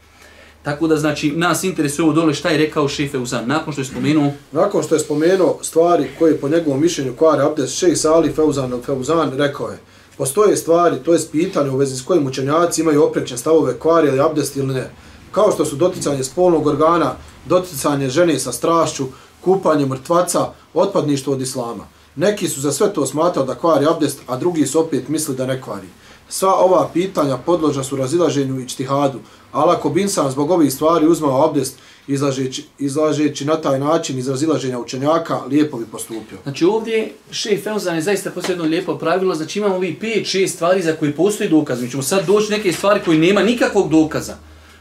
Tako 0.69 0.87
da 0.87 0.97
znači 0.97 1.33
nas 1.33 1.65
interesuje 1.65 2.05
ovo 2.05 2.13
dole 2.13 2.35
šta 2.35 2.49
je 2.49 2.59
rekao 2.59 2.89
šejh 2.89 3.11
Feuzan 3.11 3.47
nakon 3.47 3.73
što 3.73 3.81
je 3.81 3.85
spomenuo 3.85 4.33
nakon 4.53 4.83
što 4.83 4.95
je 4.95 4.99
spomenuo 4.99 5.59
stvari 5.63 6.09
koje 6.19 6.41
po 6.41 6.49
njegovom 6.49 6.81
mišljenju 6.81 7.17
kvare 7.17 7.43
abdest 7.43 7.79
šejh 7.79 7.99
Salih 7.99 8.35
Feuzan 8.35 8.83
Feuzan 8.87 9.33
rekao 9.39 9.69
je 9.69 9.79
postoje 10.19 10.57
stvari 10.57 10.97
to 11.05 11.13
je 11.13 11.21
pitanje 11.33 11.71
u 11.71 11.77
vezi 11.77 11.97
s 11.97 12.05
kojim 12.05 12.27
učenjaci 12.27 12.81
imaju 12.81 13.05
oprečne 13.05 13.37
stavove 13.37 13.79
kvari 13.79 14.09
ili 14.09 14.21
abdest 14.21 14.57
ili 14.57 14.75
ne. 14.75 14.91
Kao 15.33 15.53
što 15.53 15.65
su 15.65 15.77
doticanje 15.77 16.25
spolnog 16.25 16.67
organa 16.67 17.13
doticanje 17.47 18.09
žene 18.09 18.39
sa 18.39 18.53
strašću 18.53 19.05
kupanje 19.41 19.87
mrtvaca 19.87 20.53
otpadništvo 20.75 21.33
od 21.33 21.41
islama. 21.41 21.85
Neki 22.17 22.49
su 22.49 22.61
za 22.61 22.73
sve 22.73 22.93
to 22.93 23.07
smatrali 23.07 23.47
da 23.47 23.55
kvari 23.55 23.87
abdest, 23.87 24.21
a 24.27 24.37
drugi 24.37 24.67
su 24.67 24.81
opet 24.81 25.09
misli 25.09 25.37
da 25.37 25.47
ne 25.47 25.63
kvari. 25.63 25.89
Sva 26.29 26.55
ova 26.55 26.89
pitanja 26.95 27.37
podložna 27.37 27.85
su 27.85 27.97
razilaženju 27.97 28.61
i 28.61 28.69
čtihadu, 28.69 29.19
ali 29.53 29.73
ako 29.73 29.91
bi 29.91 30.03
insan 30.03 30.31
zbog 30.31 30.51
ovih 30.51 30.73
stvari 30.73 31.07
uzmao 31.07 31.45
abdest, 31.49 31.79
izlažeći, 32.09 32.65
izlažeći 32.79 33.45
na 33.45 33.57
taj 33.57 33.79
način 33.79 34.19
iz 34.19 34.29
razilaženja 34.29 34.79
učenjaka, 34.79 35.41
lijepo 35.51 35.77
bi 35.77 35.85
postupio. 35.93 36.39
Znači 36.43 36.65
ovdje 36.65 37.13
šef 37.31 37.65
Feuzan 37.65 37.95
je 37.95 38.03
zaista 38.03 38.31
posljedno 38.31 38.65
lijepo 38.65 38.99
pravilo, 38.99 39.35
znači 39.35 39.59
imamo 39.59 39.75
ovi 39.75 39.99
5-6 40.03 40.49
stvari 40.49 40.83
za 40.83 40.93
koje 40.93 41.17
postoji 41.17 41.51
dokaz. 41.51 41.83
Mi 41.83 41.91
ćemo 41.91 42.03
sad 42.03 42.27
doći 42.27 42.51
neke 42.51 42.73
stvari 42.73 43.01
koji 43.05 43.19
nema 43.19 43.43
nikakvog 43.43 43.91
dokaza. 43.91 44.37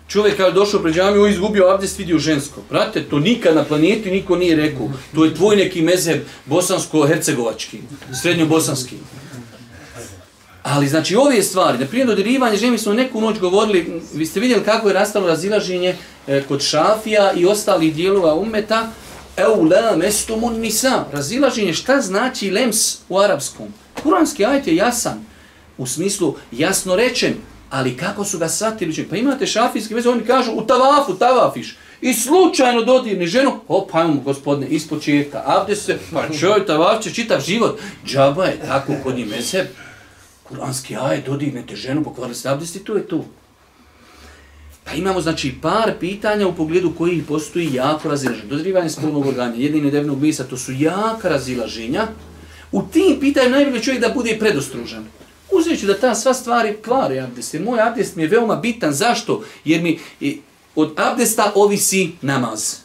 Čovjek 0.08 0.38
kada 0.38 0.48
je 0.48 0.54
došao 0.54 0.80
pred 0.80 0.96
džamiju, 0.96 1.28
izgubio 1.28 1.68
abdest, 1.68 2.00
vidio 2.00 2.20
žensko. 2.20 2.62
Prate, 2.70 3.04
to 3.04 3.20
nikad 3.20 3.56
na 3.56 3.64
planeti 3.64 4.12
niko 4.12 4.36
nije 4.36 4.56
rekao. 4.56 4.90
To 5.16 5.26
je 5.26 5.36
tvoj 5.36 5.56
neki 5.56 5.82
mezeb 5.82 6.22
bosansko-hercegovački, 6.46 7.78
srednjo-bosanski. 8.24 8.96
Ali 10.70 10.88
znači 10.88 11.16
ove 11.16 11.44
stvari, 11.44 11.78
na 11.78 11.86
primjer 11.86 12.08
dodirivanje 12.08 12.58
žene, 12.58 12.72
mi 12.72 12.78
smo 12.78 12.94
neku 12.94 13.22
noć 13.22 13.40
govorili, 13.40 14.02
vi 14.14 14.26
ste 14.26 14.40
vidjeli 14.40 14.64
kako 14.64 14.88
je 14.88 14.94
rastalo 14.94 15.28
razilaženje 15.28 15.96
e, 16.28 16.44
kod 16.48 16.62
šafija 16.62 17.34
i 17.34 17.46
ostalih 17.46 17.96
dijelova 17.96 18.36
umeta, 18.36 18.88
eu 19.38 19.64
la 19.64 19.96
mestumun 19.96 20.60
nisa, 20.60 21.06
razilaženje 21.14 21.74
šta 21.74 22.02
znači 22.02 22.52
lems 22.52 22.98
u 23.10 23.20
arapskom. 23.20 23.68
Kuranski 24.04 24.46
ajt 24.46 24.68
je 24.68 24.76
jasan, 24.76 25.26
u 25.78 25.88
smislu 25.88 26.36
jasno 26.52 26.96
rečen, 26.96 27.34
ali 27.70 27.98
kako 27.98 28.26
su 28.26 28.38
ga 28.38 28.50
shvatili, 28.50 29.08
pa 29.10 29.16
imate 29.16 29.48
šafijski 29.48 29.94
veze, 29.94 30.10
oni 30.10 30.26
kažu 30.26 30.52
u 30.52 30.62
tavafu, 30.62 31.14
tavafiš, 31.14 31.78
i 32.02 32.14
slučajno 32.14 32.82
dodirni 32.82 33.28
ženu, 33.28 33.60
hop, 33.68 33.92
hajmo 33.92 34.22
gospodine, 34.22 34.68
iz 34.68 34.88
avde 35.46 35.76
se, 35.76 35.98
pa 36.14 36.24
čovjek 36.40 36.68
tavaf 36.68 37.04
će 37.04 37.14
čitav 37.14 37.42
život, 37.42 37.80
džaba 38.06 38.46
je 38.46 38.60
tako 38.68 38.94
kod 39.04 39.16
njih 39.16 39.30
mezheb 39.30 39.68
kuranski 40.50 40.96
ajet, 40.96 41.26
dodignete 41.26 41.76
ženu, 41.76 42.04
pokvarili 42.04 42.36
ste 42.36 42.50
abdest 42.50 42.76
i 42.76 42.80
to 42.80 42.96
je 42.96 43.08
tu. 43.08 43.24
Pa 44.84 44.94
imamo 44.94 45.22
znači 45.22 45.56
par 45.62 45.94
pitanja 46.00 46.48
u 46.48 46.56
pogledu 46.56 46.94
kojih 46.98 47.24
postoji 47.28 47.74
jako 47.74 48.10
razilaženje. 48.10 48.50
Dodrivanje 48.50 48.90
spolnog 48.90 49.26
organa, 49.26 49.56
jedine 49.56 49.92
devnog 49.92 50.20
bisa, 50.20 50.44
to 50.44 50.58
su 50.58 50.72
jaka 50.72 51.30
razilaženja. 51.30 52.08
U 52.72 52.82
tim 52.82 53.20
pitanju 53.20 53.50
najbolje 53.50 53.84
čovjek 53.84 54.02
da 54.02 54.10
bude 54.10 54.38
predostružan. 54.40 55.06
Uzet 55.52 55.84
da 55.84 55.98
ta 55.98 56.16
sva 56.16 56.34
stvari 56.34 56.78
kvare 56.84 57.20
abdest. 57.20 57.54
Jer 57.54 57.64
moj 57.64 57.82
abdest 57.82 58.16
mi 58.16 58.24
je 58.24 58.28
veoma 58.30 58.56
bitan. 58.56 58.94
Zašto? 58.94 59.44
Jer 59.66 59.82
mi 59.82 60.00
od 60.76 60.94
abdesta 60.96 61.52
ovisi 61.56 62.12
namaz. 62.22 62.76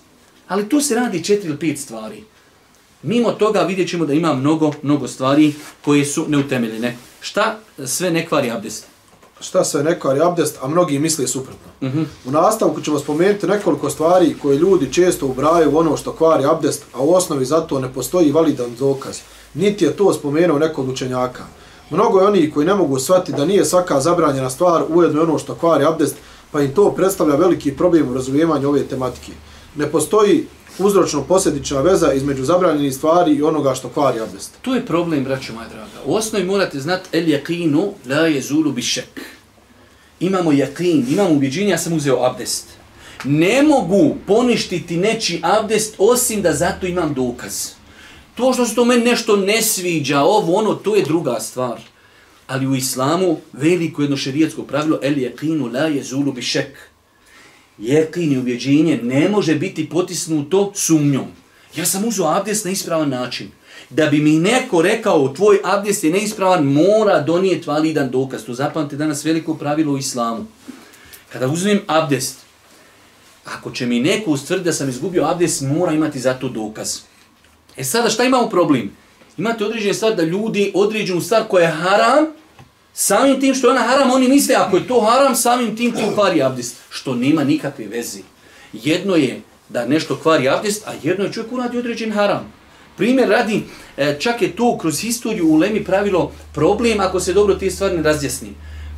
Ali 0.48 0.68
tu 0.68 0.80
se 0.80 0.94
radi 0.94 1.24
četiri 1.24 1.48
ili 1.48 1.58
pet 1.58 1.78
stvari. 1.78 2.22
Mimo 3.02 3.32
toga 3.32 3.62
vidjet 3.62 3.88
ćemo 3.88 4.06
da 4.06 4.12
ima 4.12 4.34
mnogo, 4.34 4.72
mnogo 4.82 5.08
stvari 5.08 5.54
koje 5.84 6.04
su 6.04 6.24
neutemeljene. 6.28 6.96
Šta 7.22 7.58
sve 7.86 8.10
ne 8.10 8.26
kvari 8.26 8.50
abdest? 8.50 8.86
Šta 9.40 9.64
sve 9.64 9.82
ne 9.82 10.00
kvari 10.00 10.20
abdest, 10.20 10.58
a 10.62 10.68
mnogi 10.68 10.98
misle 10.98 11.26
suprotno. 11.26 11.70
Uh 11.80 11.88
-huh. 11.88 12.04
U 12.24 12.30
nastavku 12.30 12.80
ćemo 12.80 12.98
spomenuti 12.98 13.46
nekoliko 13.46 13.90
stvari 13.90 14.36
koje 14.42 14.58
ljudi 14.58 14.92
često 14.92 15.26
ubraju 15.26 15.70
u 15.74 15.78
ono 15.78 15.96
što 15.96 16.12
kvari 16.12 16.44
abdest, 16.44 16.84
a 16.94 17.02
u 17.02 17.14
osnovi 17.14 17.44
zato 17.44 17.80
ne 17.80 17.92
postoji 17.92 18.32
validan 18.32 18.74
dokaz. 18.78 19.18
Niti 19.54 19.84
je 19.84 19.96
to 19.96 20.12
spomenuo 20.12 20.58
neko 20.58 20.82
od 20.82 20.88
učenjaka. 20.88 21.42
Mnogo 21.90 22.20
je 22.20 22.26
oni 22.26 22.50
koji 22.50 22.66
ne 22.66 22.74
mogu 22.74 22.98
shvatiti 22.98 23.38
da 23.38 23.44
nije 23.44 23.64
svaka 23.64 24.00
zabranjena 24.00 24.50
stvar 24.50 24.84
ujedno 24.88 25.22
ono 25.22 25.38
što 25.38 25.54
kvari 25.54 25.84
abdest, 25.84 26.16
pa 26.50 26.60
im 26.60 26.74
to 26.74 26.90
predstavlja 26.90 27.34
veliki 27.34 27.76
problem 27.76 28.10
u 28.10 28.14
razumijevanju 28.14 28.68
ove 28.68 28.82
tematike. 28.82 29.32
Ne 29.76 29.86
postoji 29.86 30.46
uzročno 30.78 31.22
posljedična 31.22 31.80
veza 31.80 32.12
između 32.12 32.44
zabranjenih 32.44 32.94
stvari 32.94 33.32
i 33.32 33.42
onoga 33.42 33.74
što 33.74 33.88
kvari 33.88 34.20
abdest. 34.20 34.50
To 34.62 34.74
je 34.74 34.86
problem, 34.86 35.24
braćo 35.24 35.52
moja 35.52 35.68
draga. 35.68 35.90
U 36.06 36.14
osnovi 36.14 36.44
morate 36.44 36.80
znati 36.80 37.08
el 37.12 37.28
jakinu 37.28 37.92
la 38.08 38.16
yazulu 38.16 38.72
bi 38.72 38.82
šek. 38.82 39.20
Imamo 40.20 40.52
jakin, 40.52 41.06
imamo 41.08 41.30
ubjeđenje, 41.30 41.70
ja 41.70 41.78
sam 41.78 41.92
uzeo 41.92 42.24
abdest. 42.24 42.66
Ne 43.24 43.62
mogu 43.62 44.16
poništiti 44.26 44.96
neči 44.96 45.40
abdest 45.42 45.94
osim 45.98 46.42
da 46.42 46.52
zato 46.52 46.86
imam 46.86 47.14
dokaz. 47.14 47.68
To 48.34 48.52
što 48.52 48.66
se 48.66 48.74
to 48.74 48.84
meni 48.84 49.04
nešto 49.04 49.36
ne 49.36 49.62
sviđa, 49.62 50.20
ovo, 50.20 50.54
ono, 50.54 50.74
to 50.74 50.96
je 50.96 51.02
druga 51.02 51.40
stvar. 51.40 51.80
Ali 52.46 52.66
u 52.66 52.74
islamu 52.74 53.36
veliko 53.52 54.02
jedno 54.02 54.16
šerijetsko 54.16 54.62
pravilo 54.62 54.98
el 55.02 55.18
jakinu 55.18 55.66
la 55.66 55.88
yazulu 55.88 56.34
bi 56.34 56.42
šek 56.42 56.91
jekin 57.78 58.32
i 58.32 58.38
ubjeđenje 58.38 59.00
ne 59.02 59.28
može 59.28 59.54
biti 59.54 59.88
potisnuto 59.88 60.72
sumnjom. 60.74 61.26
Ja 61.76 61.86
sam 61.86 62.04
uzao 62.04 62.28
abdest 62.28 62.64
na 62.64 62.70
ispravan 62.70 63.08
način. 63.08 63.50
Da 63.90 64.06
bi 64.06 64.20
mi 64.20 64.38
neko 64.38 64.82
rekao 64.82 65.28
tvoj 65.28 65.58
abdest 65.64 66.04
je 66.04 66.10
neispravan, 66.10 66.64
mora 66.64 67.20
donijeti 67.20 67.68
validan 67.68 68.10
dokaz. 68.10 68.44
To 68.44 68.54
zapamte 68.54 68.96
danas 68.96 69.24
veliko 69.24 69.54
pravilo 69.54 69.92
u 69.92 69.98
islamu. 69.98 70.46
Kada 71.32 71.48
uzmem 71.48 71.80
abdest, 71.86 72.38
ako 73.44 73.70
će 73.70 73.86
mi 73.86 74.00
neko 74.00 74.30
ustvrdi 74.30 74.64
da 74.64 74.72
sam 74.72 74.88
izgubio 74.88 75.24
abdest, 75.24 75.62
mora 75.62 75.92
imati 75.92 76.20
za 76.20 76.34
to 76.34 76.48
dokaz. 76.48 76.98
E 77.76 77.84
sada 77.84 78.10
šta 78.10 78.24
imamo 78.24 78.48
problem? 78.48 78.90
Imate 79.38 79.64
određene 79.64 79.94
stvari 79.94 80.16
da 80.16 80.22
ljudi 80.22 80.72
određenu 80.74 81.20
stvar 81.20 81.48
koja 81.48 81.64
je 81.64 81.74
haram, 81.74 82.26
Samim 82.94 83.40
tim 83.40 83.54
što 83.54 83.66
je 83.66 83.70
ona 83.70 83.82
haram, 83.82 84.10
oni 84.10 84.28
misle, 84.28 84.54
ako 84.54 84.76
je 84.76 84.88
to 84.88 85.00
haram, 85.00 85.34
samim 85.34 85.76
tim 85.76 85.92
to 85.92 86.14
kvari 86.14 86.42
abdest. 86.42 86.76
Što 86.90 87.14
nema 87.14 87.44
nikakve 87.44 87.86
veze. 87.86 88.18
Jedno 88.72 89.16
je 89.16 89.40
da 89.68 89.86
nešto 89.86 90.16
kvari 90.16 90.48
abdest, 90.48 90.86
a 90.86 90.92
jedno 91.02 91.24
je 91.24 91.32
čovjek 91.32 91.52
uradi 91.52 91.78
određen 91.78 92.12
haram. 92.12 92.52
Primjer 92.96 93.28
radi, 93.28 93.62
e, 93.96 94.16
čak 94.20 94.42
je 94.42 94.56
to 94.56 94.78
kroz 94.78 95.00
historiju 95.00 95.48
u 95.48 95.56
Lemi 95.56 95.84
pravilo 95.84 96.32
problem 96.54 97.00
ako 97.00 97.20
se 97.20 97.32
dobro 97.32 97.54
te 97.54 97.70
stvari 97.70 97.96
ne 97.96 98.02
razjasni. 98.02 98.48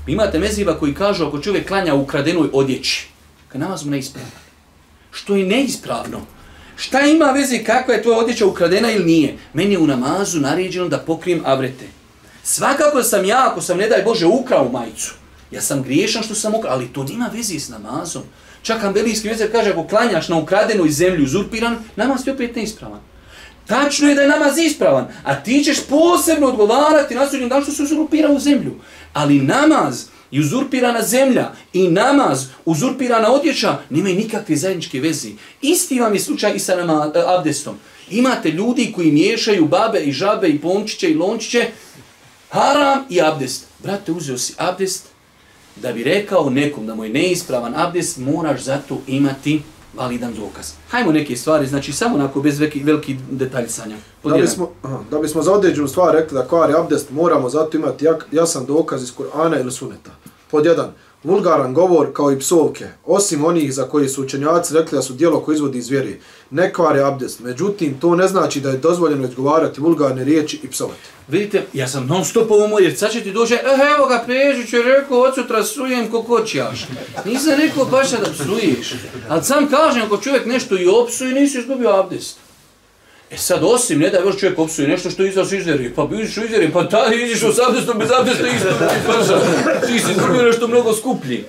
Imate 0.07 0.39
meziva 0.39 0.79
koji 0.79 0.95
kažu 0.95 1.25
ako 1.25 1.41
čovjek 1.41 1.69
klanja 1.69 1.95
u 1.95 2.07
kradenoj 2.07 2.49
odjeći, 2.53 3.09
kad 3.49 3.61
namaz 3.61 3.85
mu 3.85 3.91
neispravno. 3.91 4.31
Što 5.11 5.37
je 5.37 5.47
neispravno? 5.47 6.21
Šta 6.77 7.01
ima 7.01 7.25
veze 7.25 7.65
kakva 7.65 7.95
je 7.95 8.03
tvoja 8.03 8.19
odjeća 8.19 8.47
ukradena 8.47 8.93
ili 8.93 9.05
nije? 9.05 9.37
Meni 9.53 9.73
je 9.73 9.79
u 9.79 9.87
namazu 9.87 10.41
naređeno 10.41 10.89
da 10.89 10.99
pokrijem 10.99 11.43
avrete. 11.45 11.87
Svakako 12.45 13.03
sam 13.03 13.25
ja, 13.25 13.49
ako 13.51 13.61
sam, 13.61 13.79
ne 13.79 13.89
daj 13.89 14.03
Bože, 14.03 14.27
ukrao 14.27 14.69
majicu, 14.69 15.15
ja 15.51 15.61
sam 15.61 15.83
griješan 15.83 16.23
što 16.23 16.35
sam 16.35 16.55
ukrao, 16.55 16.73
ali 16.73 16.93
to 16.93 17.05
nima 17.05 17.31
vezi 17.33 17.61
s 17.61 17.69
namazom. 17.69 18.23
Čak 18.63 18.85
Ambelijski 18.85 19.29
mjezer 19.29 19.53
kaže, 19.53 19.71
ako 19.71 19.87
klanjaš 19.87 20.29
na 20.29 20.37
ukradenoj 20.37 20.91
zemlji 20.91 21.25
uzurpiran, 21.25 21.77
namaz 21.97 22.25
ti 22.25 22.31
opet 22.31 22.57
neispravan. 22.57 23.01
Tačno 23.67 24.09
je 24.09 24.15
da 24.15 24.23
je 24.23 24.29
namaz 24.29 24.59
ispravan, 24.59 25.09
a 25.25 25.35
ti 25.35 25.63
ćeš 25.65 25.87
posebno 25.89 26.47
odgovarati 26.47 27.15
na 27.15 27.29
sudnjem 27.29 27.51
što 27.63 27.73
se 27.73 27.83
uzurpira 27.83 28.29
u 28.29 28.39
zemlju. 28.39 28.75
Ali 29.13 29.41
namaz 29.41 30.05
i 30.31 30.41
uzurpirana 30.41 31.03
zemlja 31.03 31.53
i 31.73 31.89
namaz, 31.89 32.47
uzurpirana 32.65 33.33
odjeća, 33.33 33.79
nemaju 33.91 34.17
nikakve 34.17 34.57
zajedničke 34.57 35.01
vezi. 35.01 35.33
Isti 35.63 36.01
vam 36.01 36.15
je 36.15 36.21
slučaj 36.21 36.53
i 36.55 36.59
sa 36.59 36.77
nama, 36.77 37.13
eh, 37.15 37.23
abdestom. 37.27 37.77
Imate 38.11 38.51
ljudi 38.51 38.93
koji 38.95 39.13
miješaju 39.13 39.65
babe 39.65 40.01
i 40.01 40.13
žabe 40.13 40.49
i 40.49 40.59
pomčiće 40.59 41.11
i 41.11 41.15
lončiće, 41.15 41.67
haram 42.55 43.05
i 43.11 43.21
abdest. 43.21 43.67
Brate, 43.83 44.13
uzeo 44.13 44.39
si 44.39 44.55
abdest, 44.59 45.07
da 45.77 45.93
bi 45.93 46.05
rekao 46.05 46.51
nekom 46.51 46.87
da 46.87 46.95
mu 46.95 47.05
je 47.05 47.11
neispravan 47.11 47.75
abdest, 47.77 48.19
moraš 48.19 48.61
zato 48.61 48.99
imati 49.07 49.63
validan 49.97 50.35
dokaz. 50.35 50.73
Hajmo 50.89 51.13
neke 51.13 51.37
stvari, 51.37 51.67
znači 51.67 51.93
samo 51.93 52.15
onako 52.15 52.41
bez 52.41 52.59
veliki, 52.59 52.83
veliki 52.83 53.17
detaljsanja. 53.31 53.97
Da 54.25 54.37
bismo, 54.37 54.71
aha, 54.83 54.99
da 55.11 55.19
bismo 55.19 55.43
za 55.43 55.53
određenu 55.53 55.89
stvar 55.89 56.15
rekli 56.15 56.35
da 56.35 56.49
kvari 56.49 56.75
abdest, 56.75 57.11
moramo 57.11 57.49
zato 57.49 57.77
imati 57.77 58.05
jak, 58.05 58.27
jasan 58.33 58.67
dokaz 58.67 59.03
iz 59.03 59.13
Kur'ana 59.17 59.61
ili 59.61 59.73
Suneta. 59.73 60.11
Pod 60.51 60.67
jedan, 60.67 60.93
vulgaran 61.25 61.75
govor 61.75 62.13
kao 62.13 62.33
i 62.33 62.39
psovke, 62.39 62.85
osim 63.07 63.45
onih 63.45 63.75
za 63.75 63.89
koje 63.89 64.09
su 64.09 64.23
učenjaci 64.23 64.75
rekli 64.75 64.97
da 64.97 65.03
su 65.03 65.13
dijelo 65.13 65.41
koje 65.41 65.55
izvodi 65.55 65.79
iz 65.79 65.89
vjeri, 65.89 66.21
ne 66.51 66.73
kvari 66.73 67.01
abdest. 67.01 67.41
Međutim, 67.41 68.01
to 68.01 68.15
ne 68.15 68.29
znači 68.29 68.61
da 68.61 68.71
je 68.71 68.79
dozvoljeno 68.79 69.29
izgovarati 69.29 69.81
vulgarne 69.81 70.25
riječi 70.25 70.61
i 70.63 70.69
psovati. 70.69 71.01
Vidite, 71.29 71.63
ja 71.73 71.89
sam 71.89 72.07
non 72.07 72.25
stop 72.25 72.51
ovo 72.51 72.67
moj, 72.67 72.85
jer 72.85 72.97
sad 72.97 73.13
će 73.13 73.21
ti 73.21 73.33
dođe, 73.33 73.55
eh, 73.55 73.61
evo 73.97 74.07
ga, 74.09 74.25
Pežić 74.27 74.73
je 74.73 74.83
rekao, 74.83 75.21
od 75.21 75.35
sutra 75.35 75.65
sujem 75.65 76.11
ko 76.11 76.23
koćjaš. 76.23 76.87
Nisam 77.25 77.53
rekao 77.59 77.85
baš 77.85 78.11
da 78.11 78.33
psuješ. 78.33 78.95
Ali 79.29 79.45
sam 79.45 79.69
kažem, 79.69 80.03
ako 80.03 80.17
čovjek 80.17 80.47
nešto 80.47 80.79
i 80.79 80.87
opsuje, 80.87 81.33
nisi 81.33 81.59
izgubio 81.59 81.91
abdest. 81.91 82.44
E 83.35 83.39
sad, 83.39 83.65
osim, 83.65 83.99
ne 83.99 84.11
da 84.11 84.19
je 84.19 84.39
čovjek 84.41 84.59
opsuje 84.59 84.89
nešto 84.89 85.11
što 85.11 85.25
izaš 85.25 85.53
iz 85.53 85.67
vjeri, 85.67 85.93
pa 85.95 86.07
biš 86.07 86.21
iziš 86.21 86.37
iz 86.37 86.51
vjeri, 86.51 86.73
pa 86.73 86.89
ta 86.89 87.07
iziš 87.15 87.43
u 87.43 87.47
abdestom, 87.69 87.99
bez 87.99 88.09
abdesta 88.19 88.49
isto, 88.49 88.69
ti 88.69 88.95
prša. 89.07 89.41
Ti 89.87 89.99
si 89.99 90.13
izgubio 90.13 90.43
nešto 90.43 90.69
mnogo 90.69 90.93
skuplji. 90.93 91.45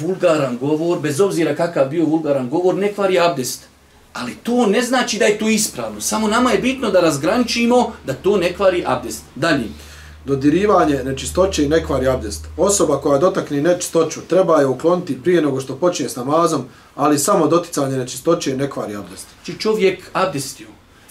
Vulgaran 0.00 0.58
govor, 0.58 0.98
bez 0.98 1.20
obzira 1.20 1.54
kakav 1.54 1.88
bio 1.88 2.04
vulgaran 2.04 2.48
govor, 2.48 2.74
ne 2.74 2.92
kvari 2.92 3.18
abdest. 3.18 3.62
Ali 4.12 4.34
to 4.42 4.66
ne 4.66 4.82
znači 4.82 5.18
da 5.18 5.24
je 5.24 5.38
to 5.38 5.48
ispravno. 5.48 6.00
Samo 6.00 6.28
nama 6.28 6.50
je 6.50 6.58
bitno 6.58 6.90
da 6.90 7.00
razgraničimo 7.00 7.92
da 8.06 8.14
to 8.14 8.36
ne 8.36 8.52
kvari 8.54 8.84
abdest. 8.86 9.22
Dalje. 9.34 9.64
Dodirivanje 10.26 11.04
nečistoće 11.04 11.64
i 11.64 11.68
nekvari 11.68 12.08
abdest. 12.08 12.44
Osoba 12.56 13.00
koja 13.00 13.18
dotakne 13.18 13.60
nečistoću 13.60 14.20
treba 14.20 14.60
je 14.60 14.66
ukloniti 14.66 15.22
prije 15.22 15.42
nego 15.42 15.60
što 15.60 15.76
počne 15.76 16.08
s 16.08 16.16
namazom, 16.16 16.64
ali 16.94 17.18
samo 17.18 17.46
doticanje 17.46 17.96
nečistoće 17.96 18.50
i 18.50 18.56
nekvari 18.56 18.96
abdest. 18.96 19.26
Či 19.44 19.58
čovjek 19.58 20.10
abdestio 20.12 20.66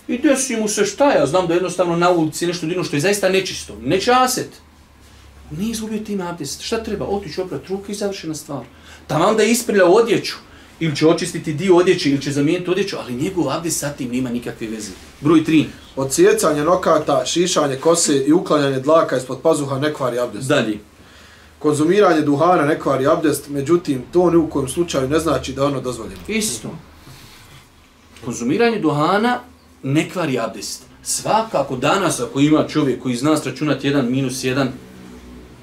I 0.08 0.18
desi 0.18 0.56
mu 0.56 0.68
se 0.68 0.86
šta 0.86 1.12
ja 1.12 1.26
znam 1.26 1.48
da 1.48 1.54
jednostavno 1.54 1.96
na 1.96 2.10
ulici 2.12 2.48
nešto 2.48 2.66
dino 2.66 2.84
što 2.84 2.96
je 2.96 3.02
zaista 3.02 3.30
nečisto. 3.30 3.78
nečaset. 3.82 4.50
Nije 5.52 5.72
izgubio 5.72 6.00
tim 6.00 6.22
abdest. 6.22 6.62
Šta 6.62 6.84
treba? 6.84 7.06
Otići 7.06 7.42
oprat 7.42 7.68
ruke 7.70 7.92
i 7.92 7.96
završena 7.96 8.36
stvar. 8.36 8.64
Tamo 9.08 9.34
da 9.34 9.44
je 9.44 9.52
isprljao 9.52 9.92
odjeću. 9.92 10.36
Ili 10.80 10.96
će 10.96 11.08
očistiti 11.08 11.54
dio 11.54 11.76
odjeće, 11.76 12.10
ili 12.10 12.22
će 12.22 12.32
zamijeniti 12.32 12.72
odjeću, 12.72 12.96
ali 13.00 13.14
njegov 13.14 13.50
abdest 13.50 13.80
sa 13.80 13.90
tim 13.90 14.12
nema 14.12 14.30
nikakve 14.30 14.68
veze. 14.68 14.92
Broj 15.22 15.44
3. 15.44 15.66
Odsjecanje 15.96 16.64
nokata, 16.64 17.26
šišanje 17.26 17.76
kose 17.76 18.18
i 18.18 18.34
uklanjanje 18.34 18.80
dlaka 18.80 19.18
ispod 19.18 19.42
pazuha 19.42 19.80
ne 19.80 19.94
kvari 19.94 20.20
abdest. 20.20 20.48
Dalje. 20.48 20.80
Konzumiranje 21.60 22.22
duhana 22.22 22.66
ne 22.66 22.80
kvari 22.80 23.08
abdest, 23.08 23.50
međutim, 23.50 24.04
to 24.14 24.30
ni 24.30 24.38
u 24.38 24.50
kojem 24.50 24.68
slučaju 24.68 25.10
ne 25.10 25.20
znači 25.20 25.54
da 25.54 25.66
ono 25.66 25.82
dozvoljeno. 25.82 26.22
Isto. 26.28 26.70
Konzumiranje 28.26 28.80
duhana 28.80 29.40
ne 29.84 30.10
kvari 30.10 30.40
abdest. 30.40 30.84
Svakako 31.04 31.76
danas 31.76 32.20
ako 32.20 32.40
ima 32.40 32.68
čovjek 32.68 33.02
koji 33.02 33.16
zna 33.16 33.38
sračunati 33.38 33.90
1 33.90 34.10
minus 34.10 34.34
1, 34.34 34.68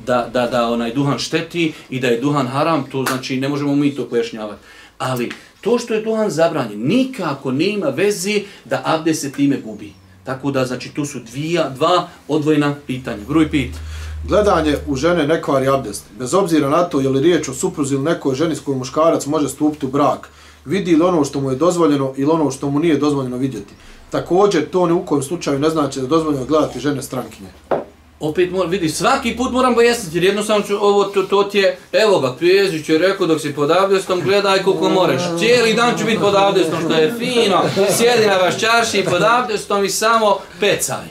da, 0.07 0.29
da, 0.33 0.47
da 0.47 0.69
onaj 0.69 0.95
duhan 0.95 1.19
šteti 1.19 1.73
i 1.91 2.01
da 2.01 2.09
je 2.09 2.21
duhan 2.21 2.47
haram, 2.47 2.85
to 2.91 3.05
znači 3.09 3.41
ne 3.41 3.49
možemo 3.49 3.77
mi 3.77 3.95
to 3.95 4.09
pojašnjavati. 4.09 4.63
Ali 4.99 5.31
to 5.61 5.79
što 5.79 5.95
je 5.95 6.03
duhan 6.03 6.31
zabranjen, 6.31 6.87
nikako 6.87 7.53
nema 7.53 7.87
vezi 7.87 8.45
da 8.65 8.83
abdest 8.85 9.21
se 9.21 9.33
time 9.33 9.61
gubi. 9.65 9.93
Tako 10.25 10.51
da, 10.51 10.67
znači, 10.67 10.89
tu 10.95 11.05
su 11.05 11.19
dvija, 11.19 11.69
dva 11.69 12.09
odvojena 12.29 12.75
pitanja. 12.87 13.25
Broj 13.29 13.51
pit. 13.51 13.75
Gledanje 14.29 14.77
u 14.87 14.97
žene 14.97 15.27
ne 15.27 15.43
kvari 15.43 15.69
abdest. 15.69 16.05
Bez 16.19 16.35
obzira 16.35 16.69
na 16.69 16.85
to 16.85 17.01
je 17.01 17.09
li 17.09 17.21
riječ 17.21 17.49
o 17.49 17.55
supruzi 17.55 17.95
ili 17.95 18.05
nekoj 18.05 18.35
ženi 18.35 18.57
s 18.57 18.61
kojom 18.61 18.79
muškarac 18.79 19.27
može 19.27 19.49
stupiti 19.49 19.87
u 19.87 19.89
brak, 19.89 20.29
vidi 20.65 20.97
li 20.97 21.03
ono 21.03 21.25
što 21.25 21.41
mu 21.41 21.51
je 21.51 21.57
dozvoljeno 21.57 22.13
ili 22.17 22.31
ono 22.31 22.51
što 22.51 22.71
mu 22.71 22.79
nije 22.79 22.97
dozvoljeno 22.97 23.37
vidjeti. 23.37 23.75
Također, 24.11 24.71
to 24.71 24.87
ni 24.87 24.93
u 24.93 25.07
kojem 25.07 25.23
slučaju 25.23 25.59
ne 25.59 25.71
znači 25.71 25.99
da 25.99 26.05
je 26.05 26.09
dozvoljeno 26.09 26.45
gledati 26.45 26.81
žene 26.81 27.03
strankinje. 27.03 27.49
Opet 28.23 28.51
moram, 28.51 28.71
vidi, 28.71 28.89
svaki 28.89 29.37
put 29.37 29.53
moram 29.53 29.75
pojasniti, 29.75 30.17
jer 30.17 30.25
jednostavno 30.25 30.67
ću, 30.67 30.77
ovo, 30.81 31.05
to, 31.05 31.23
to 31.23 31.43
ti 31.43 31.59
je, 31.59 31.79
evo 31.93 32.21
ga, 32.21 32.37
Pijezić 32.39 32.89
je 32.89 32.99
rekao 32.99 33.27
dok 33.27 33.41
si 33.41 33.55
pod 33.55 33.71
abdestom, 33.71 34.21
gledaj 34.21 34.63
koliko 34.63 34.89
moreš. 34.89 35.23
Cijeli 35.39 35.75
dan 35.75 35.99
ću 35.99 36.05
biti 36.05 36.21
pod 36.21 36.35
abdestom, 36.35 36.79
što 36.85 36.95
je 36.95 37.15
fino, 37.19 37.63
sjedi 37.97 38.27
na 38.27 38.37
vaš 38.37 38.61
čarši 38.61 39.05
pod 39.11 39.23
abdestom 39.23 39.85
i 39.85 39.91
samo 39.91 40.39
pecaj. 40.61 41.05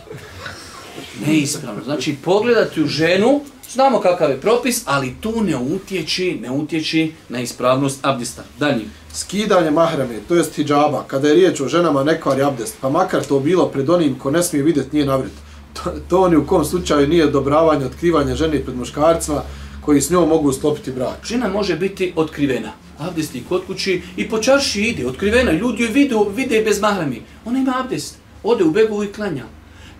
Neispravno. 1.28 1.84
Znači, 1.84 2.16
pogledati 2.24 2.82
u 2.82 2.88
ženu, 2.88 3.42
znamo 3.72 4.00
kakav 4.00 4.30
je 4.30 4.42
propis, 4.42 4.82
ali 4.86 5.16
tu 5.22 5.44
ne 5.44 5.58
utječi, 5.58 6.40
ne 6.42 6.52
utječi 6.52 7.14
na 7.30 7.40
ispravnost 7.40 8.00
abdesta. 8.02 8.44
Dalje. 8.60 8.86
Skidanje 9.14 9.72
mahreme, 9.72 10.20
to 10.28 10.36
jest 10.36 10.56
hijjaba, 10.56 11.04
kada 11.08 11.28
je 11.28 11.34
riječ 11.34 11.62
o 11.62 11.68
ženama 11.68 12.04
ne 12.04 12.22
kvari 12.22 12.42
abdest, 12.42 12.76
pa 12.82 12.90
makar 12.90 13.24
to 13.24 13.40
bilo 13.40 13.68
pred 13.68 13.90
onim 13.90 14.20
ko 14.20 14.32
ne 14.32 14.44
smije 14.44 14.64
vidjeti 14.64 14.90
nije 14.94 15.06
navrit. 15.06 15.51
To, 15.84 15.94
to 16.10 16.30
ni 16.30 16.36
u 16.38 16.48
kom 16.48 16.66
slučaju 16.66 17.08
nije 17.08 17.28
odobravanje 17.28 17.86
otkrivanja 17.86 18.36
žene 18.36 18.64
pred 18.64 18.78
muškarcima 18.78 19.42
koji 19.82 20.02
s 20.02 20.10
njom 20.10 20.30
mogu 20.30 20.54
sklopiti 20.54 20.92
brak. 20.92 21.26
Žena 21.26 21.48
može 21.48 21.76
biti 21.76 22.14
otkrivena. 22.16 22.72
Abdest 23.00 23.34
kod 23.50 23.62
kući 23.68 24.02
i 24.18 24.30
po 24.30 24.38
čarši 24.38 24.82
ide, 24.82 25.08
otkrivena. 25.08 25.52
Ljudi 25.52 25.84
joj 25.84 25.92
vide, 25.92 26.16
vide 26.36 26.62
bez 26.62 26.82
mahrami. 26.82 27.22
Ona 27.46 27.60
ima 27.60 27.74
abdest. 27.84 28.16
Ode 28.44 28.64
u 28.64 28.72
begovu 28.72 29.04
i 29.04 29.14
klanja. 29.14 29.44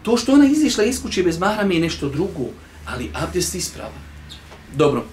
To 0.04 0.18
što 0.18 0.34
ona 0.34 0.46
izišla 0.46 0.84
iz 0.84 1.02
kuće 1.02 1.24
bez 1.24 1.40
mahrami 1.40 1.76
je 1.76 1.82
nešto 1.82 2.10
drugo. 2.10 2.50
Ali 2.88 3.12
abdest 3.14 3.56
isprava. 3.56 3.98
Dobro. 4.76 5.04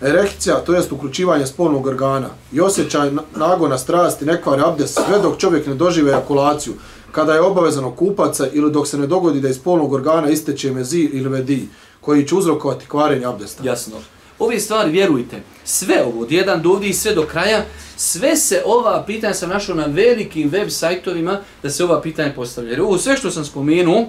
Erekcija, 0.00 0.56
to 0.56 0.74
jest 0.74 0.92
uključivanje 0.92 1.46
spolnog 1.46 1.86
organa 1.86 2.28
i 2.52 2.60
osjećaj 2.60 3.10
nagona 3.36 3.78
strasti 3.78 4.24
ne 4.24 4.42
kvari 4.42 4.62
abdest 4.66 4.94
sve 4.94 5.18
dok 5.22 5.38
čovjek 5.38 5.66
ne 5.66 5.74
dožive 5.74 6.10
ejakulaciju, 6.10 6.74
kada 7.12 7.34
je 7.34 7.40
obavezano 7.40 7.90
kupaca 7.90 8.46
ili 8.52 8.72
dok 8.72 8.88
se 8.88 8.98
ne 8.98 9.06
dogodi 9.06 9.40
da 9.40 9.48
iz 9.48 9.58
polnog 9.58 9.92
organa 9.92 10.30
isteče 10.30 10.72
mezi 10.72 11.00
ili 11.00 11.28
vedi, 11.28 11.68
koji 12.00 12.26
će 12.28 12.34
uzrokovati 12.34 12.86
kvarenje 12.86 13.26
abdesta. 13.26 13.64
Jasno. 13.66 13.96
Ove 14.38 14.60
stvari, 14.60 14.90
vjerujte, 14.90 15.42
sve 15.64 16.04
ovo, 16.04 16.20
od 16.20 16.32
jedan 16.32 16.62
do 16.62 16.70
ovdje 16.70 16.90
i 16.90 16.94
sve 16.94 17.14
do 17.14 17.26
kraja, 17.26 17.64
sve 17.96 18.36
se 18.36 18.62
ova 18.66 19.04
pitanja 19.06 19.34
sam 19.34 19.50
našao 19.50 19.74
na 19.74 19.86
velikim 19.86 20.48
web 20.48 20.68
sajtovima 20.70 21.40
da 21.62 21.70
se 21.70 21.84
ova 21.84 22.00
pitanja 22.00 22.32
postavljaju. 22.36 22.84
Ovo 22.84 22.98
sve 22.98 23.16
što 23.16 23.30
sam 23.30 23.44
spomenuo 23.44 24.04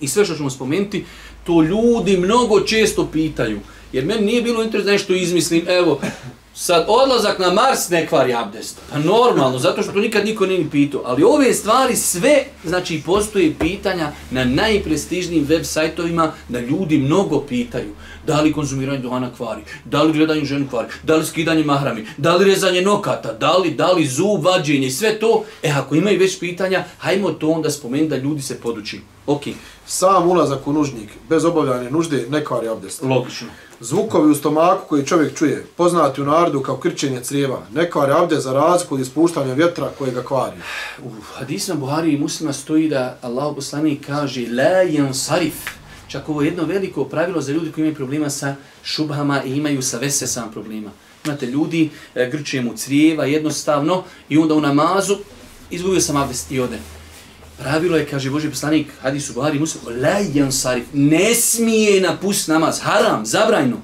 i 0.00 0.08
sve 0.08 0.24
što 0.24 0.34
ćemo 0.34 0.50
spomenuti, 0.50 1.04
to 1.44 1.62
ljudi 1.62 2.16
mnogo 2.16 2.60
često 2.60 3.08
pitaju. 3.12 3.60
Jer 3.92 4.04
meni 4.04 4.26
nije 4.26 4.42
bilo 4.42 4.62
interes 4.62 4.86
da 4.86 4.92
nešto 4.92 5.14
izmislim, 5.14 5.64
evo, 5.68 6.00
sad 6.60 6.84
odlazak 6.88 7.38
na 7.38 7.50
Mars 7.50 7.88
ne 7.88 8.06
kvari 8.06 8.34
abdest. 8.34 8.78
Pa 8.90 8.98
normalno, 8.98 9.58
zato 9.58 9.82
što 9.82 9.92
to 9.92 9.98
nikad 9.98 10.24
niko 10.24 10.46
nije 10.46 10.58
ni 10.58 10.70
pitao. 10.70 11.02
Ali 11.04 11.24
ove 11.24 11.54
stvari 11.54 11.96
sve, 11.96 12.44
znači 12.64 13.02
postoje 13.06 13.54
pitanja 13.58 14.12
na 14.30 14.44
najprestižnijim 14.44 15.44
web 15.44 15.64
sajtovima 15.64 16.32
da 16.48 16.60
ljudi 16.60 16.98
mnogo 16.98 17.40
pitaju. 17.40 17.94
Da 18.26 18.40
li 18.40 18.52
konzumiranje 18.52 18.98
duhana 18.98 19.30
kvari, 19.36 19.62
da 19.84 20.02
li 20.02 20.12
gledanje 20.12 20.44
ženu 20.44 20.66
kvari, 20.70 20.88
da 21.02 21.16
li 21.16 21.26
skidanje 21.26 21.64
mahrami, 21.64 22.06
da 22.16 22.36
li 22.36 22.44
rezanje 22.44 22.82
nokata, 22.82 23.32
da 23.32 23.56
li, 23.56 23.70
da 23.70 23.92
li 23.92 24.06
zub, 24.06 24.44
vađenje 24.44 24.86
i 24.86 24.90
sve 24.90 25.18
to. 25.18 25.44
E, 25.62 25.70
ako 25.70 25.94
imaju 25.94 26.18
već 26.18 26.38
pitanja, 26.38 26.84
hajmo 26.98 27.30
to 27.30 27.48
onda 27.48 27.70
spomenuti 27.70 28.10
da 28.10 28.16
ljudi 28.16 28.42
se 28.42 28.60
poduči. 28.60 29.00
Ok. 29.26 29.42
Sam 29.92 30.28
ulazak 30.28 30.66
u 30.66 30.72
nužnik 30.72 31.10
bez 31.28 31.44
obavljanja 31.44 31.90
nužde 31.90 32.26
ne 32.30 32.44
kvari 32.44 32.68
abdest. 32.68 33.02
Logično. 33.02 33.48
Zvukovi 33.80 34.30
u 34.30 34.34
stomaku 34.34 34.88
koji 34.88 35.06
čovjek 35.06 35.38
čuje, 35.38 35.66
poznati 35.76 36.22
u 36.22 36.24
narodu 36.24 36.60
kao 36.60 36.76
krčenje 36.76 37.20
crijeva, 37.20 37.62
ne 37.74 37.90
kvari 37.90 38.12
abdest 38.12 38.42
za 38.42 38.52
razliku 38.52 38.94
od 38.94 39.00
ispuštanja 39.00 39.54
vjetra 39.54 39.90
koje 39.98 40.12
ga 40.12 40.22
kvari. 40.22 40.56
U 41.04 41.10
hadisma 41.34 41.74
Buhari 41.74 42.12
i 42.12 42.18
muslima 42.18 42.52
stoji 42.52 42.88
da 42.88 43.18
Allah 43.22 43.54
poslanik 43.54 44.06
kaže 44.06 44.40
la 44.40 44.84
yansarif. 44.84 45.58
Čak 46.08 46.28
ovo 46.28 46.42
je 46.42 46.46
jedno 46.46 46.64
veliko 46.64 47.04
pravilo 47.04 47.40
za 47.40 47.52
ljudi 47.52 47.72
koji 47.72 47.82
imaju 47.82 47.96
problema 47.96 48.30
sa 48.30 48.54
šubhama 48.82 49.42
i 49.42 49.56
imaju 49.56 49.82
sa 49.82 49.98
vese 49.98 50.26
sam 50.26 50.52
problema. 50.52 50.90
Imate 51.24 51.46
ljudi, 51.46 51.90
e, 52.14 52.30
grče 52.30 52.62
mu 52.62 52.76
crijeva 52.76 53.24
jednostavno 53.24 54.04
i 54.28 54.38
onda 54.38 54.54
u 54.54 54.60
namazu 54.60 55.16
izgubio 55.70 56.00
sam 56.00 56.16
abdest 56.16 56.52
i 56.52 56.60
ode. 56.60 56.78
Pravilo 57.60 57.96
je, 57.96 58.06
kaže 58.06 58.30
Boži 58.30 58.48
poslanik, 58.48 58.86
hadis 59.02 59.30
u 59.30 59.34
Buhari 59.34 59.56
i 59.56 59.60
muslima, 59.60 60.50
sarif. 60.50 60.84
Ne 60.92 61.34
smije 61.34 62.00
napust 62.00 62.48
namaz, 62.48 62.80
haram, 62.80 63.26
zabrajno. 63.26 63.76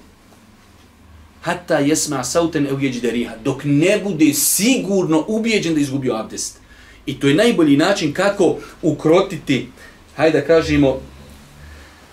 Hatta 1.43 1.79
jesma 1.79 2.24
sauten 2.24 2.66
eujeđi 2.66 3.29
dok 3.45 3.61
ne 3.64 4.01
bude 4.05 4.35
sigurno 4.35 5.24
ubijeđen 5.29 5.74
da 5.74 5.81
izgubio 5.81 6.14
abdest. 6.14 6.59
I 7.07 7.20
to 7.20 7.29
je 7.29 7.35
najbolji 7.35 7.77
način 7.77 8.12
kako 8.12 8.59
ukrotiti, 8.83 9.68
hajde 10.16 10.41
da 10.41 10.47
kažemo, 10.47 11.01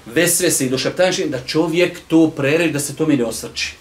vesvese 0.05 0.65
i 0.65 0.69
došaptanje, 0.69 1.27
da 1.29 1.45
čovjek 1.47 1.99
to 2.07 2.29
prereži, 2.29 2.73
da 2.73 2.79
se 2.79 2.95
tome 2.95 3.17
ne 3.17 3.23
osrči. 3.23 3.75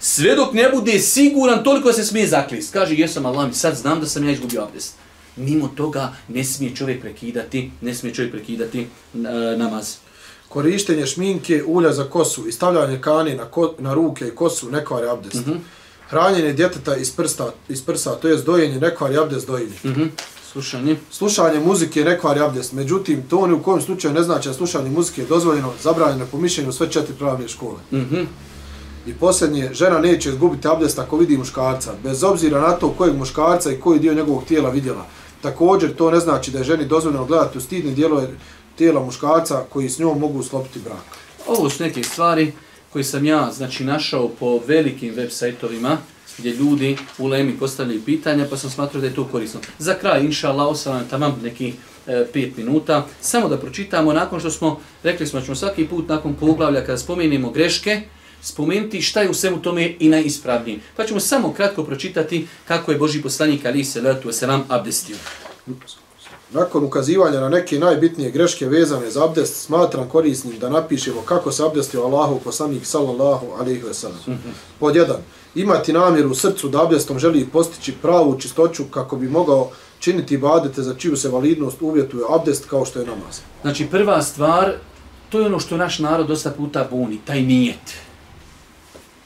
Sve 0.00 0.34
dok 0.34 0.54
ne 0.54 0.70
bude 0.74 0.98
siguran, 0.98 1.64
toliko 1.64 1.92
se 1.92 2.04
smije 2.04 2.26
zaklist. 2.26 2.72
Kaže, 2.72 2.94
jesam 2.94 3.26
Allah, 3.26 3.52
sad 3.52 3.76
znam 3.76 4.00
da 4.00 4.06
sam 4.06 4.24
ja 4.24 4.30
izgubio 4.30 4.62
abdest. 4.62 5.05
Mimo 5.36 5.68
toga 5.68 6.12
ne 6.28 6.44
smije 6.44 6.74
čovjek 6.76 7.00
prekidati, 7.00 7.70
ne 7.80 7.94
smije 7.94 8.14
čovjek 8.14 8.32
prekidati 8.32 8.86
uh, 9.14 9.20
namaz. 9.56 9.96
Korištenje 10.48 11.06
šminke, 11.06 11.62
ulja 11.66 11.92
za 11.92 12.04
kosu 12.04 12.48
i 12.48 12.52
stavljanje 12.52 13.00
kani 13.00 13.34
na, 13.34 13.44
ko, 13.44 13.74
na 13.78 13.94
ruke 13.94 14.28
i 14.28 14.30
kosu 14.30 14.70
ne 14.70 14.84
kvari 14.84 15.08
abdest. 15.08 15.46
Mm 15.46 15.50
-hmm. 15.50 15.58
Hranjenje 16.08 16.52
djeteta 16.52 16.96
iz, 16.96 17.10
prsta, 17.10 17.52
iz 17.68 17.82
prsa, 17.82 18.14
to 18.14 18.28
je 18.28 18.36
dojenje 18.36 18.80
ne 18.80 18.94
kvari 18.94 19.18
abdest 19.18 19.46
dojenje. 19.46 19.74
Mm 19.84 19.88
-hmm. 19.88 20.08
Slušanje. 20.52 20.96
Slušanje 21.10 21.60
muzike 21.60 22.04
ne 22.04 22.18
kvari 22.18 22.40
abdest, 22.40 22.72
međutim, 22.72 23.22
to 23.28 23.46
ni 23.46 23.52
u 23.52 23.62
kojem 23.62 23.82
slučaju 23.82 24.14
ne 24.14 24.22
znači 24.22 24.48
da 24.48 24.54
slušanje 24.54 24.90
muzike 24.90 25.20
je 25.20 25.26
dozvoljeno, 25.26 25.72
zabranjeno 25.82 26.26
po 26.32 26.38
mišljenju 26.38 26.72
sve 26.72 26.90
četiri 26.90 27.14
pravne 27.18 27.48
škole. 27.48 27.78
Mm 27.92 27.96
-hmm. 27.96 28.26
I 29.06 29.14
posljednje, 29.14 29.70
žena 29.72 29.98
neće 29.98 30.28
izgubiti 30.28 30.68
abdest 30.68 30.98
ako 30.98 31.16
vidi 31.16 31.36
muškarca, 31.36 31.92
bez 32.02 32.24
obzira 32.24 32.60
na 32.60 32.72
to 32.72 32.90
kojeg 32.98 33.16
muškarca 33.16 33.72
i 33.72 33.80
koji 33.80 34.00
dio 34.00 34.14
njegovog 34.14 34.44
tijela 34.44 34.70
vidjela. 34.70 35.06
Također, 35.46 35.94
to 35.94 36.10
ne 36.10 36.20
znači 36.20 36.50
da 36.50 36.58
je 36.58 36.64
ženi 36.64 36.84
dozvoljeno 36.84 37.24
gledati 37.24 37.58
u 37.58 37.60
stidne 37.60 37.92
dijelove 37.92 38.28
tijela 38.76 39.04
muškarca 39.04 39.64
koji 39.72 39.88
s 39.88 39.98
njom 39.98 40.18
mogu 40.18 40.42
slopiti 40.42 40.78
brak. 40.78 41.04
Ovo 41.46 41.70
su 41.70 41.82
neke 41.82 42.02
stvari 42.02 42.52
koje 42.92 43.04
sam 43.04 43.24
ja 43.24 43.50
znači 43.52 43.84
našao 43.84 44.28
po 44.28 44.60
velikim 44.66 45.14
web 45.14 45.30
sajtovima 45.30 45.98
gdje 46.38 46.50
ljudi 46.50 46.96
u 47.18 47.26
Lemi 47.26 47.58
postavljaju 47.58 48.02
pitanja, 48.04 48.46
pa 48.50 48.56
sam 48.56 48.70
smatrao 48.70 49.00
da 49.00 49.06
je 49.06 49.14
to 49.14 49.24
korisno. 49.24 49.60
Za 49.78 49.94
kraj, 49.94 50.24
inša 50.24 50.50
Allah, 50.50 50.66
osam 50.66 51.04
tamam 51.10 51.40
neki 51.42 51.72
e, 52.06 52.26
pet 52.32 52.56
minuta, 52.56 53.06
samo 53.20 53.48
da 53.48 53.58
pročitamo, 53.58 54.12
nakon 54.12 54.40
što 54.40 54.50
smo, 54.50 54.80
rekli 55.02 55.26
smo, 55.26 55.40
ćemo 55.40 55.54
svaki 55.54 55.86
put 55.86 56.08
nakon 56.08 56.34
poglavlja, 56.34 56.80
kada 56.80 56.98
spomenemo 56.98 57.50
greške, 57.50 58.00
spomenuti 58.46 59.02
šta 59.02 59.22
je 59.22 59.30
u 59.30 59.34
svemu 59.34 59.62
tome 59.62 59.94
i 59.98 60.08
najispravnije. 60.08 60.78
Pa 60.96 61.04
ćemo 61.04 61.20
samo 61.20 61.52
kratko 61.52 61.84
pročitati 61.84 62.46
kako 62.64 62.92
je 62.92 62.98
Boži 62.98 63.22
poslanik 63.22 63.66
Ali 63.66 63.84
se 63.84 64.00
letu 64.00 64.32
selam 64.32 64.64
abdestio. 64.68 65.16
Nakon 66.50 66.84
ukazivanja 66.84 67.40
na 67.40 67.48
neke 67.48 67.78
najbitnije 67.78 68.30
greške 68.30 68.66
vezane 68.66 69.10
za 69.10 69.24
abdest, 69.24 69.56
smatram 69.56 70.08
korisnim 70.08 70.58
da 70.58 70.70
napišemo 70.70 71.20
kako 71.20 71.52
se 71.52 71.64
abdestio 71.64 72.02
Allahu 72.02 72.40
poslanik 72.44 72.86
sallallahu 72.86 73.46
alaihi 73.60 73.82
ve 73.82 73.94
sellem. 73.94 74.38
Pod 74.80 74.96
jedan, 74.96 75.16
imati 75.54 75.92
namjeru 75.92 76.30
u 76.30 76.34
srcu 76.34 76.68
da 76.68 76.82
abdestom 76.82 77.18
želi 77.18 77.46
postići 77.52 77.92
pravu 78.02 78.38
čistoću 78.40 78.84
kako 78.90 79.16
bi 79.16 79.28
mogao 79.28 79.70
činiti 79.98 80.34
ibadete 80.34 80.82
za 80.82 80.94
čiju 80.94 81.16
se 81.16 81.28
validnost 81.28 81.82
uvjetuje 81.82 82.24
abdest 82.30 82.68
kao 82.70 82.84
što 82.84 83.00
je 83.00 83.06
namaz. 83.06 83.40
Znači 83.62 83.86
prva 83.86 84.22
stvar, 84.22 84.72
to 85.28 85.40
je 85.40 85.46
ono 85.46 85.60
što 85.60 85.76
naš 85.76 85.98
narod 85.98 86.26
dosta 86.26 86.50
puta 86.50 86.86
buni, 86.90 87.18
taj 87.24 87.42
nijet. 87.42 88.05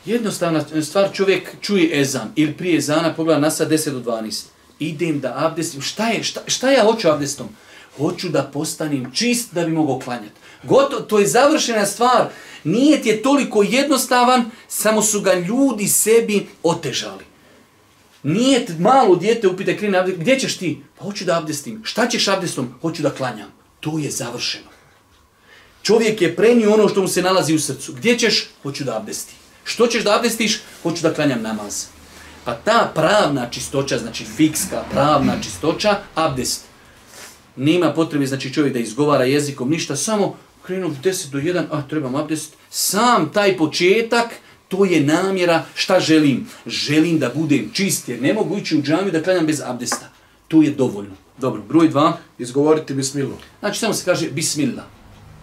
Jednostavna 0.05 0.65
stvar, 0.83 1.13
čovjek 1.13 1.49
čuje 1.61 2.01
ezan 2.01 2.33
ili 2.37 2.53
prije 2.53 2.79
ezana 2.79 3.15
pogleda 3.15 3.41
na 3.41 3.51
sad 3.51 3.71
10 3.71 3.91
do 3.91 4.13
12. 4.13 4.45
Idem 4.79 5.21
da 5.21 5.35
abdestim. 5.37 5.83
Šta 5.83 6.09
je? 6.09 6.23
Šta, 6.23 6.41
šta 6.47 6.71
ja 6.71 6.85
hoću 6.85 7.09
abdestom? 7.09 7.49
Hoću 7.97 8.29
da 8.29 8.43
postanem 8.43 9.13
čist 9.15 9.55
da 9.55 9.65
bi 9.65 9.73
mogao 9.73 9.99
klanjati. 9.99 10.41
Gotovo, 10.63 11.03
to 11.03 11.19
je 11.19 11.27
završena 11.27 11.87
stvar. 11.87 12.29
Nije 12.65 13.03
ti 13.03 13.09
je 13.09 13.23
toliko 13.23 13.63
jednostavan, 13.63 14.51
samo 14.69 15.03
su 15.03 15.21
ga 15.21 15.35
ljudi 15.35 15.89
sebi 15.89 16.47
otežali. 16.63 17.25
Nije 18.23 18.67
malo 18.79 19.17
djete 19.17 19.49
upite 19.49 19.77
krine 19.77 19.99
abdest, 19.99 20.19
gdje 20.19 20.39
ćeš 20.39 20.57
ti? 20.57 20.83
Pa 20.99 21.05
hoću 21.05 21.25
da 21.25 21.39
abdestim. 21.39 21.81
Šta 21.85 22.09
ćeš 22.09 22.29
abdestom? 22.29 22.75
Hoću 22.81 23.03
da 23.03 23.11
klanjam. 23.11 23.49
To 23.81 23.99
je 23.99 24.11
završeno. 24.11 24.71
Čovjek 25.83 26.23
je 26.23 26.37
prenio 26.37 26.75
ono 26.75 26.89
što 26.89 27.01
mu 27.03 27.09
se 27.09 27.23
nalazi 27.23 27.55
u 27.55 27.61
srcu. 27.61 27.93
Gdje 27.93 28.19
ćeš? 28.19 28.49
Hoću 28.63 28.85
da 28.85 28.97
abdestim. 28.97 29.40
Što 29.65 29.87
ćeš 29.87 30.05
da 30.05 30.17
abdestiš? 30.17 30.61
Hoću 30.83 31.03
da 31.03 31.15
klanjam 31.15 31.43
namaz. 31.43 31.87
Pa 32.45 32.55
ta 32.55 32.93
pravna 32.95 33.51
čistoća, 33.51 33.99
znači 33.99 34.25
fikska 34.25 34.85
pravna 34.93 35.41
čistoća, 35.43 35.99
abdest. 36.15 36.65
Nema 37.57 37.93
potrebe, 37.93 38.27
znači 38.27 38.55
čovjek 38.55 38.75
da 38.75 38.79
izgovara 38.79 39.25
jezikom 39.25 39.71
ništa, 39.71 39.97
samo 39.97 40.37
krenu 40.63 40.97
10 41.03 41.31
do 41.31 41.39
1, 41.39 41.65
a 41.71 41.83
trebam 41.89 42.15
abdest. 42.15 42.55
Sam 42.71 43.33
taj 43.33 43.57
početak, 43.57 44.31
to 44.69 44.85
je 44.85 45.01
namjera 45.01 45.65
šta 45.75 46.01
želim. 46.01 46.49
Želim 46.67 47.19
da 47.19 47.31
budem 47.35 47.71
čist, 47.73 48.09
jer 48.09 48.23
ne 48.23 48.35
mogu 48.35 48.59
ići 48.59 48.79
u 48.79 48.83
džamiju 48.83 49.13
da 49.13 49.23
klanjam 49.23 49.47
bez 49.47 49.61
abdesta. 49.61 50.09
To 50.49 50.63
je 50.63 50.71
dovoljno. 50.71 51.15
Dobro, 51.39 51.63
broj 51.63 51.91
2. 51.91 52.13
Izgovoriti 52.39 52.95
bismillah. 52.95 53.39
Znači 53.61 53.79
samo 53.79 53.95
se 53.95 54.05
kaže 54.05 54.31
bismillah. 54.31 54.85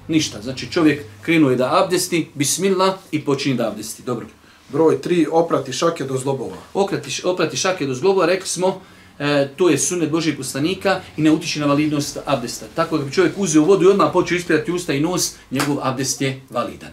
Ništa. 0.08 0.42
Znači 0.42 0.72
čovjek 0.72 1.06
krenuje 1.22 1.56
da 1.56 1.84
abdesti, 1.84 2.28
bismillah 2.34 2.94
i 3.12 3.26
počinje 3.26 3.56
da 3.56 3.68
abdesti. 3.68 4.04
Dobro. 4.04 4.26
Broj 4.70 4.98
3. 5.02 5.28
Oprati 5.32 5.74
šake 5.74 6.04
do 6.04 6.18
zlobova. 6.18 6.56
Okrati, 6.74 7.22
oprati 7.24 7.58
šake 7.58 7.86
do 7.86 7.94
zglobova, 7.94 8.26
rekli 8.26 8.48
smo, 8.48 8.82
e, 9.20 9.50
to 9.56 9.70
je 9.70 9.78
sunet 9.78 10.12
Božih 10.12 10.38
poslanika 10.38 11.02
i 11.18 11.22
ne 11.22 11.32
utiče 11.32 11.60
na 11.60 11.66
validnost 11.66 12.18
abdesta. 12.26 12.66
Tako 12.76 12.98
da 12.98 13.06
bi 13.06 13.12
čovjek 13.12 13.34
uzeo 13.38 13.64
vodu 13.64 13.86
i 13.86 13.88
odmah 13.88 14.10
počeo 14.14 14.36
ispirati 14.36 14.72
usta 14.72 14.94
i 14.94 15.00
nos, 15.00 15.34
njegov 15.52 15.78
abdest 15.82 16.22
je 16.22 16.42
validan. 16.50 16.92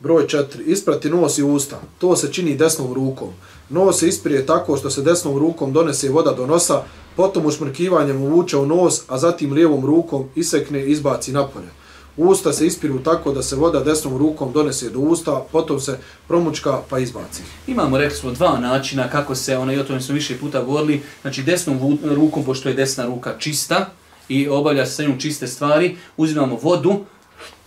Broj 0.00 0.26
4. 0.26 0.60
Isprati 0.66 1.10
nos 1.10 1.38
i 1.38 1.42
usta. 1.42 1.80
To 1.98 2.16
se 2.16 2.32
čini 2.32 2.56
desnom 2.56 2.94
rukom. 2.94 3.28
Nos 3.68 3.98
se 3.98 4.08
ispirije 4.08 4.46
tako 4.46 4.76
što 4.76 4.90
se 4.90 5.02
desnom 5.02 5.38
rukom 5.38 5.72
donese 5.72 6.08
voda 6.08 6.32
do 6.32 6.46
nosa, 6.46 6.82
potom 7.16 7.46
ušmrkivanjem 7.46 8.22
uvuče 8.22 8.56
u 8.56 8.66
nos, 8.66 9.02
a 9.08 9.18
zatim 9.18 9.52
lijevom 9.52 9.86
rukom 9.86 10.28
isekne 10.34 10.84
i 10.84 10.90
izbaci 10.90 11.32
napolje. 11.32 11.68
Usta 12.16 12.52
se 12.52 12.66
ispiru 12.66 12.98
tako 12.98 13.32
da 13.32 13.42
se 13.42 13.56
voda 13.56 13.80
desnom 13.80 14.16
rukom 14.16 14.52
donese 14.52 14.90
do 14.90 14.98
usta, 14.98 15.44
potom 15.52 15.80
se 15.80 15.98
promučka 16.28 16.80
pa 16.90 16.98
izbaci. 16.98 17.42
Imamo, 17.66 17.98
rekli 17.98 18.18
smo, 18.18 18.30
dva 18.30 18.58
načina 18.60 19.10
kako 19.10 19.34
se, 19.34 19.56
ona 19.56 19.72
i 19.72 19.78
o 19.78 19.84
tome 19.84 20.00
smo 20.00 20.14
više 20.14 20.38
puta 20.38 20.62
govorili, 20.62 21.02
znači 21.22 21.42
desnom 21.42 21.98
rukom, 22.04 22.44
pošto 22.44 22.68
je 22.68 22.74
desna 22.74 23.06
ruka 23.06 23.34
čista 23.38 23.90
i 24.28 24.48
obavlja 24.48 24.86
se 24.86 24.92
sa 24.92 25.02
njom 25.02 25.20
čiste 25.20 25.46
stvari, 25.46 25.96
uzimamo 26.16 26.58
vodu, 26.62 27.04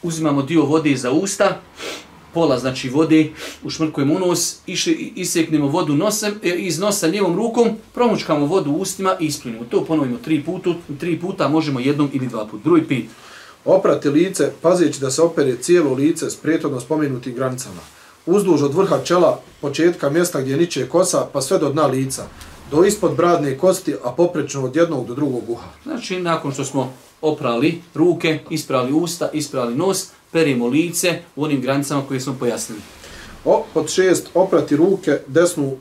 uzimamo 0.03 0.41
dio 0.41 0.65
vode 0.65 0.95
za 0.97 1.11
usta, 1.11 1.61
pola 2.34 2.59
znači 2.59 2.89
vode, 2.89 3.30
ušmrkujemo 3.63 4.15
u 4.15 4.19
nos, 4.19 4.55
išli, 4.67 5.13
iseknemo 5.15 5.67
vodu 5.67 5.95
nosem, 5.95 6.34
e, 6.43 6.49
iz 6.49 6.80
nosa 6.80 7.07
lijevom 7.07 7.36
rukom, 7.36 7.69
promučkamo 7.93 8.45
vodu 8.45 8.71
u 8.71 8.77
ustima 8.77 9.15
i 9.19 9.25
isplinimo. 9.25 9.65
To 9.65 9.86
ponovimo 9.86 10.17
tri, 10.17 10.43
putu, 10.43 10.75
tri 10.99 11.19
puta, 11.19 11.47
možemo 11.47 11.80
jednom 11.80 12.09
ili 12.13 12.27
dva 12.27 12.45
puta. 12.45 12.63
Drugi 12.63 12.84
pit. 12.84 13.09
Oprati 13.65 14.09
lice, 14.09 14.51
pazeći 14.61 14.99
da 14.99 15.11
se 15.11 15.21
opere 15.21 15.57
cijelo 15.57 15.93
lice 15.93 16.30
s 16.30 16.36
prijetodno 16.36 16.80
spomenutim 16.80 17.34
granicama. 17.34 17.82
Uzduž 18.25 18.63
od 18.63 18.73
vrha 18.73 18.99
čela, 19.03 19.41
početka 19.61 20.09
mjesta 20.09 20.41
gdje 20.41 20.57
niče 20.57 20.89
kosa, 20.89 21.27
pa 21.34 21.41
sve 21.41 21.57
do 21.59 21.69
dna 21.69 21.86
lica. 21.86 22.27
Do 22.72 22.84
ispod 22.86 23.15
bradne 23.15 23.57
kosti, 23.57 23.95
a 24.03 24.11
poprečno 24.11 24.65
od 24.65 24.76
jednog 24.76 25.07
do 25.07 25.15
drugog 25.15 25.49
uha. 25.49 25.67
Znači, 25.84 26.20
nakon 26.20 26.51
što 26.51 26.65
smo 26.65 26.93
oprali 27.22 27.82
ruke, 27.95 28.39
isprali 28.49 28.93
usta, 28.93 29.30
isprali 29.34 29.76
nos, 29.76 30.07
perimo 30.32 30.67
lice 30.67 31.20
u 31.36 31.43
onim 31.43 31.61
granicama 31.61 32.03
koje 32.07 32.20
smo 32.20 32.36
pojasnili. 32.39 32.82
O, 33.45 33.63
pod 33.74 33.89
šest, 33.89 34.30
oprati 34.34 34.76
ruke, 34.76 35.20
desnu, 35.28 35.78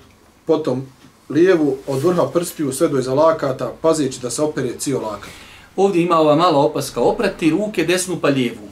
potom 0.46 0.86
lijevu, 1.28 1.76
od 1.86 2.02
vrha 2.02 2.26
prstiju 2.32 2.72
sve 2.72 2.88
do 2.88 2.98
iza 2.98 3.14
lakata, 3.14 3.72
pazeći 3.82 4.20
da 4.20 4.30
se 4.30 4.42
opere 4.42 4.78
cijel 4.78 5.02
lakat. 5.02 5.30
Ovdje 5.76 6.02
ima 6.02 6.16
ova 6.16 6.36
mala 6.36 6.58
opaska, 6.58 7.00
oprati 7.00 7.50
ruke 7.50 7.84
desnu 7.84 8.16
pa 8.20 8.28
lijevu. 8.28 8.68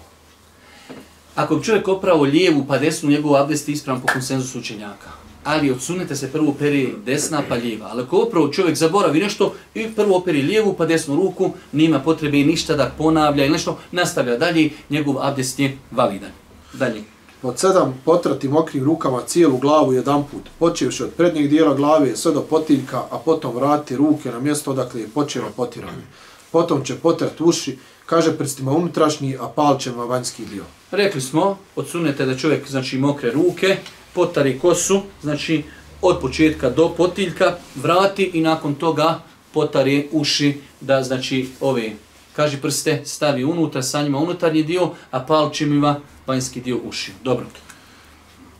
Ako 1.34 1.56
bi 1.56 1.64
čovjek 1.64 1.88
opravo 1.88 2.22
lijevu 2.22 2.64
pa 2.68 2.78
desnu, 2.78 3.10
njegov 3.10 3.36
abdest 3.36 3.68
je 3.68 3.72
ispravan 3.72 4.02
po 4.02 4.08
konsenzusu 4.12 4.58
učenjaka. 4.58 5.25
Ali 5.46 5.70
od 5.70 5.82
suneta 5.82 6.16
se 6.16 6.32
prvo 6.32 6.54
peri 6.58 6.94
desna 7.04 7.42
pa 7.48 7.54
lijeva. 7.54 7.86
Ali 7.90 8.02
ako 8.02 8.18
opravo 8.18 8.48
čovjek 8.48 8.76
zaboravi 8.76 9.20
nešto 9.20 9.54
i 9.74 9.88
prvo 9.96 10.16
operi 10.16 10.42
lijevu 10.42 10.74
pa 10.78 10.86
desnu 10.86 11.16
ruku, 11.16 11.50
nima 11.72 12.00
potrebe 12.00 12.36
ništa 12.36 12.74
da 12.74 12.92
ponavlja 12.98 13.44
ili 13.44 13.52
nešto, 13.52 13.78
nastavlja 13.92 14.36
dalje, 14.36 14.70
njegov 14.90 15.22
abdest 15.22 15.58
je 15.58 15.78
validan. 15.90 16.30
Dalje. 16.72 17.02
Pod 17.42 17.58
sedam, 17.58 18.00
potrati 18.04 18.48
mokrim 18.48 18.84
rukama 18.84 19.22
cijelu 19.26 19.58
glavu 19.58 19.92
jedan 19.92 20.24
put, 20.24 20.42
počevši 20.58 21.02
od 21.02 21.10
prednjeg 21.16 21.48
dijela 21.48 21.74
glave 21.74 22.16
sve 22.16 22.32
do 22.32 22.40
potiljka, 22.40 22.98
a 23.10 23.18
potom 23.18 23.54
vrati 23.54 23.96
ruke 23.96 24.30
na 24.30 24.40
mjesto 24.40 24.70
odakle 24.70 25.00
je 25.00 25.08
počelo 25.08 25.46
potiranje. 25.56 26.02
Potom 26.50 26.84
će 26.84 26.94
potrati 26.94 27.42
uši, 27.42 27.78
kaže 28.06 28.38
prstima 28.38 28.72
unutrašnji, 28.72 29.36
a 29.40 29.48
palčema 29.48 30.04
vanjski 30.04 30.44
dio. 30.44 30.64
Rekli 30.90 31.20
smo, 31.20 31.58
od 31.76 31.88
sunneta 31.88 32.24
da 32.24 32.36
čovjek 32.36 32.68
znači 32.68 32.98
mokre 32.98 33.30
ruke, 33.30 33.76
potari 34.14 34.58
kosu, 34.58 35.02
znači 35.22 35.62
od 36.02 36.20
početka 36.20 36.70
do 36.70 36.88
potiljka, 36.88 37.56
vrati 37.74 38.30
i 38.34 38.40
nakon 38.40 38.74
toga 38.74 39.20
potari 39.52 40.08
uši 40.12 40.60
da 40.80 41.02
znači 41.02 41.48
ove 41.60 41.92
kaži 42.36 42.56
prste 42.56 43.02
stavi 43.04 43.44
unutra 43.44 43.82
sa 43.82 44.02
njima 44.02 44.18
unutarnji 44.18 44.62
dio, 44.62 44.90
a 45.10 45.20
palčima 45.20 46.00
vanjski 46.26 46.60
dio 46.60 46.78
uši. 46.84 47.12
Dobro. 47.24 47.46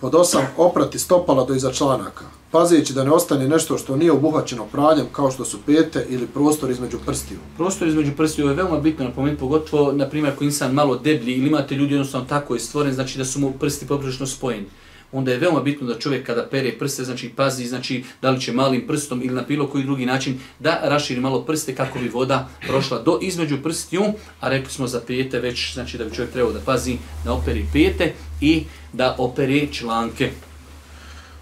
Pod 0.01 0.15
osam, 0.15 0.47
oprati 0.57 0.99
stopala 0.99 1.45
do 1.45 1.55
iza 1.55 1.73
članaka, 1.73 2.25
pazeći 2.51 2.93
da 2.93 3.05
ne 3.05 3.11
ostane 3.11 3.49
nešto 3.49 3.79
što 3.79 3.97
nije 3.97 4.13
obuhvaćeno 4.13 4.67
pranjem, 4.67 5.07
kao 5.13 5.31
što 5.31 5.45
su 5.45 5.59
pete 5.67 6.07
ili 6.09 6.27
prostor 6.27 6.71
između 6.71 6.99
prstiju. 7.07 7.39
Prostor 7.57 7.89
između 7.89 8.13
prstiju 8.17 8.49
je 8.49 8.55
veoma 8.55 8.81
bitno 8.81 9.05
napomenuti, 9.05 9.41
pogotovo, 9.41 9.93
na 9.93 10.09
primjer, 10.09 10.33
ako 10.33 10.45
insan 10.45 10.73
malo 10.73 10.97
deblji 10.97 11.35
ili 11.35 11.49
imate 11.49 11.75
ljudi 11.75 11.95
jednostavno 11.95 12.27
tako 12.29 12.55
je 12.55 12.61
stvoren, 12.61 12.95
znači 12.95 13.19
da 13.19 13.25
su 13.25 13.41
mu 13.41 13.53
prsti 13.53 13.87
poprilično 13.87 14.27
spojeni 14.27 14.67
onda 15.13 15.33
je 15.33 15.39
veoma 15.39 15.61
bitno 15.61 15.87
da 15.87 15.99
čovjek 15.99 16.27
kada 16.27 16.47
pere 16.47 16.73
prste, 16.79 17.05
znači 17.05 17.29
pazi, 17.29 17.67
znači 17.67 18.05
da 18.23 18.31
li 18.31 18.41
će 18.41 18.53
malim 18.53 18.87
prstom 18.87 19.23
ili 19.23 19.35
na 19.35 19.43
bilo 19.43 19.67
koji 19.67 19.85
drugi 19.85 20.07
način 20.07 20.39
da 20.59 20.81
raširi 20.83 21.21
malo 21.21 21.43
prste 21.43 21.75
kako 21.75 21.99
bi 21.99 22.09
voda 22.09 22.49
prošla 22.67 23.03
do 23.03 23.19
između 23.23 23.63
prstiju, 23.63 24.05
a 24.41 24.49
rekli 24.49 24.73
smo 24.73 24.87
za 24.87 25.01
pete 25.07 25.41
već, 25.41 25.75
znači 25.75 25.99
da 25.99 26.05
bi 26.05 26.15
čovjek 26.15 26.33
trebao 26.33 26.53
da 26.53 26.61
pazi 26.61 26.99
da 27.25 27.33
operi 27.33 27.67
pete 27.73 28.13
i 28.41 28.65
da 28.93 29.15
operi 29.19 29.69
članke. 29.73 30.31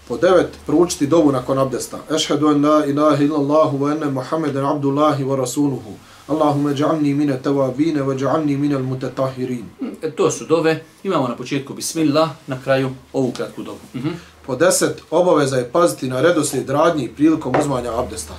Po 0.08 0.16
devet, 0.16 0.58
proučiti 0.66 1.06
dovu 1.06 1.32
nakon 1.32 1.58
abdesta. 1.58 1.98
Ešhedu 2.10 2.48
en 2.48 2.64
la 2.64 2.86
ilaha 2.86 3.24
illallahu 3.24 3.78
wa 3.78 3.92
enne 3.92 4.10
Muhammeden 4.10 4.64
abdullahi 4.64 5.24
wa 5.24 5.36
rasuluhu. 5.36 5.96
Allahumme 6.28 6.74
ja'alni 6.74 7.14
mine 7.14 7.38
tawabine 7.42 8.02
wa 8.02 8.14
ja'alni 8.14 8.56
mine 8.56 8.74
al-mutatahirin. 8.74 9.64
E, 10.02 10.10
to 10.10 10.30
su 10.30 10.44
dove. 10.44 10.84
Imamo 11.02 11.28
na 11.28 11.36
početku 11.36 11.74
bismillah, 11.74 12.30
na 12.46 12.60
kraju 12.60 12.90
ovu 13.12 13.32
kratku 13.32 13.62
dovu. 13.62 13.78
Uh 13.94 14.00
-huh. 14.00 14.12
Po 14.46 14.56
deset, 14.56 15.02
obaveza 15.10 15.56
je 15.56 15.70
paziti 15.72 16.08
na 16.08 16.20
redoslijed 16.20 16.70
radnji 16.70 17.08
prilikom 17.08 17.54
uzmanja 17.60 17.98
abdesta. 17.98 18.34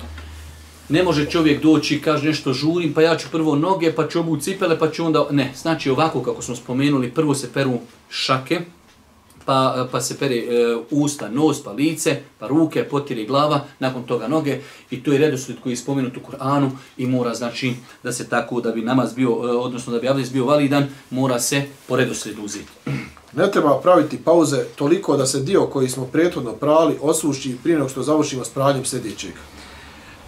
Ne 0.88 1.02
može 1.02 1.30
čovjek 1.30 1.62
doći 1.62 1.94
i 1.94 2.02
kaže 2.02 2.28
nešto 2.28 2.52
žurim, 2.52 2.94
pa 2.94 3.02
ja 3.02 3.16
ću 3.16 3.28
prvo 3.32 3.56
noge, 3.56 3.92
pa 3.94 4.08
ću 4.08 4.20
obu 4.20 4.36
cipele, 4.36 4.78
pa 4.78 4.90
ću 4.90 5.04
onda... 5.04 5.26
Ne, 5.30 5.52
znači 5.56 5.90
ovako 5.90 6.22
kako 6.22 6.42
smo 6.42 6.56
spomenuli, 6.56 7.10
prvo 7.10 7.34
se 7.34 7.52
peru 7.52 7.78
šake, 8.08 8.60
pa, 9.46 9.88
pa 9.92 10.00
se 10.00 10.18
pere 10.18 10.36
e, 10.36 10.76
usta, 10.90 11.28
nos, 11.28 11.62
pa 11.64 11.72
lice, 11.72 12.20
pa 12.38 12.46
ruke, 12.46 12.84
potiri 12.84 13.26
glava, 13.26 13.60
nakon 13.78 14.02
toga 14.02 14.28
noge 14.28 14.60
i 14.90 15.02
to 15.02 15.12
je 15.12 15.18
redoslijed 15.18 15.60
koji 15.60 15.72
je 15.72 15.76
spomenut 15.76 16.16
u 16.16 16.20
Kur'anu 16.20 16.70
i 16.96 17.06
mora 17.06 17.34
znači 17.34 17.74
da 18.02 18.12
se 18.12 18.28
tako, 18.28 18.60
da 18.60 18.72
bi 18.72 18.82
namaz 18.82 19.14
bio, 19.14 19.28
e, 19.28 19.56
odnosno 19.56 19.92
da 19.92 19.98
bi 19.98 20.08
abdest 20.08 20.32
bio 20.32 20.44
validan, 20.44 20.86
mora 21.10 21.40
se 21.40 21.62
po 21.88 21.96
redoslijedu 21.96 22.42
uzeti. 22.42 22.72
Ne 23.36 23.50
treba 23.50 23.80
praviti 23.80 24.18
pauze 24.24 24.64
toliko 24.76 25.16
da 25.16 25.26
se 25.26 25.40
dio 25.40 25.66
koji 25.66 25.88
smo 25.88 26.04
prethodno 26.04 26.52
prali 26.52 26.98
osuši 27.00 27.56
prije 27.62 27.78
nego 27.78 27.88
što 27.88 28.02
završimo 28.02 28.44
s 28.44 28.48
pranjem 28.48 28.84
sljedećeg. 28.84 29.32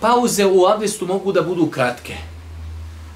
Pauze 0.01 0.47
u 0.47 0.67
abdestu 0.67 1.07
mogu 1.07 1.33
da 1.33 1.43
budu 1.43 1.67
kratke. 1.67 2.17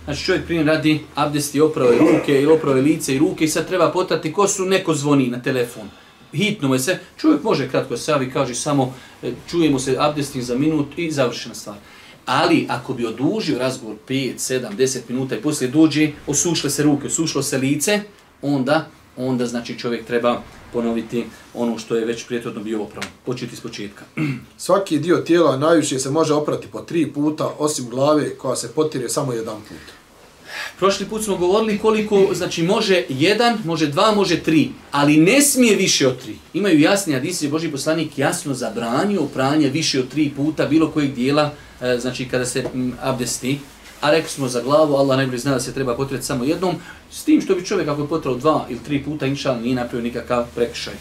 Znači 0.04 0.24
čovjek 0.24 0.44
prije 0.46 0.64
radi 0.64 1.00
abdesti 1.14 1.60
oprave 1.60 1.98
ruke 1.98 2.42
ili 2.42 2.52
oprave 2.52 2.80
lice 2.80 3.14
i 3.14 3.18
ruke 3.18 3.44
i 3.44 3.48
sad 3.48 3.68
treba 3.68 3.92
potati 3.92 4.32
ko 4.32 4.48
su 4.48 4.64
neko 4.64 4.94
zvoni 4.94 5.26
na 5.26 5.42
telefon. 5.42 5.88
Hitno 6.32 6.68
mu 6.68 6.74
je 6.74 6.78
se, 6.78 6.98
čovjek 7.16 7.42
može 7.42 7.68
kratko 7.68 7.96
se 7.96 8.12
javi, 8.12 8.30
kaže 8.30 8.54
samo 8.54 8.94
e, 9.22 9.32
čujemo 9.50 9.78
se 9.78 9.96
abdestim 9.98 10.42
za 10.42 10.58
minut 10.58 10.86
i 10.96 11.10
završena 11.10 11.54
stvar. 11.54 11.76
Ali 12.26 12.66
ako 12.68 12.94
bi 12.94 13.06
odužio 13.06 13.58
razgovor 13.58 13.96
5, 14.08 14.34
7, 14.34 14.76
10 14.76 14.98
minuta 15.08 15.36
i 15.36 15.40
poslije 15.40 15.70
dođe, 15.70 16.10
osušle 16.26 16.70
se 16.70 16.82
ruke, 16.82 17.06
osušlo 17.06 17.42
se 17.42 17.58
lice, 17.58 18.00
onda, 18.42 18.90
onda 19.16 19.46
znači 19.46 19.78
čovjek 19.78 20.06
treba 20.06 20.42
ponoviti 20.72 21.24
ono 21.54 21.78
što 21.78 21.96
je 21.96 22.04
već 22.04 22.26
prijetodno 22.26 22.62
bio 22.62 22.82
opravan. 22.82 23.08
Početi 23.26 23.56
s 23.56 23.60
početka. 23.60 24.04
Svaki 24.56 24.98
dio 24.98 25.16
tijela 25.16 25.56
najviše 25.56 25.98
se 25.98 26.10
može 26.10 26.34
oprati 26.34 26.66
po 26.66 26.80
tri 26.80 27.12
puta, 27.12 27.50
osim 27.58 27.88
glave 27.88 28.36
koja 28.36 28.56
se 28.56 28.72
potire 28.72 29.08
samo 29.08 29.32
jedan 29.32 29.56
put. 29.56 30.02
Prošli 30.78 31.06
put 31.06 31.24
smo 31.24 31.36
govorili 31.36 31.78
koliko, 31.78 32.28
znači 32.34 32.62
može 32.62 33.04
jedan, 33.08 33.58
može 33.64 33.86
dva, 33.86 34.14
može 34.14 34.40
tri, 34.40 34.70
ali 34.90 35.16
ne 35.16 35.42
smije 35.42 35.76
više 35.76 36.08
od 36.08 36.22
tri. 36.22 36.36
Imaju 36.54 36.80
jasni 36.80 37.14
hadisi, 37.14 37.48
Boži 37.48 37.68
poslanik 37.68 38.18
jasno 38.18 38.54
zabranio 38.54 39.22
pranje 39.22 39.68
više 39.68 40.00
od 40.00 40.08
tri 40.08 40.32
puta 40.36 40.66
bilo 40.66 40.90
kojeg 40.90 41.14
dijela, 41.14 41.52
e, 41.80 41.98
znači 41.98 42.28
kada 42.28 42.46
se 42.46 42.64
abdesti, 43.00 43.58
a 44.02 44.10
rekli 44.10 44.30
smo 44.30 44.48
za 44.48 44.60
glavu, 44.60 44.94
Allah 44.96 45.16
najbolje 45.16 45.38
zna 45.38 45.52
da 45.52 45.60
se 45.60 45.74
treba 45.74 45.96
potreti 45.96 46.26
samo 46.26 46.44
jednom, 46.44 46.76
s 47.10 47.24
tim 47.24 47.40
što 47.40 47.54
bi 47.54 47.64
čovjek 47.64 47.88
ako 47.88 48.02
je 48.02 48.08
potrao 48.08 48.34
dva 48.34 48.66
ili 48.68 48.80
tri 48.84 49.04
puta, 49.04 49.26
inša 49.26 49.54
nije 49.54 49.74
napravio 49.74 50.04
nikakav 50.04 50.44
prekršaj. 50.54 50.94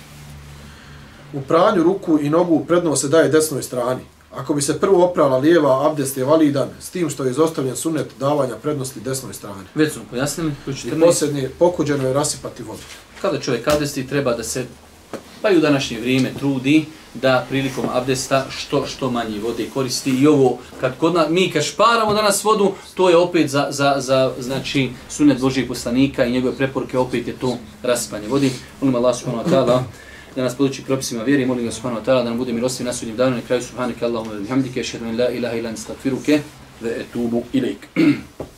U 1.34 1.42
pranju 1.42 1.84
ruku 1.84 2.20
i 2.22 2.30
nogu 2.30 2.66
predno 2.66 2.96
se 2.96 3.08
daje 3.08 3.30
desnoj 3.30 3.64
strani. 3.64 4.02
Ako 4.32 4.54
bi 4.54 4.62
se 4.62 4.80
prvo 4.80 5.06
oprala 5.06 5.38
lijeva, 5.38 5.90
abdest 5.90 6.18
je 6.18 6.26
validan, 6.26 6.70
s 6.80 6.90
tim 6.90 7.10
što 7.10 7.24
je 7.24 7.32
izostavljen 7.32 7.76
sunet 7.76 8.08
davanja 8.20 8.56
prednosti 8.56 9.00
desnoj 9.00 9.34
strani. 9.34 9.64
Već 9.76 9.94
smo 9.94 10.02
pojasnili, 10.10 10.52
I 10.68 11.00
posljednje, 11.00 11.50
pokuđeno 11.60 12.08
je 12.08 12.14
rasipati 12.14 12.64
vodu. 12.64 12.82
Kada 13.22 13.40
čovjek 13.40 13.68
abdesti, 13.68 14.08
treba 14.08 14.34
da 14.34 14.44
se, 14.44 14.66
pa 15.42 15.50
i 15.50 15.58
u 15.58 15.62
današnje 15.62 16.00
vrijeme, 16.00 16.32
trudi 16.40 16.86
da 17.14 17.46
prilikom 17.50 17.86
abdesta 17.94 18.46
što 18.50 18.86
što 18.86 19.12
manje 19.12 19.40
vode 19.40 19.70
koristi. 19.74 20.10
I 20.10 20.28
ovo 20.28 20.58
kad 20.80 20.98
kod 20.98 21.14
na, 21.14 21.28
mi 21.30 21.52
kad 21.52 21.64
šparamo 21.64 22.14
danas 22.14 22.44
vodu 22.44 22.72
to 22.96 23.10
je 23.10 23.18
opet 23.18 23.50
za, 23.50 23.68
za, 23.70 23.96
za 23.98 24.34
znači 24.40 24.90
sunet 25.10 25.42
Božijeg 25.42 25.68
poslanika 25.68 26.26
i 26.26 26.32
njegove 26.32 26.56
preporuke 26.56 26.98
opet 26.98 27.28
je 27.28 27.34
to 27.34 27.58
raspanje 27.84 28.28
vodi 28.28 28.52
molim 28.82 28.96
Allah 28.96 29.16
subhanahu 29.16 29.50
wa 29.50 29.54
ta'ala 29.54 29.84
da 30.36 30.44
nas 30.44 30.56
poduči 30.56 30.84
propisima 30.84 31.24
vjeri 31.24 31.46
molim 31.46 31.66
ga 31.66 31.72
subhanahu 31.72 32.02
wa 32.02 32.06
ta'ala 32.06 32.24
da 32.24 32.30
nam 32.30 32.38
bude 32.38 32.54
milostiv 32.54 32.86
na 32.86 32.94
sudnjem 32.94 33.18
danu. 33.18 33.36
Na 33.36 33.42
kraju 33.42 33.62
subhanaka 33.64 34.06
Allahumma 34.06 34.34
wa 34.34 34.42
bihamdika 34.42 34.80
ashhadu 34.80 35.06
an 35.06 35.18
la 35.18 35.30
ilaha 35.30 35.56
illa 35.56 35.70
anta 35.70 35.82
astaghfiruke 35.82 36.42
wa 36.82 37.02
atubu 37.02 37.44
ilaik 37.54 37.88